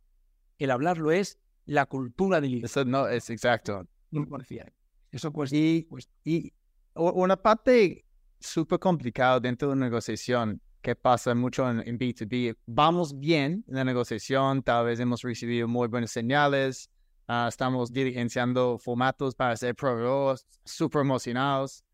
el 0.59 0.71
hablarlo 0.71 1.11
es 1.13 1.39
la 1.67 1.87
cultura 1.87 2.41
del 2.41 2.51
idioma. 2.55 2.67
eso 2.67 2.85
no 2.85 3.07
es 3.09 3.29
exacto. 3.31 3.87
100%. 4.13 4.73
Eso 5.13 5.33
cuesta. 5.33 5.57
Y, 5.57 5.85
cuesta. 5.85 6.13
y 6.25 6.53
u- 6.95 7.11
una 7.11 7.37
parte 7.37 8.05
súper 8.41 8.79
complicada 8.79 9.39
dentro 9.39 9.69
de 9.69 9.75
una 9.75 9.87
negociación 9.87 10.61
que 10.81 10.97
pasa 10.97 11.33
mucho 11.35 11.71
en, 11.71 11.87
en 11.87 11.97
B2B, 11.97 12.57
vamos 12.67 13.17
bien 13.17 13.65
en 13.69 13.75
la 13.77 13.85
negociación, 13.85 14.63
tal 14.65 14.87
vez 14.87 14.99
hemos 14.99 15.23
recibido 15.23 15.69
muy 15.69 15.87
buenas 15.87 16.11
señales, 16.11 16.91
ah, 17.29 17.47
estamos 17.49 17.93
diligenciando 17.93 18.79
formatos 18.79 19.37
para 19.37 19.57
ser 19.57 19.77
proveedores 19.77 20.45
súper 20.65 21.03
emocionados, 21.03 21.85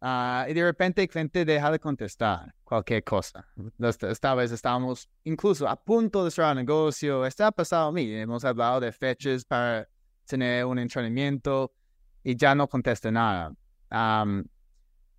ah, 0.00 0.44
y 0.48 0.54
de 0.54 0.62
repente 0.64 1.02
el 1.02 1.08
cliente 1.08 1.44
deja 1.44 1.70
de 1.70 1.78
contestar 1.78 2.52
cualquier 2.64 3.04
cosa. 3.04 3.46
Esta, 3.78 4.34
vez 4.34 4.50
estamos 4.50 5.08
incluso 5.22 5.68
a 5.68 5.76
punto 5.76 6.24
de 6.24 6.32
cerrar 6.32 6.56
el 6.58 6.66
negocio, 6.66 7.24
está 7.24 7.52
pasado 7.52 7.90
a 7.90 7.92
mí, 7.92 8.12
hemos 8.12 8.44
hablado 8.44 8.80
de 8.80 8.90
fechas 8.90 9.44
para 9.44 9.88
tener 10.24 10.64
un 10.64 10.80
entrenamiento 10.80 11.72
y 12.26 12.34
ya 12.34 12.56
no 12.56 12.66
contesta 12.68 13.08
nada. 13.12 13.54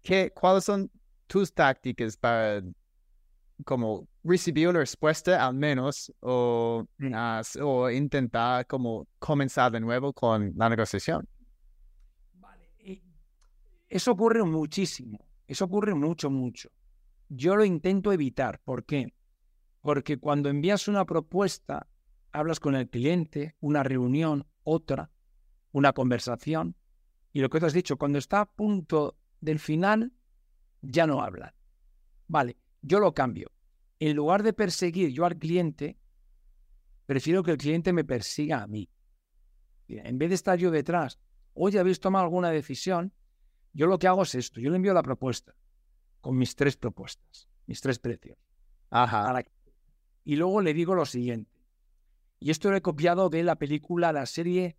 ¿qué, 0.01 0.29
¿Cuáles 0.33 0.65
son 0.65 0.91
tus 1.25 1.53
tácticas 1.53 2.17
para 2.17 2.61
como 3.63 4.09
recibir 4.25 4.67
una 4.67 4.79
respuesta 4.79 5.45
al 5.47 5.53
menos 5.53 6.11
o, 6.19 6.85
Mm. 6.97 7.13
o 7.63 7.89
intentar 7.89 8.67
como 8.67 9.07
comenzar 9.19 9.71
de 9.71 9.79
nuevo 9.79 10.11
con 10.11 10.51
la 10.57 10.67
negociación? 10.67 11.25
Vale. 12.33 12.69
y 12.79 13.01
Eso 13.87 14.11
ocurre 14.11 14.43
muchísimo. 14.43 15.17
Eso 15.47 15.63
ocurre 15.63 15.95
mucho, 15.95 16.29
mucho. 16.29 16.69
Yo 17.29 17.55
lo 17.55 17.63
intento 17.63 18.11
evitar. 18.11 18.59
¿Por 18.65 18.83
qué? 18.83 19.13
Porque 19.79 20.17
cuando 20.19 20.49
envías 20.49 20.89
una 20.89 21.05
propuesta, 21.05 21.87
hablas 22.33 22.59
con 22.59 22.75
el 22.75 22.89
cliente, 22.89 23.55
una 23.61 23.81
reunión, 23.83 24.45
otra, 24.63 25.09
una 25.71 25.93
conversación, 25.93 26.75
y 27.33 27.41
lo 27.41 27.49
que 27.49 27.59
tú 27.59 27.65
has 27.65 27.73
dicho, 27.73 27.97
cuando 27.97 28.17
está 28.17 28.41
a 28.41 28.45
punto 28.45 29.17
del 29.41 29.59
final, 29.59 30.13
ya 30.81 31.05
no 31.07 31.21
hablan. 31.21 31.53
Vale, 32.27 32.57
yo 32.81 32.99
lo 32.99 33.13
cambio. 33.13 33.51
En 33.99 34.15
lugar 34.15 34.43
de 34.43 34.53
perseguir 34.53 35.11
yo 35.11 35.25
al 35.25 35.37
cliente, 35.37 35.97
prefiero 37.05 37.43
que 37.43 37.51
el 37.51 37.57
cliente 37.57 37.93
me 37.93 38.03
persiga 38.03 38.61
a 38.61 38.67
mí. 38.67 38.89
En 39.87 40.17
vez 40.17 40.29
de 40.29 40.35
estar 40.35 40.57
yo 40.57 40.71
detrás, 40.71 41.19
oye, 41.53 41.79
¿habéis 41.79 41.99
tomado 41.99 42.25
alguna 42.25 42.49
decisión? 42.49 43.13
Yo 43.73 43.87
lo 43.87 43.99
que 43.99 44.07
hago 44.07 44.23
es 44.23 44.35
esto, 44.35 44.59
yo 44.59 44.69
le 44.69 44.75
envío 44.75 44.93
la 44.93 45.03
propuesta 45.03 45.55
con 46.21 46.37
mis 46.37 46.55
tres 46.55 46.75
propuestas, 46.75 47.47
mis 47.67 47.79
tres 47.79 47.99
precios. 47.99 48.37
Ajá. 48.89 49.43
Y 50.23 50.35
luego 50.35 50.61
le 50.61 50.73
digo 50.73 50.95
lo 50.95 51.05
siguiente. 51.05 51.57
Y 52.39 52.51
esto 52.51 52.69
lo 52.69 52.77
he 52.77 52.81
copiado 52.81 53.29
de 53.29 53.43
la 53.43 53.55
película, 53.55 54.11
la 54.11 54.25
serie 54.25 54.77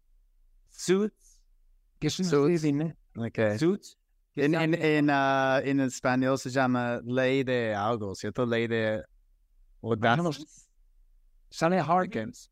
Suits, 0.68 1.27
que 1.98 2.06
es 2.08 2.18
una 2.20 2.28
Suits. 2.28 2.62
Okay. 3.16 3.58
Suits. 3.58 3.96
En, 4.36 4.54
en, 4.54 4.74
en, 4.74 5.08
ah, 5.10 5.60
en 5.64 5.80
español 5.80 6.38
se 6.38 6.50
llama 6.50 7.00
ley 7.04 7.42
de 7.42 7.74
algo, 7.74 8.14
¿cierto? 8.14 8.46
Ley 8.46 8.68
de 8.68 9.02
sé. 10.32 10.44
Sale 11.50 11.78
Harkins 11.80 12.50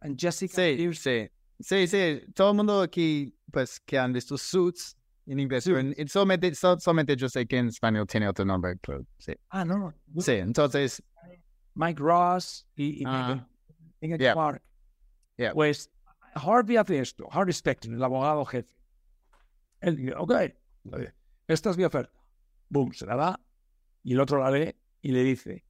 and 0.00 0.18
Jessica 0.20 0.54
Sí, 0.54 0.92
sí. 0.94 1.28
Sí, 1.60 1.86
sí. 1.86 2.20
Todo 2.34 2.50
el 2.50 2.56
mundo 2.56 2.82
aquí, 2.82 3.34
pues, 3.50 3.80
que 3.80 3.98
han 3.98 4.12
visto 4.12 4.36
Suits 4.36 4.96
en 5.26 5.38
inglés, 5.38 5.64
en 5.68 6.08
solamente, 6.08 6.52
so- 6.54 6.78
solamente 6.80 7.14
yo 7.16 7.28
sé 7.28 7.46
que 7.46 7.56
en 7.58 7.68
español 7.68 8.06
tiene 8.06 8.28
otro 8.28 8.44
nombre, 8.44 8.76
pero 8.84 9.06
sí. 9.18 9.32
Ah, 9.50 9.64
no. 9.64 9.94
Sí, 10.18 10.32
entonces, 10.32 11.00
Mike 11.74 12.02
Ross 12.02 12.66
y, 12.74 13.00
y 13.02 13.04
Ah. 13.06 13.48
Megan 14.00 14.18
Yeah. 14.18 14.32
Clark. 14.34 14.62
Yeah. 15.38 15.52
Pues 15.54 15.88
Harvey 16.34 16.76
hace 16.76 16.98
esto, 16.98 17.28
Harvey 17.30 17.52
Specter, 17.54 17.92
el 17.92 18.02
abogado 18.02 18.44
jefe. 18.44 18.74
Él 19.82 19.96
dice, 19.96 20.14
ok, 20.16 20.32
esta 21.48 21.70
es 21.70 21.76
mi 21.76 21.84
oferta. 21.84 22.18
Boom, 22.68 22.94
se 22.94 23.04
la 23.04 23.16
da 23.16 23.40
y 24.02 24.14
el 24.14 24.20
otro 24.20 24.38
la 24.38 24.50
lee 24.50 24.74
y 25.02 25.12
le 25.12 25.24
dice, 25.24 25.64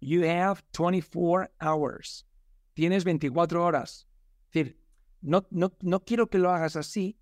you 0.00 0.22
have 0.24 0.60
24 0.76 1.48
hours. 1.60 2.26
Tienes 2.74 3.04
24 3.04 3.64
horas. 3.64 4.08
Es 4.46 4.52
decir, 4.52 4.80
no, 5.20 5.46
no, 5.50 5.72
no 5.80 6.04
quiero 6.04 6.28
que 6.28 6.38
lo 6.38 6.50
hagas 6.50 6.74
así, 6.74 7.18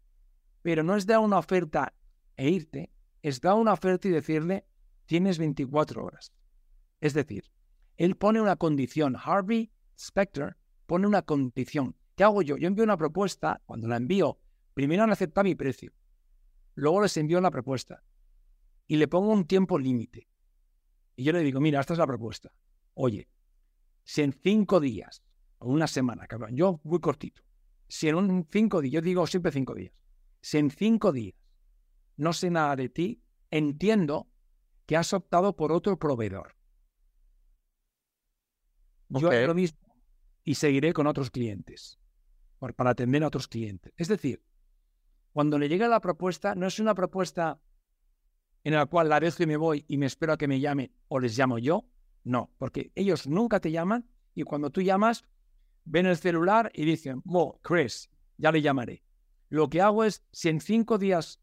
pero 0.63 0.83
no 0.83 0.97
es 0.97 1.07
dar 1.07 1.19
una 1.19 1.39
oferta 1.39 1.95
e 2.37 2.49
irte, 2.49 2.91
es 3.23 3.41
dar 3.41 3.55
una 3.55 3.75
oferta 3.75 4.09
y 4.09 4.11
decirle, 4.11 4.67
tienes 5.05 5.39
24 5.39 6.05
horas. 6.05 6.33
Es 7.01 7.13
decir, 7.13 7.45
él 7.99 8.17
pone 8.17 8.41
una 8.41 8.57
condición. 8.57 9.15
Harvey 9.23 9.71
Specter 9.99 10.57
pone 10.87 11.07
una 11.07 11.23
condición. 11.23 11.97
¿Qué 12.17 12.25
hago 12.25 12.41
yo? 12.41 12.57
Yo 12.57 12.67
envío 12.67 12.85
una 12.85 12.97
propuesta, 12.97 13.61
cuando 13.67 13.89
la 13.89 13.97
envío, 13.97 14.39
primero 14.73 15.03
han 15.03 15.11
aceptado 15.11 15.45
mi 15.45 15.55
precio, 15.55 15.93
luego 16.81 17.03
les 17.03 17.17
envío 17.17 17.41
la 17.41 17.51
propuesta 17.51 18.03
y 18.87 18.97
le 18.97 19.07
pongo 19.09 19.33
un 19.33 19.47
tiempo 19.47 19.79
límite. 19.79 20.29
Y 21.17 21.25
yo 21.25 21.33
le 21.33 21.41
digo, 21.41 21.61
mira, 21.61 21.81
esta 21.81 21.93
es 21.93 21.99
la 21.99 22.07
propuesta. 22.07 22.53
Oye, 22.95 23.29
si 24.03 24.23
en 24.23 24.33
cinco 24.33 24.81
días 24.81 25.23
o 25.59 25.69
una 25.69 25.87
semana, 25.87 26.27
cabrón, 26.27 26.57
yo 26.57 26.81
muy 26.85 26.99
cortito, 27.01 27.43
si 27.89 28.09
en 28.09 28.15
un 28.17 28.47
cinco 28.51 28.81
días, 28.81 28.95
yo 28.95 29.01
digo 29.03 29.27
siempre 29.27 29.53
cinco 29.53 29.75
días, 29.75 29.93
si 30.41 30.59
en 30.59 30.71
cinco 30.71 31.13
días 31.13 31.37
no 32.17 32.33
sé 32.33 32.51
nada 32.51 32.77
de 32.77 32.89
ti, 32.89 33.23
entiendo 33.51 34.29
que 34.87 34.97
has 34.97 35.13
optado 35.13 35.55
por 35.55 35.73
otro 35.73 35.99
proveedor. 35.99 36.57
Yo 39.09 39.29
haré 39.29 39.47
lo 39.47 39.55
mismo 39.55 39.79
y 40.45 40.55
seguiré 40.55 40.93
con 40.93 41.07
otros 41.07 41.31
clientes 41.31 41.99
por- 42.59 42.75
para 42.75 42.91
atender 42.91 43.23
a 43.25 43.27
otros 43.29 43.49
clientes. 43.49 43.93
Es 43.97 44.09
decir, 44.09 44.43
cuando 45.33 45.59
le 45.59 45.69
llega 45.69 45.89
la 45.89 46.01
propuesta, 46.01 46.55
no 46.55 46.67
es 46.67 46.79
una 46.79 46.95
propuesta 46.95 47.61
en 48.65 48.75
el 48.75 48.87
cual 48.89 49.09
la 49.09 49.21
dejo 49.21 49.43
y 49.43 49.47
me 49.47 49.57
voy 49.57 49.85
y 49.89 49.97
me 49.97 50.07
espero 50.07 50.33
a 50.33 50.37
que 50.37 50.49
me 50.49 50.61
llamen 50.61 50.93
o 51.09 51.19
les 51.19 51.37
llamo 51.39 51.59
yo. 51.59 51.87
No, 52.25 52.51
porque 52.59 52.93
ellos 52.95 53.27
nunca 53.27 53.61
te 53.61 53.71
llaman 53.71 54.07
y 54.35 54.43
cuando 54.43 54.71
tú 54.71 54.83
llamas, 54.83 55.25
ven 55.85 56.07
el 56.07 56.17
celular 56.17 56.71
y 56.75 56.85
dicen, 56.85 57.23
oh, 57.27 57.59
Chris, 57.63 58.11
ya 58.37 58.53
le 58.53 58.63
llamaré. 58.63 59.03
Lo 59.49 59.69
que 59.69 59.81
hago 59.81 60.05
es, 60.05 60.23
si 60.33 60.49
en 60.49 60.61
cinco 60.61 60.99
días 60.99 61.41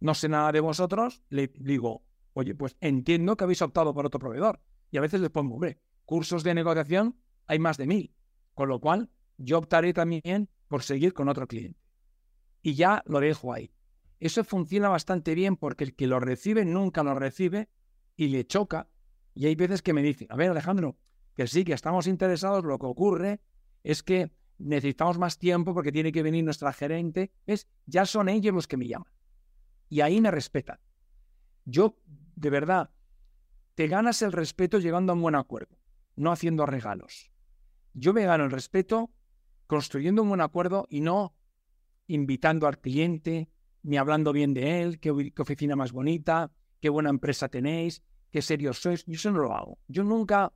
no 0.00 0.14
sé 0.14 0.28
nada 0.28 0.52
de 0.52 0.60
vosotros, 0.60 1.22
le 1.28 1.50
digo, 1.58 2.04
oye, 2.34 2.54
pues 2.54 2.76
entiendo 2.80 3.36
que 3.36 3.44
habéis 3.44 3.62
optado 3.62 3.94
por 3.94 4.06
otro 4.06 4.20
proveedor. 4.20 4.60
Y 4.90 4.98
a 4.98 5.00
veces 5.00 5.20
les 5.20 5.30
pongo, 5.30 5.54
hombre, 5.54 5.80
cursos 6.04 6.44
de 6.44 6.54
negociación 6.54 7.16
hay 7.46 7.58
más 7.58 7.76
de 7.76 7.86
mil. 7.86 8.14
Con 8.54 8.68
lo 8.68 8.80
cual, 8.80 9.10
yo 9.36 9.58
optaré 9.58 9.92
también 9.92 10.48
por 10.68 10.82
seguir 10.82 11.14
con 11.14 11.28
otro 11.28 11.46
cliente. 11.46 11.80
Y 12.68 12.74
ya 12.74 13.02
lo 13.06 13.20
dejo 13.20 13.54
ahí. 13.54 13.72
Eso 14.20 14.44
funciona 14.44 14.90
bastante 14.90 15.34
bien 15.34 15.56
porque 15.56 15.84
el 15.84 15.96
que 15.96 16.06
lo 16.06 16.20
recibe 16.20 16.66
nunca 16.66 17.02
lo 17.02 17.14
recibe 17.14 17.70
y 18.14 18.28
le 18.28 18.46
choca. 18.46 18.90
Y 19.32 19.46
hay 19.46 19.54
veces 19.54 19.80
que 19.80 19.94
me 19.94 20.02
dicen, 20.02 20.26
a 20.30 20.36
ver 20.36 20.50
Alejandro, 20.50 20.98
que 21.34 21.46
sí, 21.46 21.64
que 21.64 21.72
estamos 21.72 22.06
interesados, 22.06 22.66
lo 22.66 22.78
que 22.78 22.84
ocurre 22.84 23.40
es 23.84 24.02
que 24.02 24.30
necesitamos 24.58 25.16
más 25.16 25.38
tiempo 25.38 25.72
porque 25.72 25.92
tiene 25.92 26.12
que 26.12 26.22
venir 26.22 26.44
nuestra 26.44 26.74
gerente. 26.74 27.32
Es, 27.46 27.66
ya 27.86 28.04
son 28.04 28.28
ellos 28.28 28.54
los 28.54 28.68
que 28.68 28.76
me 28.76 28.86
llaman. 28.86 29.10
Y 29.88 30.02
ahí 30.02 30.20
me 30.20 30.30
respetan. 30.30 30.78
Yo, 31.64 31.96
de 32.36 32.50
verdad, 32.50 32.90
te 33.76 33.88
ganas 33.88 34.20
el 34.20 34.32
respeto 34.32 34.78
llegando 34.78 35.12
a 35.12 35.16
un 35.16 35.22
buen 35.22 35.36
acuerdo, 35.36 35.78
no 36.16 36.32
haciendo 36.32 36.66
regalos. 36.66 37.32
Yo 37.94 38.12
me 38.12 38.26
gano 38.26 38.44
el 38.44 38.50
respeto 38.50 39.10
construyendo 39.66 40.20
un 40.20 40.28
buen 40.28 40.42
acuerdo 40.42 40.86
y 40.90 41.00
no 41.00 41.37
invitando 42.08 42.66
al 42.66 42.78
cliente, 42.78 43.48
ni 43.82 43.96
hablando 43.96 44.32
bien 44.32 44.54
de 44.54 44.82
él, 44.82 44.98
qué, 44.98 45.10
oficina 45.38 45.76
más 45.76 45.92
bonita, 45.92 46.50
qué 46.80 46.88
buena 46.88 47.10
empresa 47.10 47.48
tenéis, 47.48 48.02
qué 48.30 48.42
serios 48.42 48.80
sois. 48.80 49.04
Yo 49.06 49.14
eso 49.14 49.30
no 49.30 49.38
lo 49.40 49.54
hago. 49.54 49.78
Yo 49.86 50.02
nunca 50.02 50.52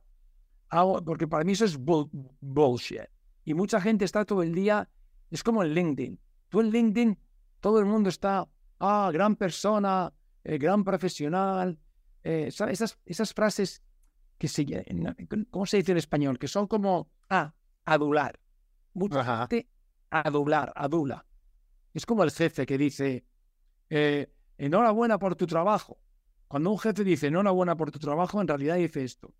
hago, 0.69 1.03
porque 1.03 1.27
para 1.27 1.43
mí 1.43 1.53
eso 1.53 1.65
es 1.65 1.77
bullshit. 1.77 3.09
Y 3.45 3.53
mucha 3.53 3.79
gente 3.79 4.05
está 4.05 4.25
todo 4.25 4.43
el 4.43 4.53
día, 4.53 4.89
es 5.31 5.43
como 5.43 5.63
el 5.63 5.73
LinkedIn. 5.73 6.19
Tú 6.49 6.61
en 6.61 6.71
LinkedIn, 6.71 7.19
todo 7.59 7.79
el 7.79 7.85
mundo 7.85 8.09
está, 8.09 8.47
ah, 8.79 9.09
gran 9.13 9.35
persona, 9.35 10.11
eh, 10.43 10.57
gran 10.57 10.83
profesional. 10.83 11.79
Eh, 12.23 12.51
¿sabes? 12.51 12.81
Esas, 12.81 12.99
esas 13.05 13.33
frases 13.33 13.81
que 14.37 14.47
se, 14.47 14.65
¿cómo 15.49 15.65
se 15.65 15.77
dice 15.77 15.91
en 15.91 15.97
español? 15.97 16.39
Que 16.39 16.47
son 16.47 16.67
como, 16.67 17.09
ah, 17.29 17.53
adular. 17.85 18.39
Mucha 18.93 19.23
gente 19.23 19.67
adular, 20.09 20.71
adula. 20.75 21.25
Es 21.93 22.05
como 22.05 22.23
el 22.23 22.31
jefe 22.31 22.65
que 22.65 22.77
dice, 22.77 23.25
eh, 23.89 24.33
enhorabuena 24.57 25.19
por 25.19 25.35
tu 25.35 25.45
trabajo. 25.45 25.99
Cuando 26.47 26.71
un 26.71 26.79
jefe 26.79 27.03
dice 27.03 27.27
enhorabuena 27.27 27.75
por 27.75 27.91
tu 27.91 27.99
trabajo, 27.99 28.41
en 28.41 28.47
realidad 28.47 28.75
dice 28.75 29.03
esto. 29.03 29.33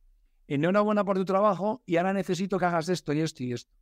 Enhorabuena 0.47 1.03
por 1.03 1.17
tu 1.17 1.25
trabajo 1.25 1.81
y 1.85 1.97
ahora 1.97 2.13
necesito 2.13 2.59
que 2.59 2.65
hagas 2.65 2.89
esto 2.89 3.13
y 3.13 3.21
esto 3.21 3.43
y 3.43 3.53
esto. 3.53 3.73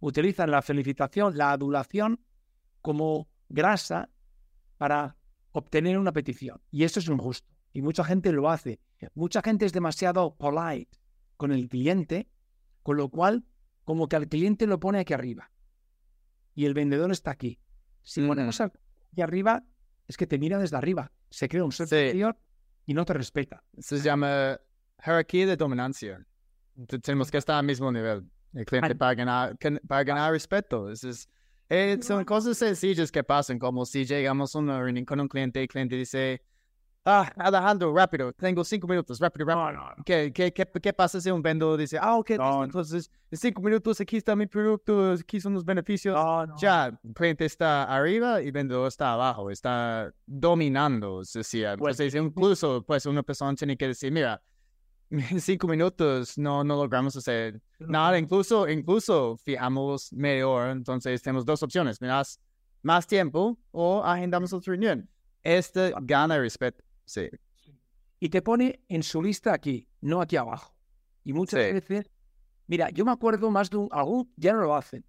Utilizan 0.00 0.50
la 0.50 0.62
felicitación, 0.62 1.36
la 1.36 1.50
adulación 1.50 2.20
como 2.82 3.28
grasa 3.48 4.10
para 4.76 5.16
obtener 5.52 5.98
una 5.98 6.12
petición. 6.12 6.60
Y 6.70 6.84
eso 6.84 7.00
es 7.00 7.08
injusto. 7.08 7.52
Y 7.72 7.82
mucha 7.82 8.04
gente 8.04 8.32
lo 8.32 8.48
hace. 8.48 8.80
Mucha 9.14 9.42
gente 9.42 9.66
es 9.66 9.72
demasiado 9.72 10.36
polite 10.36 10.98
con 11.36 11.52
el 11.52 11.68
cliente, 11.68 12.28
con 12.82 12.96
lo 12.96 13.08
cual 13.08 13.44
como 13.84 14.08
que 14.08 14.16
al 14.16 14.28
cliente 14.28 14.66
lo 14.66 14.80
pone 14.80 15.00
aquí 15.00 15.12
arriba. 15.12 15.50
Y 16.54 16.66
el 16.66 16.74
vendedor 16.74 17.10
está 17.12 17.30
aquí. 17.30 17.58
Si 18.02 18.26
ponemos 18.26 18.60
aquí 18.60 19.22
arriba, 19.22 19.64
es 20.06 20.16
que 20.16 20.26
te 20.26 20.38
mira 20.38 20.58
desde 20.58 20.76
arriba. 20.76 21.12
Se 21.30 21.48
crea 21.48 21.64
un 21.64 21.72
ser 21.72 21.88
superior 21.88 22.36
y 22.86 22.94
no 22.94 23.04
te 23.04 23.12
respeta. 23.12 23.62
Se 23.78 23.98
llama 23.98 24.58
jerarquía 24.98 25.46
de 25.46 25.56
dominancia. 25.56 26.24
Tenemos 27.02 27.30
que 27.30 27.38
estar 27.38 27.56
al 27.56 27.66
mismo 27.66 27.92
nivel. 27.92 28.24
El 28.54 28.64
cliente 28.64 28.94
para 28.94 29.14
ganar, 29.14 29.58
para 29.86 30.04
ganar 30.04 30.32
respeto. 30.32 30.90
Es, 30.90 31.28
eh, 31.68 31.98
son 32.00 32.24
cosas 32.24 32.56
sencillas 32.56 33.12
que 33.12 33.22
pasan, 33.22 33.58
como 33.58 33.84
si 33.84 34.06
llegamos 34.06 34.54
a 34.54 34.58
una 34.58 34.80
reunión 34.80 35.04
con 35.04 35.20
un 35.20 35.28
cliente 35.28 35.60
y 35.60 35.62
el 35.64 35.68
cliente 35.68 35.96
dice, 35.96 36.42
Ah, 37.10 37.32
Alejandro, 37.36 37.94
rápido, 37.94 38.34
tengo 38.34 38.62
cinco 38.62 38.86
minutos, 38.86 39.18
rápido, 39.18 39.46
rápido. 39.46 39.82
¿Qué, 40.04 40.30
qué, 40.30 40.52
qué, 40.52 40.66
qué, 40.66 40.92
pasa 40.92 41.18
si 41.18 41.30
un 41.30 41.40
vendedor 41.40 41.78
dice, 41.78 41.96
ah, 41.98 42.18
ok, 42.18 42.32
entonces 42.32 43.10
en 43.30 43.38
cinco 43.38 43.62
minutos 43.62 43.98
aquí 43.98 44.18
está 44.18 44.36
mi 44.36 44.46
producto, 44.46 45.12
aquí 45.12 45.40
son 45.40 45.54
los 45.54 45.64
beneficios? 45.64 46.14
Ya, 46.60 46.88
el 46.88 47.14
cliente 47.14 47.46
está 47.46 47.84
arriba 47.84 48.42
y 48.42 48.48
el 48.48 48.52
vendedor 48.52 48.88
está 48.88 49.14
abajo, 49.14 49.50
está 49.50 50.12
dominando, 50.26 51.22
es 51.22 51.32
decir, 51.32 51.68
pues, 51.78 51.98
incluso 52.14 52.84
pues 52.86 53.06
una 53.06 53.22
persona 53.22 53.54
tiene 53.54 53.78
que 53.78 53.86
decir, 53.86 54.12
mira, 54.12 54.42
en 55.08 55.40
cinco 55.40 55.66
minutos 55.66 56.36
no, 56.36 56.62
no 56.62 56.76
logramos 56.76 57.16
hacer 57.16 57.58
nada, 57.78 58.18
incluso, 58.18 58.68
incluso 58.68 59.38
fijamos 59.38 60.12
mejor, 60.12 60.68
entonces 60.68 61.22
tenemos 61.22 61.46
dos 61.46 61.62
opciones, 61.62 62.02
me 62.02 62.08
das 62.08 62.38
más 62.82 63.06
tiempo 63.06 63.58
o 63.70 64.04
agendamos 64.04 64.52
otra 64.52 64.72
reunión. 64.72 65.08
Este 65.42 65.94
gana 66.02 66.36
respeto. 66.36 66.84
Sí. 67.08 67.28
Y 68.20 68.28
te 68.28 68.42
pone 68.42 68.80
en 68.88 69.02
su 69.02 69.22
lista 69.22 69.54
aquí, 69.54 69.88
no 70.00 70.20
aquí 70.20 70.36
abajo. 70.36 70.74
Y 71.24 71.32
muchas 71.32 71.60
veces, 71.60 72.10
mira, 72.66 72.90
yo 72.90 73.04
me 73.04 73.12
acuerdo 73.12 73.50
más 73.50 73.70
de 73.70 73.78
un, 73.78 73.88
algún, 73.90 74.32
ya 74.36 74.52
no 74.52 74.60
lo 74.60 74.74
hacen. 74.74 75.04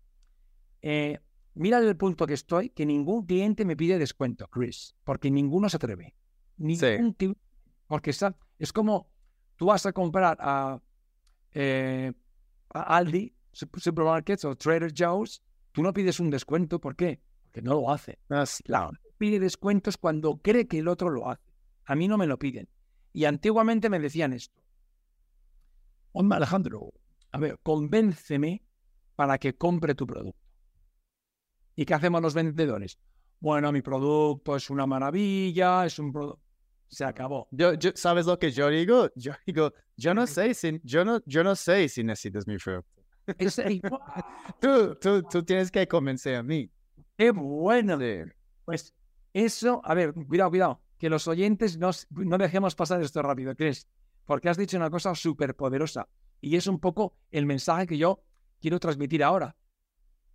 Eh, 0.82 1.20
mira 1.56 1.80
el 1.80 1.98
punto 1.98 2.26
que 2.26 2.36
estoy, 2.36 2.70
que 2.70 2.86
ningún 2.86 3.26
cliente 3.26 3.66
me 3.66 3.76
pide 3.76 3.98
descuento, 3.98 4.48
Chris, 4.48 4.96
porque 5.04 5.30
ninguno 5.30 5.70
se 5.70 5.78
atreve. 5.78 6.16
Ningún 6.58 7.16
sí. 7.20 7.34
porque 7.88 8.12
es, 8.12 8.24
es 8.58 8.74
como 8.74 9.10
tú 9.56 9.68
vas 9.68 9.86
a 9.86 9.94
comprar 9.94 10.38
a, 10.40 10.82
eh, 11.54 12.14
a 12.70 12.98
Aldi, 12.98 13.34
supermarkets 13.52 14.46
o 14.46 14.56
Trader 14.56 14.94
Joe's, 14.96 15.42
tú 15.72 15.84
no 15.84 15.94
pides 15.94 16.20
un 16.20 16.30
descuento, 16.30 16.80
¿por 16.80 16.96
qué? 16.96 17.20
Porque 17.44 17.62
no 17.62 17.74
lo 17.74 17.92
hace. 17.92 18.20
Claro, 18.64 18.92
pide 19.18 19.40
descuentos 19.40 19.98
cuando 19.98 20.38
cree 20.38 20.68
que 20.68 20.80
el 20.80 20.88
otro 20.88 21.10
lo 21.10 21.30
hace. 21.30 21.49
A 21.90 21.96
mí 21.96 22.08
no 22.08 22.20
me 22.20 22.28
lo 22.28 22.38
piden. 22.38 22.70
Y 23.14 23.26
antiguamente 23.26 23.90
me 23.90 24.00
decían 24.00 24.32
esto. 24.34 24.62
Hombre, 26.12 26.38
Alejandro, 26.38 26.94
a 27.32 27.40
ver, 27.40 27.58
convénceme 27.64 28.62
para 29.16 29.40
que 29.40 29.56
compre 29.56 29.96
tu 29.96 30.06
producto. 30.06 30.40
¿Y 31.76 31.86
qué 31.86 31.96
hacemos 31.96 32.22
los 32.22 32.36
vendedores? 32.36 33.00
Bueno, 33.40 33.72
mi 33.72 33.82
producto 33.82 34.56
es 34.56 34.70
una 34.70 34.86
maravilla, 34.86 35.84
es 35.84 35.98
un 35.98 36.14
producto. 36.14 36.40
Se 36.90 37.06
acabó. 37.06 37.48
Yo, 37.50 37.72
¿Sabes 37.96 38.28
lo 38.28 38.38
que 38.38 38.52
yo 38.52 38.70
digo? 38.70 39.10
Yo 39.16 39.34
digo, 39.48 39.74
yo 39.98 40.14
no 40.14 40.28
sé 40.28 40.54
si, 40.54 40.80
yo 40.84 41.04
no, 41.04 41.22
yo 41.26 41.44
no 41.44 41.56
sé 41.56 41.90
si 41.90 42.04
necesitas 42.04 42.46
mi 42.46 42.58
producto. 42.58 43.02
tú, 44.62 44.96
tú, 45.02 45.24
tú, 45.24 45.44
tienes 45.44 45.72
que 45.72 45.88
convencer 45.88 46.36
a 46.36 46.44
mí. 46.44 46.70
Qué 47.18 47.32
bueno. 47.32 47.98
Pues 48.66 48.94
eso, 49.34 49.82
a 49.84 49.96
ver, 49.96 50.14
cuidado, 50.14 50.52
cuidado 50.52 50.82
que 51.00 51.10
los 51.10 51.28
oyentes 51.28 51.78
no, 51.78 51.90
no 52.12 52.38
dejemos 52.38 52.76
pasar 52.76 53.02
esto 53.02 53.22
rápido, 53.22 53.56
¿crees? 53.56 53.88
Porque 54.26 54.50
has 54.50 54.58
dicho 54.58 54.78
una 54.78 54.92
cosa 54.92 55.16
súper 55.16 55.56
poderosa 55.56 56.08
y 56.42 56.56
es 56.56 56.68
un 56.68 56.80
poco 56.80 57.16
el 57.32 57.46
mensaje 57.46 57.88
que 57.88 57.98
yo 57.98 58.22
quiero 58.60 58.80
transmitir 58.80 59.24
ahora. 59.24 59.56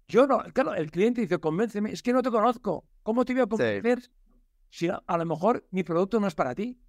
Yo 0.08 0.26
no, 0.26 0.42
claro, 0.52 0.74
el 0.74 0.90
cliente 0.90 1.20
dice, 1.20 1.38
convénceme, 1.38 1.92
es 1.92 2.02
que 2.02 2.12
no 2.12 2.22
te 2.22 2.30
conozco. 2.30 2.88
¿Cómo 3.02 3.24
te 3.24 3.34
voy 3.34 3.42
a 3.42 3.46
convencer 3.46 4.10
si 4.70 4.88
a, 4.88 5.16
lo 5.16 5.24
mejor 5.26 5.66
mi 5.70 5.84
producto 5.84 6.18
no 6.18 6.26
es 6.26 6.34
para 6.34 6.54
ti? 6.54 6.80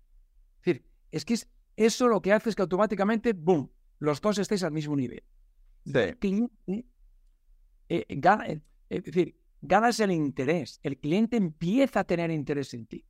Es 0.62 0.66
decir, 0.66 0.86
es 1.12 1.26
que 1.26 1.34
es, 1.36 1.50
eso 1.76 2.08
lo 2.08 2.22
que 2.22 2.34
hace 2.34 2.50
es 2.50 2.56
que 2.56 2.62
automáticamente, 2.62 3.34
¡boom!, 3.34 3.70
los 4.00 4.22
dos 4.22 4.38
estéis 4.38 4.64
al 4.64 4.72
mismo 4.72 4.96
nivel. 4.96 5.24
Sí. 5.86 6.50
Eh, 7.88 8.06
gana, 8.10 8.48
eh, 8.48 8.62
es 8.90 9.04
decir, 9.04 9.38
ganas 9.62 10.00
el 10.00 10.12
interés. 10.12 10.80
El 10.82 10.98
cliente 10.98 11.38
empieza 11.38 12.02
a 12.02 12.04
tener 12.06 12.32
interés 12.32 12.74
en 12.74 12.88
ti. 12.88 13.06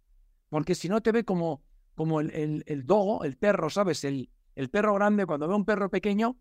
Porque 0.49 0.75
si 0.75 0.89
no 0.89 1.01
te 1.01 1.11
ve 1.11 1.23
como, 1.23 1.63
como 1.95 2.19
el, 2.19 2.31
el, 2.31 2.63
el 2.67 2.85
dogo, 2.85 3.23
el 3.23 3.37
perro, 3.37 3.69
¿sabes? 3.69 4.03
El, 4.03 4.29
el 4.55 4.69
perro 4.69 4.93
grande, 4.95 5.25
cuando 5.25 5.47
ve 5.47 5.53
a 5.53 5.57
un 5.57 5.65
perro 5.65 5.89
pequeño, 5.89 6.37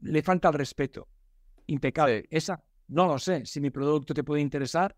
le 0.00 0.22
falta 0.22 0.48
el 0.48 0.54
respeto. 0.54 1.08
Impecable. 1.66 2.26
Esa, 2.30 2.62
no 2.88 3.06
lo 3.06 3.18
sé. 3.18 3.44
Si 3.46 3.60
mi 3.60 3.70
producto 3.70 4.14
te 4.14 4.24
puede 4.24 4.42
interesar, 4.42 4.96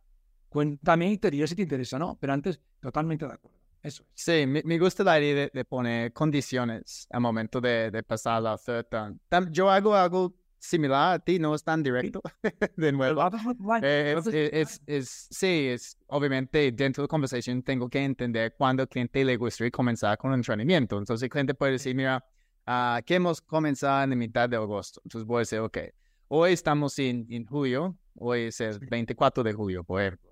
cuéntame 0.49 1.11
y 1.11 1.18
te 1.18 1.30
diré 1.30 1.47
si 1.47 1.55
te 1.55 1.62
interesa 1.62 1.99
no. 1.99 2.16
Pero 2.20 2.32
antes, 2.32 2.61
totalmente 2.80 3.26
de 3.26 3.32
acuerdo. 3.32 3.57
Eso 3.82 4.05
Sí, 4.14 4.47
me, 4.47 4.78
gusta 4.78 5.05
la 5.05 5.20
idea 5.20 5.49
de, 5.53 5.64
poner 5.64 6.12
condiciones 6.12 7.07
al 7.11 7.20
momento 7.20 7.61
de, 7.61 7.91
de 7.91 8.03
pasar 8.03 8.43
la 8.43 8.55
oferta. 8.55 9.14
Yo 9.51 9.70
hago 9.70 9.95
algo 9.95 10.34
similar 10.59 11.15
a 11.15 11.19
ti, 11.19 11.39
no 11.39 11.55
es 11.55 11.63
tan 11.63 11.83
directo 11.83 12.21
de 12.77 12.93
nuevo. 12.93 13.23
Eh, 13.83 14.17
es, 14.53 14.81
es, 14.87 15.29
sí, 15.31 15.69
es 15.69 15.97
obviamente 16.09 16.73
dentro 16.73 17.03
de 17.03 17.05
la 17.07 17.09
conversación 17.09 17.63
tengo 17.63 17.89
que 17.89 18.03
entender 18.03 18.55
cuándo 18.57 18.83
el 18.83 18.89
cliente 18.89 19.25
le 19.25 19.37
gustaría 19.37 19.71
comenzar 19.71 20.19
con 20.19 20.33
el 20.33 20.39
entrenamiento. 20.39 20.99
Entonces 20.99 21.25
el 21.25 21.31
cliente 21.31 21.55
puede 21.55 21.73
decir, 21.73 21.95
mira, 21.95 22.25
uh, 22.67 23.03
queremos 23.05 23.41
comenzar 23.41 24.05
en 24.05 24.11
la 24.11 24.17
mitad 24.17 24.49
de 24.49 24.57
agosto. 24.57 25.01
Entonces 25.05 25.27
voy 25.27 25.37
a 25.37 25.41
decir, 25.41 25.59
ok, 25.61 25.79
hoy 26.29 26.53
estamos 26.53 26.99
en, 26.99 27.27
en 27.31 27.47
julio, 27.47 27.97
hoy 28.15 28.43
es 28.43 28.61
el 28.61 28.79
24 28.79 29.45
de 29.45 29.53
julio, 29.53 29.85
por 29.85 30.03
ejemplo. 30.03 30.31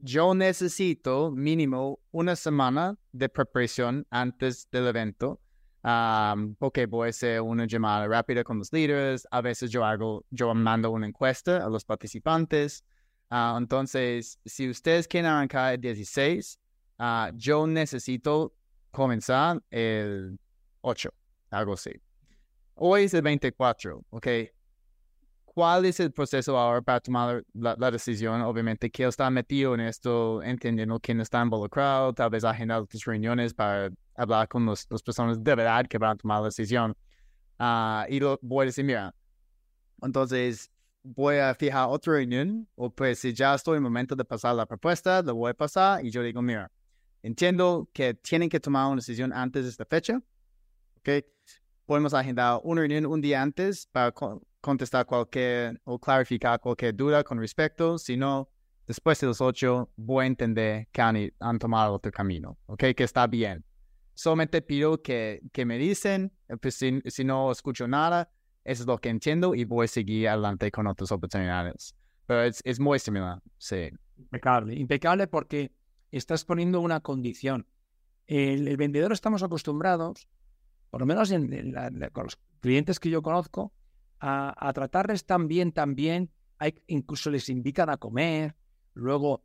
yo 0.00 0.34
necesito 0.34 1.30
mínimo 1.30 2.00
una 2.10 2.36
semana 2.36 2.96
de 3.12 3.28
preparación 3.28 4.06
antes 4.10 4.68
del 4.70 4.86
evento, 4.88 5.40
um, 5.82 6.54
porque 6.56 6.88
a 6.90 7.06
hacer 7.06 7.40
una 7.40 7.66
llamada 7.66 8.06
rápida 8.06 8.44
con 8.44 8.58
los 8.58 8.72
líderes. 8.72 9.26
A 9.30 9.40
veces 9.40 9.70
yo 9.70 9.84
hago, 9.84 10.24
yo 10.30 10.54
mando 10.54 10.90
una 10.90 11.06
encuesta 11.06 11.64
a 11.64 11.68
los 11.68 11.84
participantes. 11.84 12.84
Ah, 13.30 13.56
entonces, 13.58 14.38
si 14.44 14.68
ustedes 14.70 15.06
quieren 15.06 15.30
arrancar 15.30 15.74
el 15.74 15.80
16, 15.80 16.58
ah, 16.98 17.30
yo 17.34 17.66
necesito 17.66 18.54
comenzar 18.90 19.62
el 19.70 20.38
8, 20.80 21.10
algo 21.50 21.74
así. 21.74 21.92
Hoy 22.74 23.04
es 23.04 23.14
el 23.14 23.22
24, 23.22 24.04
¿ok? 24.10 24.26
¿Cuál 25.58 25.86
es 25.86 25.98
el 25.98 26.12
proceso 26.12 26.56
ahora 26.56 26.80
para 26.80 27.00
tomar 27.00 27.44
la, 27.52 27.90
decisión? 27.90 28.42
Obviamente, 28.42 28.92
que 28.92 29.02
está 29.02 29.28
metido 29.28 29.74
en 29.74 29.80
esto, 29.80 30.40
entendiendo 30.40 31.00
quién 31.00 31.20
está 31.20 31.42
involucrado, 31.42 32.12
tal 32.14 32.30
vez 32.30 32.44
agendar 32.44 32.82
otras 32.82 33.04
reuniones 33.04 33.54
para 33.54 33.90
hablar 34.14 34.46
con 34.46 34.64
las 34.66 34.86
personas 34.86 35.42
de 35.42 35.54
verdad 35.56 35.84
que 35.88 35.98
van 35.98 36.12
a 36.12 36.14
tomar 36.14 36.42
la 36.42 36.44
decisión. 36.44 36.96
Ah, 37.58 38.06
y 38.08 38.20
lo, 38.20 38.38
voy 38.40 38.62
a 38.62 38.66
decir, 38.66 38.84
mira, 38.84 39.12
entonces 40.00 40.70
voy 41.02 41.38
a 41.38 41.52
fijar 41.56 41.88
otra 41.88 42.12
reunión, 42.12 42.68
o 42.76 42.88
pues 42.88 43.18
si 43.18 43.34
ya 43.34 43.52
estoy 43.56 43.72
en 43.72 43.78
el 43.78 43.82
momento 43.82 44.14
de 44.14 44.24
pasar 44.24 44.54
la 44.54 44.64
propuesta, 44.64 45.22
lo 45.22 45.34
voy 45.34 45.50
a 45.50 45.54
pasar 45.54 46.06
y 46.06 46.12
yo 46.12 46.22
digo, 46.22 46.40
mira, 46.40 46.70
entiendo 47.20 47.88
que 47.92 48.14
tienen 48.14 48.48
que 48.48 48.60
tomar 48.60 48.86
una 48.86 49.00
decisión 49.00 49.32
antes 49.32 49.64
de 49.64 49.70
esta 49.70 49.84
fecha, 49.84 50.22
¿ok? 50.98 51.24
Podemos 51.84 52.14
agendar 52.14 52.60
una 52.62 52.82
reunión 52.82 53.06
un 53.06 53.20
día 53.20 53.42
antes 53.42 53.88
para 53.88 54.12
contestar 54.60 55.06
cualquier 55.06 55.80
o 55.84 55.98
clarificar 55.98 56.60
cualquier 56.60 56.94
duda 56.94 57.24
con 57.24 57.38
respecto, 57.38 57.98
si 57.98 58.16
no, 58.16 58.48
después 58.86 59.20
de 59.20 59.26
los 59.28 59.40
ocho 59.40 59.90
voy 59.96 60.24
a 60.24 60.26
entender 60.26 60.88
que 60.92 61.00
han, 61.00 61.58
tomado 61.58 61.94
otro 61.94 62.10
camino, 62.10 62.58
¿ok? 62.66 62.84
Que 62.96 63.04
está 63.04 63.26
bien. 63.26 63.64
Solamente 64.14 64.62
pido 64.62 65.00
que, 65.00 65.40
que 65.52 65.64
me 65.64 65.78
dicen, 65.78 66.32
pues 66.60 66.74
si, 66.74 67.00
si 67.06 67.24
no 67.24 67.52
escucho 67.52 67.86
nada, 67.86 68.30
eso 68.64 68.82
es 68.82 68.86
lo 68.86 68.98
que 68.98 69.08
entiendo 69.08 69.54
y 69.54 69.64
voy 69.64 69.84
a 69.84 69.88
seguir 69.88 70.28
adelante 70.28 70.70
con 70.70 70.86
otras 70.86 71.12
oportunidades. 71.12 71.94
Pero 72.26 72.42
es, 72.42 72.60
es 72.64 72.80
muy 72.80 72.98
similar, 72.98 73.40
sí. 73.56 73.90
Impecable, 74.16 74.74
impecable 74.74 75.26
porque 75.28 75.72
estás 76.10 76.44
poniendo 76.44 76.80
una 76.80 77.00
condición. 77.00 77.66
El, 78.26 78.76
vendedor 78.76 79.12
estamos 79.12 79.42
acostumbrados, 79.42 80.28
por 80.90 81.00
lo 81.00 81.06
menos 81.06 81.30
en, 81.30 81.72
con 82.12 82.24
los 82.24 82.38
clientes 82.60 83.00
que 83.00 83.08
yo 83.08 83.22
conozco, 83.22 83.72
a, 84.20 84.72
tratarles 84.74 85.24
tan 85.24 85.48
bien, 85.48 85.72
tan 85.72 85.94
bien. 85.94 86.30
Hay, 86.58 86.74
incluso 86.86 87.30
les 87.30 87.48
invitan 87.48 87.88
a 87.88 87.96
comer, 87.96 88.56
luego 88.94 89.44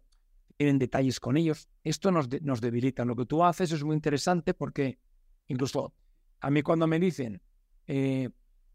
tienen 0.58 0.80
detalles 0.80 1.20
con 1.20 1.38
ellos. 1.38 1.70
Esto 1.84 2.12
nos, 2.12 2.30
nos 2.42 2.62
debilita. 2.62 3.06
Lo 3.06 3.16
que 3.16 3.26
tú 3.26 3.44
haces 3.44 3.72
es 3.72 3.84
muy 3.84 3.96
interesante 3.96 4.54
porque 4.54 5.00
incluso 5.48 5.94
a 6.40 6.50
mí 6.50 6.62
cuando 6.62 6.88
me 6.88 7.00
dicen, 7.00 7.42
eh, 7.88 8.30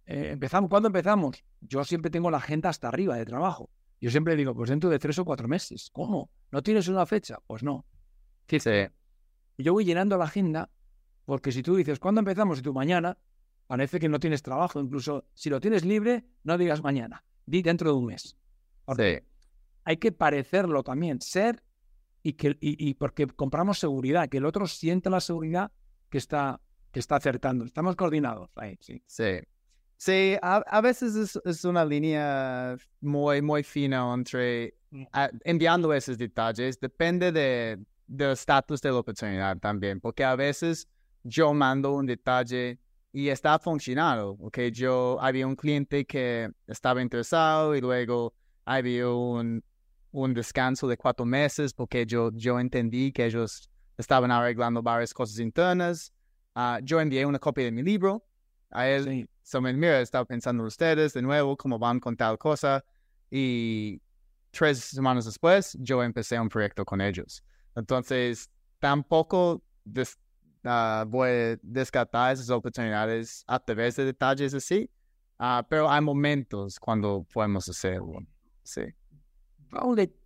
eh, 0.06 0.30
empezamos, 0.32 0.70
¿cuándo 0.70 0.88
empezamos? 0.88 1.44
Yo 1.60 1.84
siempre 1.84 2.10
tengo 2.10 2.30
la 2.30 2.38
agenda 2.38 2.70
hasta 2.70 2.88
arriba 2.88 3.16
de 3.16 3.26
trabajo. 3.26 3.70
Yo 4.00 4.10
siempre 4.10 4.36
digo, 4.36 4.54
pues 4.54 4.70
dentro 4.70 4.88
de 4.88 4.98
tres 4.98 5.18
o 5.18 5.24
cuatro 5.24 5.48
meses. 5.48 5.90
¿Cómo? 5.92 6.30
¿No 6.50 6.62
tienes 6.62 6.88
una 6.88 7.04
fecha? 7.04 7.38
Pues 7.46 7.62
no. 7.62 7.84
Sí. 8.46 8.58
Yo 9.58 9.72
voy 9.72 9.84
llenando 9.84 10.16
la 10.16 10.24
agenda 10.24 10.70
porque 11.24 11.52
si 11.52 11.62
tú 11.62 11.76
dices, 11.76 11.98
¿cuándo 11.98 12.20
empezamos? 12.20 12.60
Y 12.60 12.62
tú 12.62 12.72
mañana, 12.72 13.18
parece 13.68 14.00
que 14.00 14.08
no 14.08 14.18
tienes 14.18 14.42
trabajo. 14.42 14.80
Incluso 14.80 15.26
si 15.34 15.48
lo 15.48 15.60
tienes 15.60 15.84
libre, 15.84 16.24
no 16.42 16.58
digas 16.58 16.82
mañana. 16.82 17.22
Di 17.46 17.62
dentro 17.62 17.92
de 17.92 17.96
un 17.96 18.06
mes. 18.06 18.36
Sí. 18.96 19.18
Hay 19.84 19.96
que 19.98 20.10
parecerlo 20.10 20.82
también, 20.82 21.20
ser 21.20 21.62
y, 22.22 22.32
que, 22.32 22.56
y, 22.60 22.94
porque 22.94 23.26
compramos 23.26 23.78
seguridad, 23.78 24.28
que 24.28 24.38
el 24.38 24.44
otro 24.44 24.66
sienta 24.66 25.08
la 25.08 25.20
seguridad 25.20 25.70
que 26.10 26.18
está, 26.18 26.60
que 26.90 26.98
está 26.98 27.16
acertando. 27.16 27.64
Estamos 27.64 27.94
coordinados 27.94 28.50
ahí, 28.56 28.76
sí. 28.80 29.00
Sí. 29.06 29.40
Sí, 29.96 30.36
a, 30.42 30.80
veces 30.80 31.40
es, 31.44 31.64
una 31.64 31.84
línea 31.84 32.76
muy, 33.00 33.42
muy 33.42 33.64
fina 33.64 34.14
entre 34.14 34.74
mm. 34.90 35.04
enviando 35.44 35.92
esos 35.92 36.16
detalles. 36.16 36.78
Depende 36.78 37.32
de, 37.32 37.78
del 38.06 38.30
estatus 38.30 38.80
de 38.80 38.90
la 38.90 38.98
oportunidad 38.98 39.58
también, 39.58 40.00
porque 40.00 40.24
a 40.24 40.36
veces 40.36 40.88
yo 41.24 41.52
mando 41.52 41.94
un 41.94 42.06
detalle 42.06 42.78
y 43.12 43.28
está 43.28 43.58
funcionando. 43.58 44.36
Okay, 44.40 44.70
yo 44.70 45.18
había 45.20 45.46
un 45.46 45.56
cliente 45.56 46.04
que 46.04 46.50
estaba 46.66 47.02
interesado 47.02 47.74
y 47.74 47.80
luego 47.80 48.34
había 48.64 49.08
un, 49.08 49.62
un 50.10 50.34
descanso 50.34 50.86
de 50.86 50.96
cuatro 50.96 51.24
meses 51.24 51.72
porque 51.72 52.06
yo, 52.06 52.30
yo 52.34 52.60
entendí 52.60 53.12
que 53.12 53.26
ellos 53.26 53.70
estaban 53.96 54.30
arreglando 54.30 54.82
varias 54.82 55.12
cosas 55.14 55.38
internas. 55.38 56.12
Ah, 56.54 56.80
yo 56.82 57.00
envié 57.00 57.24
una 57.24 57.38
copia 57.38 57.64
de 57.64 57.72
mi 57.72 57.82
libro 57.82 58.24
a 58.70 58.88
él 58.88 59.28
So, 59.48 59.62
mira, 59.62 60.02
estaba 60.02 60.26
pensando 60.26 60.62
en 60.62 60.66
ustedes 60.66 61.14
de 61.14 61.22
nuevo, 61.22 61.56
cómo 61.56 61.78
van 61.78 62.00
con 62.00 62.14
tal 62.14 62.36
cosa. 62.36 62.84
Y 63.30 63.98
tres 64.50 64.80
semanas 64.80 65.24
después, 65.24 65.74
yo 65.80 66.02
empecé 66.02 66.38
un 66.38 66.50
proyecto 66.50 66.84
con 66.84 67.00
ellos. 67.00 67.42
Entonces, 67.74 68.50
tampoco 68.78 69.62
ah, 70.64 71.04
voy 71.06 71.28
a 71.28 71.58
descartar 71.62 72.32
esas 72.32 72.50
oportunidades 72.50 73.44
a 73.46 73.58
través 73.58 73.96
de 73.96 74.04
detalles 74.04 74.54
así, 74.54 74.90
uh, 75.38 75.62
pero 75.68 75.90
hay 75.90 76.00
momentos 76.00 76.78
cuando 76.78 77.26
podemos 77.32 77.68
hacerlo. 77.68 78.20
Sí. 78.62 78.82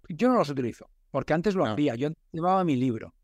Yo 0.09 0.29
no 0.29 0.35
los 0.35 0.51
utilizo, 0.51 0.89
porque 1.11 1.33
antes 1.33 1.55
lo 1.55 1.65
hacía. 1.65 1.95
Yo 1.95 2.11
llevaba 2.33 2.65
mi 2.65 2.77
libro 2.77 3.15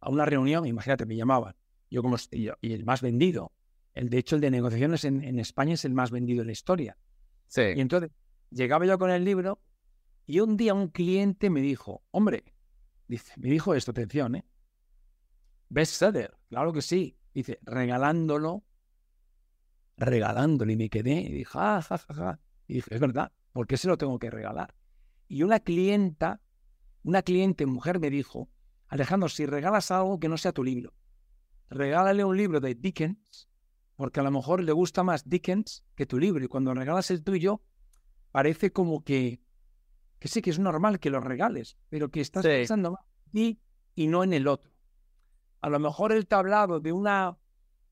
a 0.00 0.10
una 0.10 0.24
reunión, 0.24 0.66
imagínate, 0.66 1.06
me 1.06 1.16
llamaban. 1.16 1.54
Yo 1.90 2.02
como 2.02 2.16
y 2.32 2.72
el 2.72 2.84
más 2.84 3.00
vendido, 3.00 3.52
el, 3.94 4.10
de 4.10 4.18
hecho, 4.18 4.36
el 4.36 4.42
de 4.42 4.50
negociaciones 4.50 5.04
en, 5.04 5.38
España 5.38 5.74
es 5.74 5.84
el 5.84 5.94
más 5.94 6.10
vendido 6.10 6.42
en 6.42 6.46
la 6.46 6.52
historia. 6.52 6.98
Sí. 7.46 7.62
Y 7.76 7.80
entonces 7.80 8.10
llegaba 8.50 8.84
yo 8.86 8.98
con 8.98 9.10
el 9.10 9.24
libro 9.24 9.60
y 10.26 10.40
un 10.40 10.56
día 10.56 10.74
un 10.74 10.88
cliente 10.88 11.48
me 11.48 11.60
dijo, 11.60 12.02
hombre, 12.10 12.44
dice, 13.08 13.32
me 13.36 13.48
dijo 13.48 13.74
esto, 13.74 13.92
atención, 13.92 14.36
¿eh? 14.36 14.44
Bestseller, 15.68 16.36
claro 16.48 16.72
que 16.72 16.82
sí. 16.82 17.18
Dice, 17.34 17.58
regalándolo, 17.62 18.64
regalándolo. 19.96 20.72
Y 20.72 20.76
me 20.76 20.88
quedé 20.88 21.20
y 21.20 21.32
dije, 21.32 21.50
ah, 21.54 21.82
ja, 21.82 21.98
ja, 21.98 22.14
ja. 22.14 22.40
Y 22.66 22.74
dije, 22.74 22.94
es 22.94 23.00
verdad, 23.00 23.32
¿por 23.52 23.66
qué 23.66 23.76
se 23.76 23.88
lo 23.88 23.98
tengo 23.98 24.18
que 24.18 24.30
regalar? 24.30 24.74
Y 25.28 25.42
una 25.42 25.60
clienta, 25.60 26.40
una 27.02 27.22
cliente 27.22 27.66
mujer 27.66 27.98
me 28.00 28.10
dijo, 28.10 28.48
Alejandro, 28.88 29.28
si 29.28 29.46
regalas 29.46 29.90
algo 29.90 30.18
que 30.18 30.28
no 30.28 30.38
sea 30.38 30.52
tu 30.52 30.64
libro, 30.64 30.94
regálale 31.68 32.24
un 32.24 32.36
libro 32.36 32.60
de 32.60 32.74
Dickens 32.74 33.48
porque 33.96 34.20
a 34.20 34.22
lo 34.22 34.30
mejor 34.30 34.62
le 34.62 34.72
gusta 34.72 35.02
más 35.02 35.28
Dickens 35.28 35.84
que 35.94 36.06
tu 36.06 36.18
libro 36.18 36.44
y 36.44 36.48
cuando 36.48 36.72
regalas 36.74 37.10
el 37.10 37.24
tuyo 37.24 37.62
parece 38.30 38.70
como 38.70 39.02
que, 39.02 39.40
que 40.18 40.28
sí, 40.28 40.42
que 40.42 40.50
es 40.50 40.58
normal 40.58 41.00
que 41.00 41.10
lo 41.10 41.20
regales, 41.20 41.78
pero 41.88 42.10
que 42.10 42.20
estás 42.20 42.44
pensando 42.44 42.92
más 42.92 43.00
en 43.26 43.32
ti 43.32 43.60
y 43.94 44.06
no 44.06 44.22
en 44.22 44.34
el 44.34 44.46
otro. 44.46 44.70
A 45.66 45.68
lo 45.68 45.80
mejor 45.80 46.12
él 46.12 46.28
te 46.28 46.36
ha 46.36 46.38
hablado 46.38 46.78
de, 46.78 46.92
una, 46.92 47.36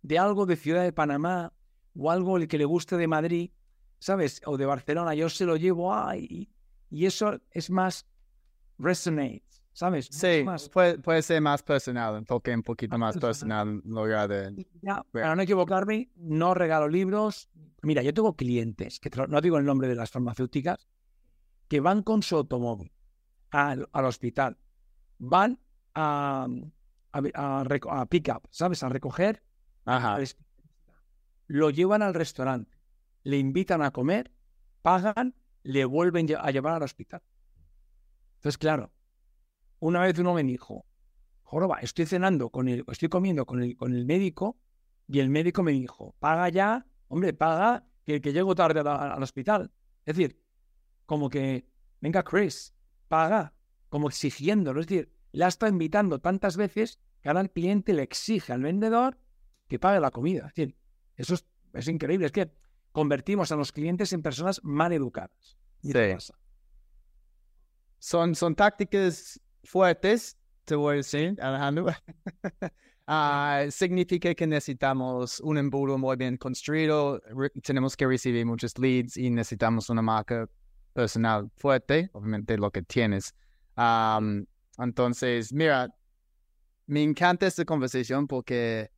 de 0.00 0.16
algo 0.16 0.46
de 0.46 0.54
Ciudad 0.54 0.84
de 0.84 0.92
Panamá 0.92 1.52
o 1.96 2.08
algo 2.08 2.38
que 2.46 2.56
le 2.56 2.64
guste 2.64 2.96
de 2.96 3.08
Madrid, 3.08 3.50
¿sabes? 3.98 4.40
O 4.46 4.56
de 4.56 4.64
Barcelona, 4.64 5.12
yo 5.14 5.28
se 5.28 5.44
lo 5.44 5.56
llevo 5.56 5.92
a... 5.92 6.16
Y, 6.16 6.48
y 6.88 7.06
eso 7.06 7.40
es 7.50 7.70
más 7.70 8.06
resonate, 8.78 9.42
¿sabes? 9.72 10.06
Sí, 10.08 10.44
Puede, 10.72 11.22
ser 11.22 11.40
más 11.40 11.64
personal, 11.64 12.14
un 12.14 12.24
toque 12.24 12.54
un 12.54 12.62
poquito 12.62 12.96
más, 12.96 13.18
personal 13.18 13.82
en 13.84 13.90
lugar 13.90 14.28
de... 14.28 14.66
para 15.10 15.34
no 15.34 15.42
equivocarme, 15.42 16.12
no 16.14 16.54
regalo 16.54 16.86
libros. 16.86 17.50
Mira, 17.82 18.02
yo 18.02 18.14
tengo 18.14 18.36
clientes, 18.36 19.00
que 19.00 19.10
no 19.26 19.40
digo 19.40 19.58
el 19.58 19.64
nombre 19.64 19.88
de 19.88 19.96
las 19.96 20.12
farmacéuticas, 20.12 20.86
que 21.66 21.80
van 21.80 22.04
con 22.04 22.22
su 22.22 22.36
automóvil 22.36 22.92
al, 23.50 23.88
hospital, 23.92 24.58
van 25.18 25.58
a, 25.96 26.46
a, 27.14 28.06
pick 28.08 28.28
up, 28.34 28.48
¿sabes? 28.50 28.82
A 28.82 28.88
recoger. 28.88 29.42
Ajá. 29.84 30.18
Lo 31.46 31.70
llevan 31.70 32.02
al 32.02 32.14
restaurante, 32.14 32.78
le 33.22 33.38
invitan 33.38 33.82
a 33.82 33.90
comer, 33.90 34.32
pagan, 34.82 35.34
le 35.62 35.84
vuelven 35.84 36.26
a 36.38 36.50
llevar 36.50 36.74
al 36.74 36.82
hospital. 36.82 37.22
Entonces, 38.36 38.58
claro, 38.58 38.92
una 39.78 40.00
vez 40.00 40.18
uno 40.18 40.34
me 40.34 40.42
dijo, 40.42 40.86
Joroba, 41.42 41.78
estoy 41.80 42.06
cenando 42.06 42.50
con 42.50 42.68
el, 42.68 42.84
estoy 42.90 43.08
comiendo 43.08 43.46
con 43.46 43.62
el, 43.62 43.76
con 43.76 43.94
el 43.94 44.06
médico 44.06 44.58
y 45.06 45.20
el 45.20 45.28
médico 45.28 45.62
me 45.62 45.72
dijo, 45.72 46.14
paga 46.18 46.48
ya, 46.48 46.86
hombre, 47.08 47.34
paga 47.34 47.86
que, 48.04 48.20
que 48.20 48.32
llego 48.32 48.54
tarde 48.54 48.80
al 48.80 49.22
hospital. 49.22 49.70
Es 50.04 50.16
decir, 50.16 50.40
como 51.06 51.28
que, 51.28 51.66
venga 52.00 52.22
Chris, 52.22 52.74
paga, 53.08 53.52
como 53.88 54.08
exigiéndolo. 54.08 54.80
Es 54.80 54.86
decir, 54.86 55.12
le 55.32 55.44
ha 55.44 55.48
estado 55.48 55.70
invitando 55.70 56.20
tantas 56.20 56.56
veces 56.56 56.98
que 57.24 57.30
ahora 57.30 57.40
el 57.40 57.50
cliente 57.50 57.94
le 57.94 58.02
exige 58.02 58.52
al 58.52 58.60
vendedor 58.60 59.16
que 59.66 59.78
pague 59.78 59.98
la 59.98 60.10
comida. 60.10 60.40
Es 60.40 60.54
decir, 60.54 60.76
eso 61.16 61.34
es, 61.72 61.88
increíble. 61.88 62.26
Es 62.26 62.32
que 62.32 62.50
convertimos 62.92 63.50
a 63.50 63.56
los 63.56 63.72
clientes 63.72 64.12
en 64.12 64.20
personas 64.20 64.60
mal 64.62 64.92
educadas. 64.92 65.56
sí. 65.80 65.90
Son, 67.98 68.34
son 68.34 68.54
tácticas 68.54 69.40
fuertes, 69.62 70.36
te 70.66 70.74
voy 70.74 70.92
a 70.92 70.96
decir, 70.96 71.40
Alejandro. 71.40 71.86
Ah, 73.06 73.66
significa 73.68 74.34
que 74.34 74.46
necesitamos 74.46 75.38
un 75.40 75.58
embudo 75.58 75.98
muy 75.98 76.16
bien 76.16 76.38
construido, 76.38 77.20
re- 77.36 77.50
tenemos 77.62 77.98
que 77.98 78.06
recibir 78.06 78.46
muchos 78.46 78.78
leads 78.78 79.18
y 79.18 79.28
necesitamos 79.28 79.90
una 79.90 80.00
marca 80.00 80.48
personal 80.94 81.50
fuerte, 81.58 82.08
obviamente 82.14 82.56
lo 82.56 82.70
que 82.70 82.80
tienes. 82.80 83.34
Am, 83.76 84.46
entonces, 84.78 85.52
mira, 85.52 85.94
me 86.86 87.02
encanta 87.02 87.46
esta 87.46 87.64
conversación 87.64 88.26
porque 88.26 88.90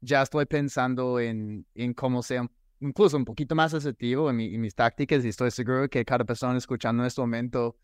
ya 0.00 0.22
estoy 0.22 0.46
pensando 0.46 1.18
en, 1.20 1.66
en 1.74 1.94
cómo 1.94 2.22
ser 2.22 2.42
incluso 2.80 3.16
un 3.16 3.24
poquito 3.24 3.54
más 3.54 3.72
asertivo 3.74 4.28
en, 4.30 4.36
mi- 4.36 4.58
mis 4.58 4.74
tácticas 4.74 5.24
y 5.24 5.28
estoy 5.28 5.50
seguro 5.50 5.88
que 5.88 6.04
cada 6.04 6.24
persona 6.24 6.56
escuchando 6.58 7.02
en 7.02 7.06
este 7.06 7.20
momento 7.20 7.76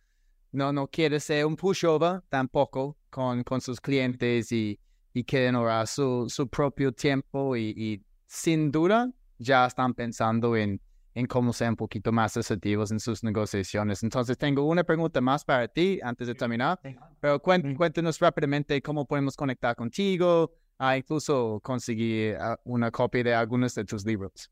no, 0.52 0.72
no 0.72 0.88
quiere 0.88 1.20
ser 1.20 1.46
un 1.46 1.56
pushover 1.56 2.22
tampoco 2.28 2.96
con, 3.08 3.42
con 3.44 3.60
sus 3.60 3.80
clientes 3.80 4.50
y, 4.52 4.78
y 5.14 5.24
quieren 5.24 5.54
ahorrar 5.54 5.86
su, 5.86 6.26
su 6.28 6.48
propio 6.48 6.92
tiempo 6.92 7.56
y, 7.56 7.72
y 7.76 8.02
sin 8.26 8.70
duda 8.70 9.10
ya 9.38 9.66
están 9.66 9.94
pensando 9.94 10.56
en, 10.56 10.80
en 11.14 11.26
cómo 11.26 11.52
ser 11.52 11.68
un 11.70 11.76
poquito 11.76 12.12
más 12.12 12.36
asertivos 12.36 12.90
en 12.92 13.00
sus 13.00 13.24
negociaciones. 13.24 14.02
Entonces 14.02 14.38
tengo 14.38 14.62
una 14.64 14.84
pregunta 14.84 15.20
más 15.20 15.44
para 15.44 15.66
ti 15.68 15.98
antes 16.02 16.28
de 16.28 16.34
terminar. 16.34 16.78
Pero 17.20 17.40
cuéntanos 17.40 18.18
rápidamente 18.20 18.80
cómo 18.80 19.06
podemos 19.06 19.36
conectar 19.36 19.74
contigo, 19.74 20.52
ah, 20.78 20.96
incluso 20.96 21.60
conseguir 21.62 22.36
ah, 22.40 22.58
una 22.64 22.90
copia 22.90 23.24
de 23.24 23.34
algunos 23.34 23.74
de 23.74 23.84
tus 23.84 24.04
libros. 24.04 24.50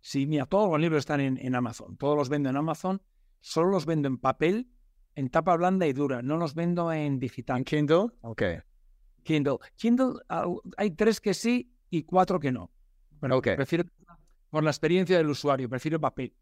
Sí, 0.00 0.26
mira, 0.26 0.46
todos 0.46 0.70
los 0.70 0.80
libros 0.80 1.00
están 1.00 1.20
en, 1.20 1.38
en 1.38 1.54
Amazon. 1.54 1.96
Todos 1.96 2.16
los 2.16 2.28
vendo 2.28 2.48
en 2.50 2.56
Amazon. 2.56 3.00
Solo 3.40 3.70
los 3.70 3.86
vendo 3.86 4.08
en 4.08 4.18
papel, 4.18 4.68
en 5.14 5.28
tapa 5.30 5.56
blanda 5.56 5.86
y 5.86 5.92
dura. 5.92 6.22
No 6.22 6.36
los 6.36 6.54
vendo 6.54 6.92
en 6.92 7.18
digital. 7.18 7.58
¿En 7.58 7.64
Kindle? 7.64 8.06
Ok. 8.22 8.42
Kindle. 9.22 9.56
Kindle, 9.76 10.14
ah, 10.28 10.46
hay 10.76 10.90
tres 10.90 11.20
que 11.20 11.32
sí 11.34 11.74
y 11.90 12.02
cuatro 12.02 12.38
que 12.40 12.52
no. 12.52 12.70
Pero 13.20 13.38
Ok. 13.38 13.48
prefiero, 13.56 13.84
por 14.54 14.62
la 14.62 14.70
experiencia 14.70 15.16
del 15.16 15.28
usuario, 15.28 15.68
prefiero 15.68 16.00
papel. 16.00 16.32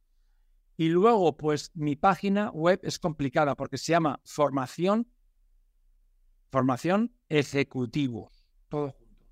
Y 0.76 0.90
luego, 0.90 1.34
pues 1.34 1.70
mi 1.72 1.96
página 1.96 2.50
web 2.50 2.78
es 2.82 2.98
complicada 2.98 3.56
porque 3.56 3.78
se 3.78 3.92
llama 3.92 4.20
Formación, 4.22 5.08
Formación 6.50 7.16
Ejecutivos, 7.30 8.44
todo 8.68 8.90
junto. 8.90 9.26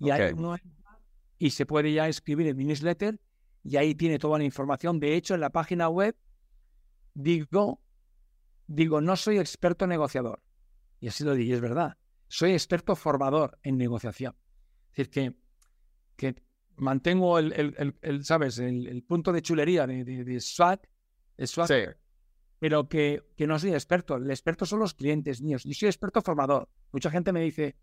Y 0.00 0.10
ahí 0.10 0.32
uno 0.32 0.56
y 1.38 1.50
se 1.50 1.66
puede 1.66 1.92
ya 1.92 2.08
escribir 2.08 2.48
en 2.48 2.56
mi 2.56 2.64
newsletter 2.64 3.20
y 3.62 3.76
ahí 3.76 3.94
tiene 3.94 4.18
toda 4.18 4.38
la 4.38 4.44
información. 4.44 4.98
De 4.98 5.14
hecho, 5.14 5.34
en 5.34 5.40
la 5.40 5.50
página 5.50 5.88
web 5.88 6.16
digo, 7.14 7.80
digo, 8.66 9.00
no 9.00 9.14
soy 9.14 9.38
experto 9.38 9.86
negociador. 9.86 10.42
Y 10.98 11.06
así 11.06 11.22
lo 11.22 11.36
digo, 11.36 11.50
y 11.50 11.52
es 11.52 11.60
verdad. 11.60 11.96
Soy 12.26 12.54
experto 12.54 12.96
formador 12.96 13.56
en 13.62 13.78
negociación. 13.78 14.34
Es 14.94 15.08
decir, 15.08 15.36
que, 16.16 16.32
que 16.34 16.45
mantengo 16.76 17.38
el, 17.38 17.52
el- 17.52 17.74
el- 17.78 17.94
el, 18.02 18.24
¿sabes? 18.24 18.58
El, 18.58 19.02
punto 19.02 19.32
de 19.32 19.42
chulería 19.42 19.86
de, 19.86 20.04
de, 20.04 20.24
de 20.24 20.40
Sí. 20.40 21.74
pero 22.58 22.88
que, 22.88 23.22
que 23.36 23.46
no 23.46 23.58
soy 23.58 23.72
experto. 23.72 24.16
El 24.16 24.30
experto 24.30 24.64
son 24.66 24.80
los 24.80 24.94
clientes 24.94 25.42
míos. 25.42 25.64
Yo 25.64 25.74
soy 25.74 25.88
experto 25.88 26.22
formador. 26.22 26.68
Mucha 26.92 27.10
gente 27.10 27.32
me 27.32 27.40
dice, 27.40 27.76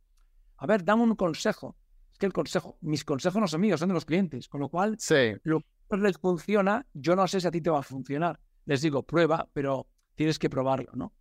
a 0.58 0.66
ver, 0.66 0.84
dame 0.84 1.04
un 1.04 1.16
consejo. 1.16 1.76
Es 2.12 2.18
que 2.18 2.26
el 2.26 2.34
consejo, 2.34 2.78
mis 2.82 3.04
consejos 3.04 3.40
no 3.42 3.48
son 3.48 3.62
míos, 3.62 3.80
son 3.80 3.90
de 3.90 3.94
los 3.96 4.06
clientes. 4.06 4.48
Con 4.48 4.62
lo 4.62 4.70
cual, 4.70 4.96
Sí. 5.00 5.34
lo 5.44 5.62
que 5.90 5.98
les 5.98 6.18
funciona, 6.18 6.88
yo 6.94 7.16
no 7.16 7.28
sé 7.28 7.40
si 7.42 7.48
a 7.48 7.52
ti 7.52 7.62
te 7.62 7.70
va 7.70 7.80
a 7.80 7.84
funcionar. 7.84 8.40
Les 8.66 8.82
digo, 8.82 9.04
prueba, 9.04 9.50
pero 9.54 9.88
tienes 10.16 10.40
que 10.40 10.50
probarlo, 10.50 10.92
¿no? 10.96 11.14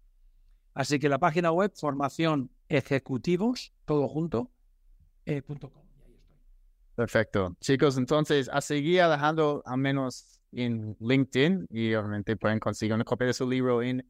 Así 0.75 0.99
que 0.99 1.09
la 1.09 1.19
página 1.19 1.51
web, 1.53 1.73
formación 1.75 2.51
ejecutivos, 2.69 3.75
todo 3.85 4.09
junto, 4.09 4.51
eh, 5.27 5.43
punto 5.43 5.71
com. 5.71 5.82
Perfecto. 6.95 7.57
Chicos, 7.61 7.97
entonces 7.97 8.49
a 8.53 8.61
seguir 8.61 9.01
Alejandro 9.01 9.63
al 9.65 9.79
menos 9.79 10.41
en 10.53 10.97
LinkedIn 11.01 11.67
y 11.71 11.95
obviamente 11.95 12.37
pueden 12.37 12.59
conseguir 12.59 12.95
una 12.95 13.05
copia 13.05 13.29
de 13.29 13.33
su 13.33 13.49
libro 13.49 13.83
en 13.83 14.07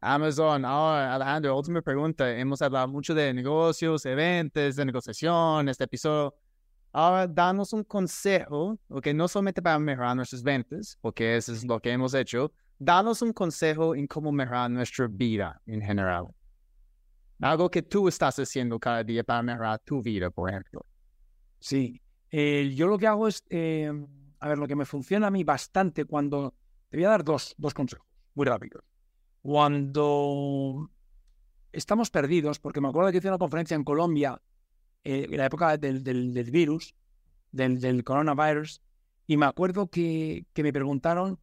Amazon. 0.00 0.64
Ahora, 0.64 1.14
Alejandro, 1.14 1.56
última 1.56 1.82
pregunta. 1.82 2.30
Hemos 2.30 2.60
hablado 2.62 2.88
mucho 2.88 3.14
de 3.14 3.32
negocios, 3.32 4.04
eventos, 4.06 4.76
de 4.76 4.84
negociación, 4.84 5.68
este 5.68 5.84
episodio. 5.84 6.34
Ahora, 6.92 7.26
danos 7.26 7.72
un 7.72 7.84
consejo, 7.84 8.78
ok, 8.88 9.08
no 9.08 9.28
solamente 9.28 9.60
para 9.60 9.78
mejorar 9.78 10.16
nuestras 10.16 10.42
ventas, 10.42 10.98
porque 11.00 11.36
eso 11.36 11.52
es 11.52 11.64
lo 11.64 11.80
que 11.80 11.90
hemos 11.90 12.14
hecho, 12.14 12.52
danos 12.78 13.22
un 13.22 13.32
consejo 13.32 13.94
en 13.94 14.06
cómo 14.06 14.32
mejorar 14.32 14.70
nuestra 14.70 15.06
vida 15.08 15.60
en 15.66 15.82
general. 15.82 16.28
Algo 17.40 17.70
que 17.70 17.82
tú 17.82 18.08
estás 18.08 18.38
haciendo 18.38 18.78
cada 18.78 19.04
día 19.04 19.22
para 19.22 19.42
mejorar 19.42 19.78
tu 19.80 20.02
vida, 20.02 20.30
por 20.30 20.50
ejemplo. 20.50 20.84
Sí. 21.60 22.00
Eh, 22.30 22.72
yo 22.74 22.86
lo 22.86 22.98
que 22.98 23.06
hago 23.06 23.28
es, 23.28 23.44
eh, 23.50 23.90
a 24.40 24.48
ver, 24.48 24.58
lo 24.58 24.66
que 24.66 24.76
me 24.76 24.84
funciona 24.84 25.28
a 25.28 25.30
mí 25.30 25.44
bastante 25.44 26.04
cuando... 26.04 26.54
Te 26.88 26.96
voy 26.96 27.04
a 27.04 27.10
dar 27.10 27.24
dos, 27.24 27.54
dos 27.58 27.74
consejos, 27.74 28.06
muy 28.34 28.46
rápidos. 28.46 28.82
Cuando 29.42 30.90
estamos 31.72 32.10
perdidos, 32.10 32.58
porque 32.58 32.80
me 32.80 32.88
acuerdo 32.88 33.10
que 33.10 33.18
hice 33.18 33.28
una 33.28 33.38
conferencia 33.38 33.74
en 33.74 33.84
Colombia 33.84 34.40
eh, 35.04 35.26
en 35.30 35.36
la 35.36 35.46
época 35.46 35.76
del, 35.76 36.02
virus, 36.50 36.94
del, 37.52 37.80
del 37.80 38.04
coronavirus, 38.04 38.82
y 39.26 39.36
me 39.36 39.46
acuerdo 39.46 39.88
que, 39.88 40.46
me 40.56 40.72
preguntaron 40.72 41.38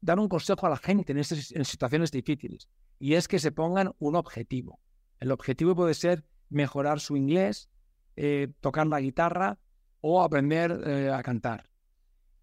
dar 0.00 0.18
un 0.18 0.28
consejo 0.28 0.66
a 0.66 0.70
la 0.70 0.76
gente 0.76 1.12
en 1.12 1.64
situaciones 1.64 2.12
difíciles, 2.12 2.68
y 2.98 3.14
es 3.14 3.26
que 3.26 3.40
se 3.40 3.52
pongan 3.52 3.92
un 3.98 4.14
objetivo. 4.14 4.80
El 5.18 5.32
objetivo 5.32 5.74
puede 5.74 5.94
ser 5.94 6.24
mejorar 6.48 7.00
su 7.00 7.16
inglés, 7.16 7.68
eh, 8.16 8.52
tocar 8.60 8.86
la 8.86 9.00
guitarra 9.00 9.58
o 10.00 10.22
aprender 10.22 10.82
eh, 10.86 11.10
a 11.10 11.22
cantar. 11.22 11.70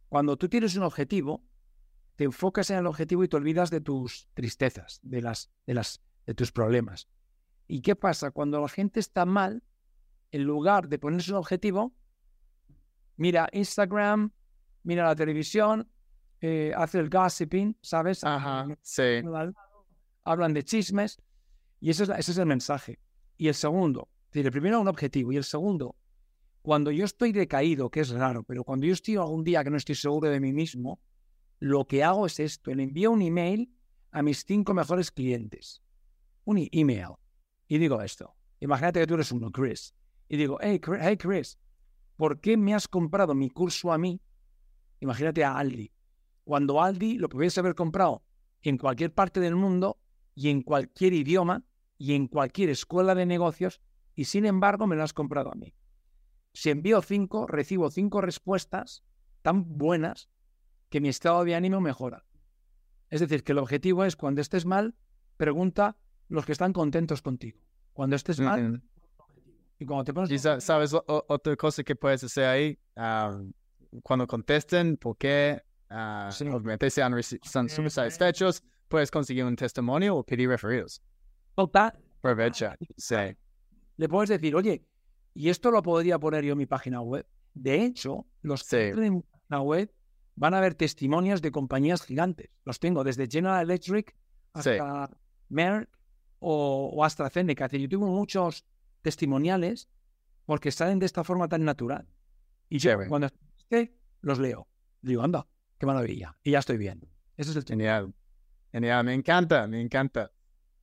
Cuando 0.07 0.37
tú 0.37 0.49
tienes 0.49 0.75
un 0.75 0.83
objetivo, 0.83 1.43
te 2.15 2.23
enfocas 2.25 2.69
en 2.71 2.77
el 2.79 2.87
objetivo 2.87 3.23
y 3.23 3.27
te 3.27 3.37
olvidas 3.37 3.69
de 3.69 3.81
tus 3.81 4.27
tristezas, 4.33 4.99
de, 5.03 5.21
las, 5.21 5.51
de, 5.65 5.73
las, 5.73 6.01
de 6.25 6.33
tus 6.33 6.51
problemas. 6.51 7.07
¿Y 7.67 7.81
qué 7.81 7.95
pasa? 7.95 8.31
Cuando 8.31 8.59
la 8.59 8.67
gente 8.67 8.99
está 8.99 9.25
mal, 9.25 9.63
en 10.31 10.43
lugar 10.43 10.89
de 10.89 10.99
ponerse 10.99 11.31
un 11.31 11.37
objetivo, 11.37 11.93
mira 13.17 13.49
Instagram, 13.51 14.31
mira 14.83 15.05
la 15.05 15.15
televisión, 15.15 15.89
eh, 16.41 16.71
hace 16.75 16.99
el 16.99 17.09
gossiping, 17.09 17.77
¿sabes? 17.81 18.23
Ajá, 18.23 18.67
sí. 18.81 19.21
Hablan 20.23 20.53
de 20.53 20.63
chismes 20.63 21.21
y 21.79 21.89
ese 21.89 22.03
es, 22.03 22.09
la- 22.09 22.15
ese 22.17 22.31
es 22.31 22.37
el 22.37 22.45
mensaje. 22.45 22.99
Y 23.37 23.47
el 23.47 23.53
segundo, 23.55 24.09
el 24.31 24.51
primero 24.51 24.79
un 24.79 24.87
objetivo 24.87 25.31
y 25.31 25.37
el 25.37 25.43
segundo, 25.43 25.95
cuando 26.61 26.91
yo 26.91 27.05
estoy 27.05 27.31
decaído, 27.31 27.89
que 27.89 28.01
es 28.01 28.09
raro, 28.09 28.43
pero 28.43 28.63
cuando 28.63 28.85
yo 28.85 28.93
estoy 28.93 29.15
algún 29.15 29.43
día 29.43 29.63
que 29.63 29.69
no 29.69 29.77
estoy 29.77 29.95
seguro 29.95 30.29
de 30.29 30.39
mí 30.39 30.53
mismo, 30.53 30.99
lo 31.59 31.85
que 31.87 32.03
hago 32.03 32.25
es 32.25 32.39
esto, 32.39 32.73
le 32.73 32.83
envío 32.83 33.11
un 33.11 33.21
email 33.21 33.73
a 34.11 34.21
mis 34.21 34.45
cinco 34.45 34.73
mejores 34.73 35.11
clientes. 35.11 35.81
Un 36.45 36.57
e- 36.57 36.69
email. 36.71 37.15
Y 37.67 37.77
digo 37.77 38.01
esto. 38.01 38.35
Imagínate 38.59 38.99
que 38.99 39.07
tú 39.07 39.15
eres 39.15 39.31
uno, 39.31 39.51
Chris. 39.51 39.93
Y 40.27 40.37
digo, 40.37 40.57
hey, 40.61 40.79
hey, 41.01 41.17
Chris, 41.17 41.57
¿por 42.15 42.39
qué 42.39 42.55
me 42.57 42.73
has 42.73 42.87
comprado 42.87 43.33
mi 43.33 43.49
curso 43.49 43.91
a 43.91 43.97
mí? 43.97 44.21
Imagínate 44.99 45.43
a 45.43 45.57
Aldi. 45.57 45.91
Cuando 46.43 46.81
Aldi 46.81 47.17
lo 47.17 47.29
pudiese 47.29 47.59
haber 47.59 47.75
comprado 47.75 48.23
en 48.61 48.77
cualquier 48.77 49.13
parte 49.13 49.39
del 49.39 49.55
mundo 49.55 49.99
y 50.35 50.49
en 50.49 50.61
cualquier 50.61 51.13
idioma 51.13 51.63
y 51.97 52.13
en 52.13 52.27
cualquier 52.27 52.69
escuela 52.69 53.15
de 53.15 53.25
negocios 53.25 53.81
y 54.19 54.25
sin 54.25 54.45
embargo 54.45 54.85
me 54.85 54.97
lo 54.97 55.03
has 55.03 55.13
comprado 55.13 55.49
a 55.49 55.55
mí. 55.55 55.73
Si 56.51 56.69
envío 56.69 57.01
cinco, 57.01 57.47
recibo 57.47 57.89
cinco 57.89 58.19
respuestas 58.19 59.05
tan 59.41 59.77
buenas 59.77 60.29
que 60.89 60.99
mi 60.99 61.07
estado 61.07 61.45
de 61.45 61.55
ánimo 61.55 61.79
mejora. 61.79 62.25
Es 63.09 63.21
decir, 63.21 63.45
que 63.45 63.53
el 63.53 63.59
objetivo 63.59 64.03
es 64.03 64.17
cuando 64.17 64.41
estés 64.41 64.65
mal, 64.65 64.93
pregunta 65.37 65.95
los 66.27 66.45
que 66.45 66.51
están 66.51 66.73
contentos 66.73 67.21
contigo. 67.21 67.61
Cuando 67.93 68.17
estés 68.17 68.41
mal, 68.41 68.61
Mm, 68.73 68.81
y 69.79 69.85
cuando 69.85 70.03
te 70.03 70.13
pones... 70.13 70.29
Y 70.31 70.37
sa- 70.37 70.59
sabes 70.59 70.93
otra 71.07 71.55
cosa 71.55 71.81
que 71.83 71.95
puedes 71.95 72.21
hacer 72.25 72.43
ahí, 72.45 72.77
Ah, 72.97 73.39
cuando 74.03 74.27
contesten, 74.27 74.97
por 74.97 75.15
qué, 75.17 75.61
ah, 75.89 76.29
Sí. 76.29 76.45
obviamente 76.49 76.89
sean, 76.89 77.13
son 77.23 77.69
súper 77.69 77.89
satisfechos, 77.91 78.61
puedes 78.89 79.09
conseguir 79.11 79.45
un 79.45 79.55
testimonio 79.55 80.17
o 80.17 80.23
pedir 80.25 80.49
referidos. 80.49 81.01
Total, 81.55 81.93
Aprovecha, 82.17 82.75
sí. 82.97 83.15
Le 83.99 84.07
puedes 84.07 84.29
decir, 84.29 84.55
oye, 84.55 84.85
y 85.33 85.49
esto 85.49 85.71
lo 85.71 85.81
podría 85.83 86.17
poner 86.19 86.43
yo 86.45 86.53
en 86.53 86.57
mi 86.57 86.65
página 86.65 87.01
web. 87.01 87.27
De 87.53 87.83
hecho, 87.83 88.25
los 88.41 88.61
Sí. 88.61 88.77
que 88.77 88.89
en 88.91 89.13
mi 89.15 89.21
página 89.21 89.61
web 89.61 89.93
van 90.35 90.53
a 90.53 90.61
ver 90.61 90.73
testimonios 90.75 91.41
de 91.41 91.51
compañías 91.51 92.03
gigantes. 92.03 92.49
Los 92.63 92.79
tengo 92.79 93.03
desde 93.03 93.27
General 93.27 93.61
Electric 93.61 94.15
Sí. 94.55 94.69
hasta 94.71 95.09
Merck 95.49 95.89
o, 96.39 96.91
o 96.95 97.03
AstraZeneca. 97.03 97.65
Es 97.65 97.71
decir, 97.71 97.89
yo 97.89 97.97
tengo 97.99 98.07
muchos 98.11 98.65
testimoniales 99.01 99.89
porque 100.45 100.71
salen 100.71 100.99
de 100.99 101.05
esta 101.05 101.23
forma 101.25 101.49
tan 101.49 101.65
natural. 101.65 102.07
Y 102.69 102.77
yo, 102.79 102.91
Chévere. 102.91 103.09
cuando 103.09 103.27
los 104.21 104.39
leo. 104.39 104.67
Digo, 105.01 105.23
anda, 105.23 105.45
qué 105.77 105.85
maravilla. 105.85 106.37
Y 106.43 106.51
ya 106.51 106.59
estoy 106.59 106.77
bien. 106.77 107.01
Ese 107.35 107.51
es 107.51 107.57
el 107.57 107.65
tema. 107.65 107.77
Genial. 107.79 108.13
Genial, 108.71 109.03
me 109.05 109.13
encanta, 109.13 109.67
me 109.67 109.81
encanta. 109.81 110.31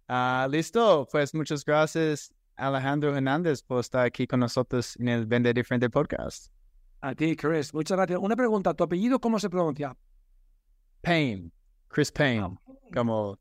Ah, 0.08 0.46
listo, 0.50 1.08
pues 1.10 1.34
muchas 1.34 1.64
gracias 1.64 2.32
Alejandro 2.56 3.14
Hernández 3.14 3.62
por 3.62 3.80
estar 3.80 4.04
aquí 4.06 4.26
con 4.26 4.40
nosotros 4.40 4.96
en 4.96 5.08
el 5.08 5.26
Vende 5.26 5.52
Diferente 5.52 5.90
Podcast. 5.90 6.50
A 7.00 7.14
ti, 7.14 7.36
Chris. 7.36 7.72
Muchas 7.74 7.96
gracias. 7.96 8.18
Una 8.20 8.34
pregunta, 8.36 8.74
¿tu 8.74 8.84
apellido 8.84 9.18
cómo 9.20 9.38
se 9.38 9.48
pronuncia? 9.50 9.96
Pain, 11.02 11.52
Chris 11.88 12.10
Payne, 12.10 12.56
como, 12.92 13.38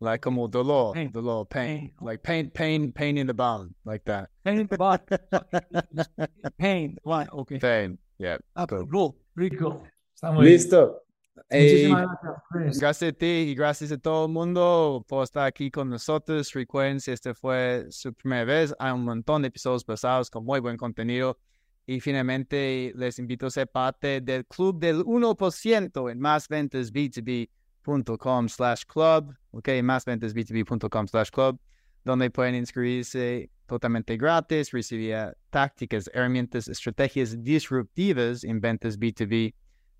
like, 0.00 0.20
como 0.22 0.48
dolor, 0.48 0.94
Pain. 0.94 1.10
dolor, 1.12 1.46
pain, 1.46 1.92
Pain. 1.92 1.94
like 2.08 2.22
pain, 2.22 2.50
pain, 2.50 2.92
pain 2.92 3.18
in 3.18 3.26
the 3.26 3.34
bum, 3.34 3.74
like 3.84 4.04
that. 4.04 4.30
Pain, 4.42 4.66
but- 4.66 5.02
Pain. 6.58 6.96
Right, 7.04 7.28
ok. 7.32 7.58
Pain, 7.60 7.98
yeah. 8.18 8.38
Ah, 8.56 8.66
cool. 8.66 9.14
Rico. 9.36 9.82
Está 10.14 10.32
muy 10.32 10.44
bien. 10.46 10.52
Listo. 10.54 11.03
Muchísimas 11.50 12.06
gracias, 12.06 12.42
Chris. 12.50 12.80
Gracias 12.80 13.10
a 13.10 13.12
ti 13.12 13.26
y 13.26 13.54
gracias 13.54 13.92
a 13.92 13.98
todo 13.98 14.24
el 14.26 14.32
mundo 14.32 15.04
por 15.06 15.22
estar 15.24 15.46
aquí 15.46 15.70
con 15.70 15.90
nosotros. 15.90 16.52
Recuerden, 16.52 17.00
si 17.00 17.12
este 17.12 17.34
fue 17.34 17.86
su 17.90 18.12
primera 18.14 18.44
vez, 18.44 18.74
hay 18.78 18.92
un 18.92 19.04
montón 19.04 19.42
de 19.42 19.48
episodios 19.48 19.84
pasados 19.84 20.30
con 20.30 20.44
muy 20.44 20.60
buen 20.60 20.76
contenido. 20.76 21.38
Y 21.86 22.00
finalmente, 22.00 22.92
les 22.96 23.18
invito 23.18 23.46
a 23.46 23.50
ser 23.50 23.68
parte 23.68 24.22
del 24.22 24.46
club 24.46 24.80
del 24.80 25.04
1% 25.04 26.10
en 26.10 26.18
másventasb2b.com 26.18 28.48
slash 28.48 28.84
club. 28.86 29.36
Ok, 29.50 29.68
másventasb2b.com 29.68 31.06
slash 31.06 31.28
club, 31.30 31.60
donde 32.02 32.30
pueden 32.30 32.54
inscribirse 32.54 33.50
totalmente 33.66 34.16
gratis, 34.16 34.70
recibir 34.72 35.36
tácticas, 35.50 36.08
herramientas, 36.14 36.68
estrategias 36.68 37.42
disruptivas 37.42 38.44
en 38.44 38.60
ventas 38.60 38.98
B2B 38.98 39.54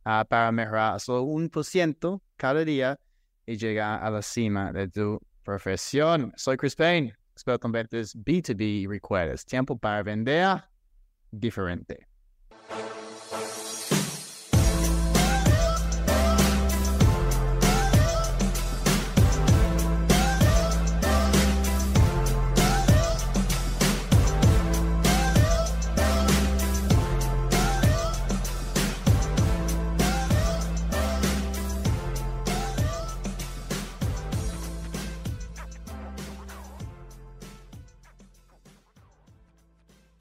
ah, 0.05 0.25
para 0.29 0.53
mejorar 0.53 1.01
solo 1.01 1.23
un 1.23 1.49
por 1.49 1.65
ciento 1.65 2.23
cada 2.37 2.65
día 2.65 2.99
y 3.47 3.57
llegar 3.57 4.03
a 4.03 4.11
la 4.11 4.23
cima 4.23 4.73
de 4.73 4.89
tu 4.89 5.21
profesión. 5.43 6.33
Soy 6.37 6.57
Chris 6.57 6.77
Payne, 6.77 7.15
experto 7.33 7.67
en 7.69 7.73
ventas 7.73 8.17
B2B 8.17 8.61
y 8.61 8.87
recuerdas, 8.87 9.45
tiempo 9.45 9.77
para 9.77 10.03
vender 10.03 10.63
diferente. 11.31 12.07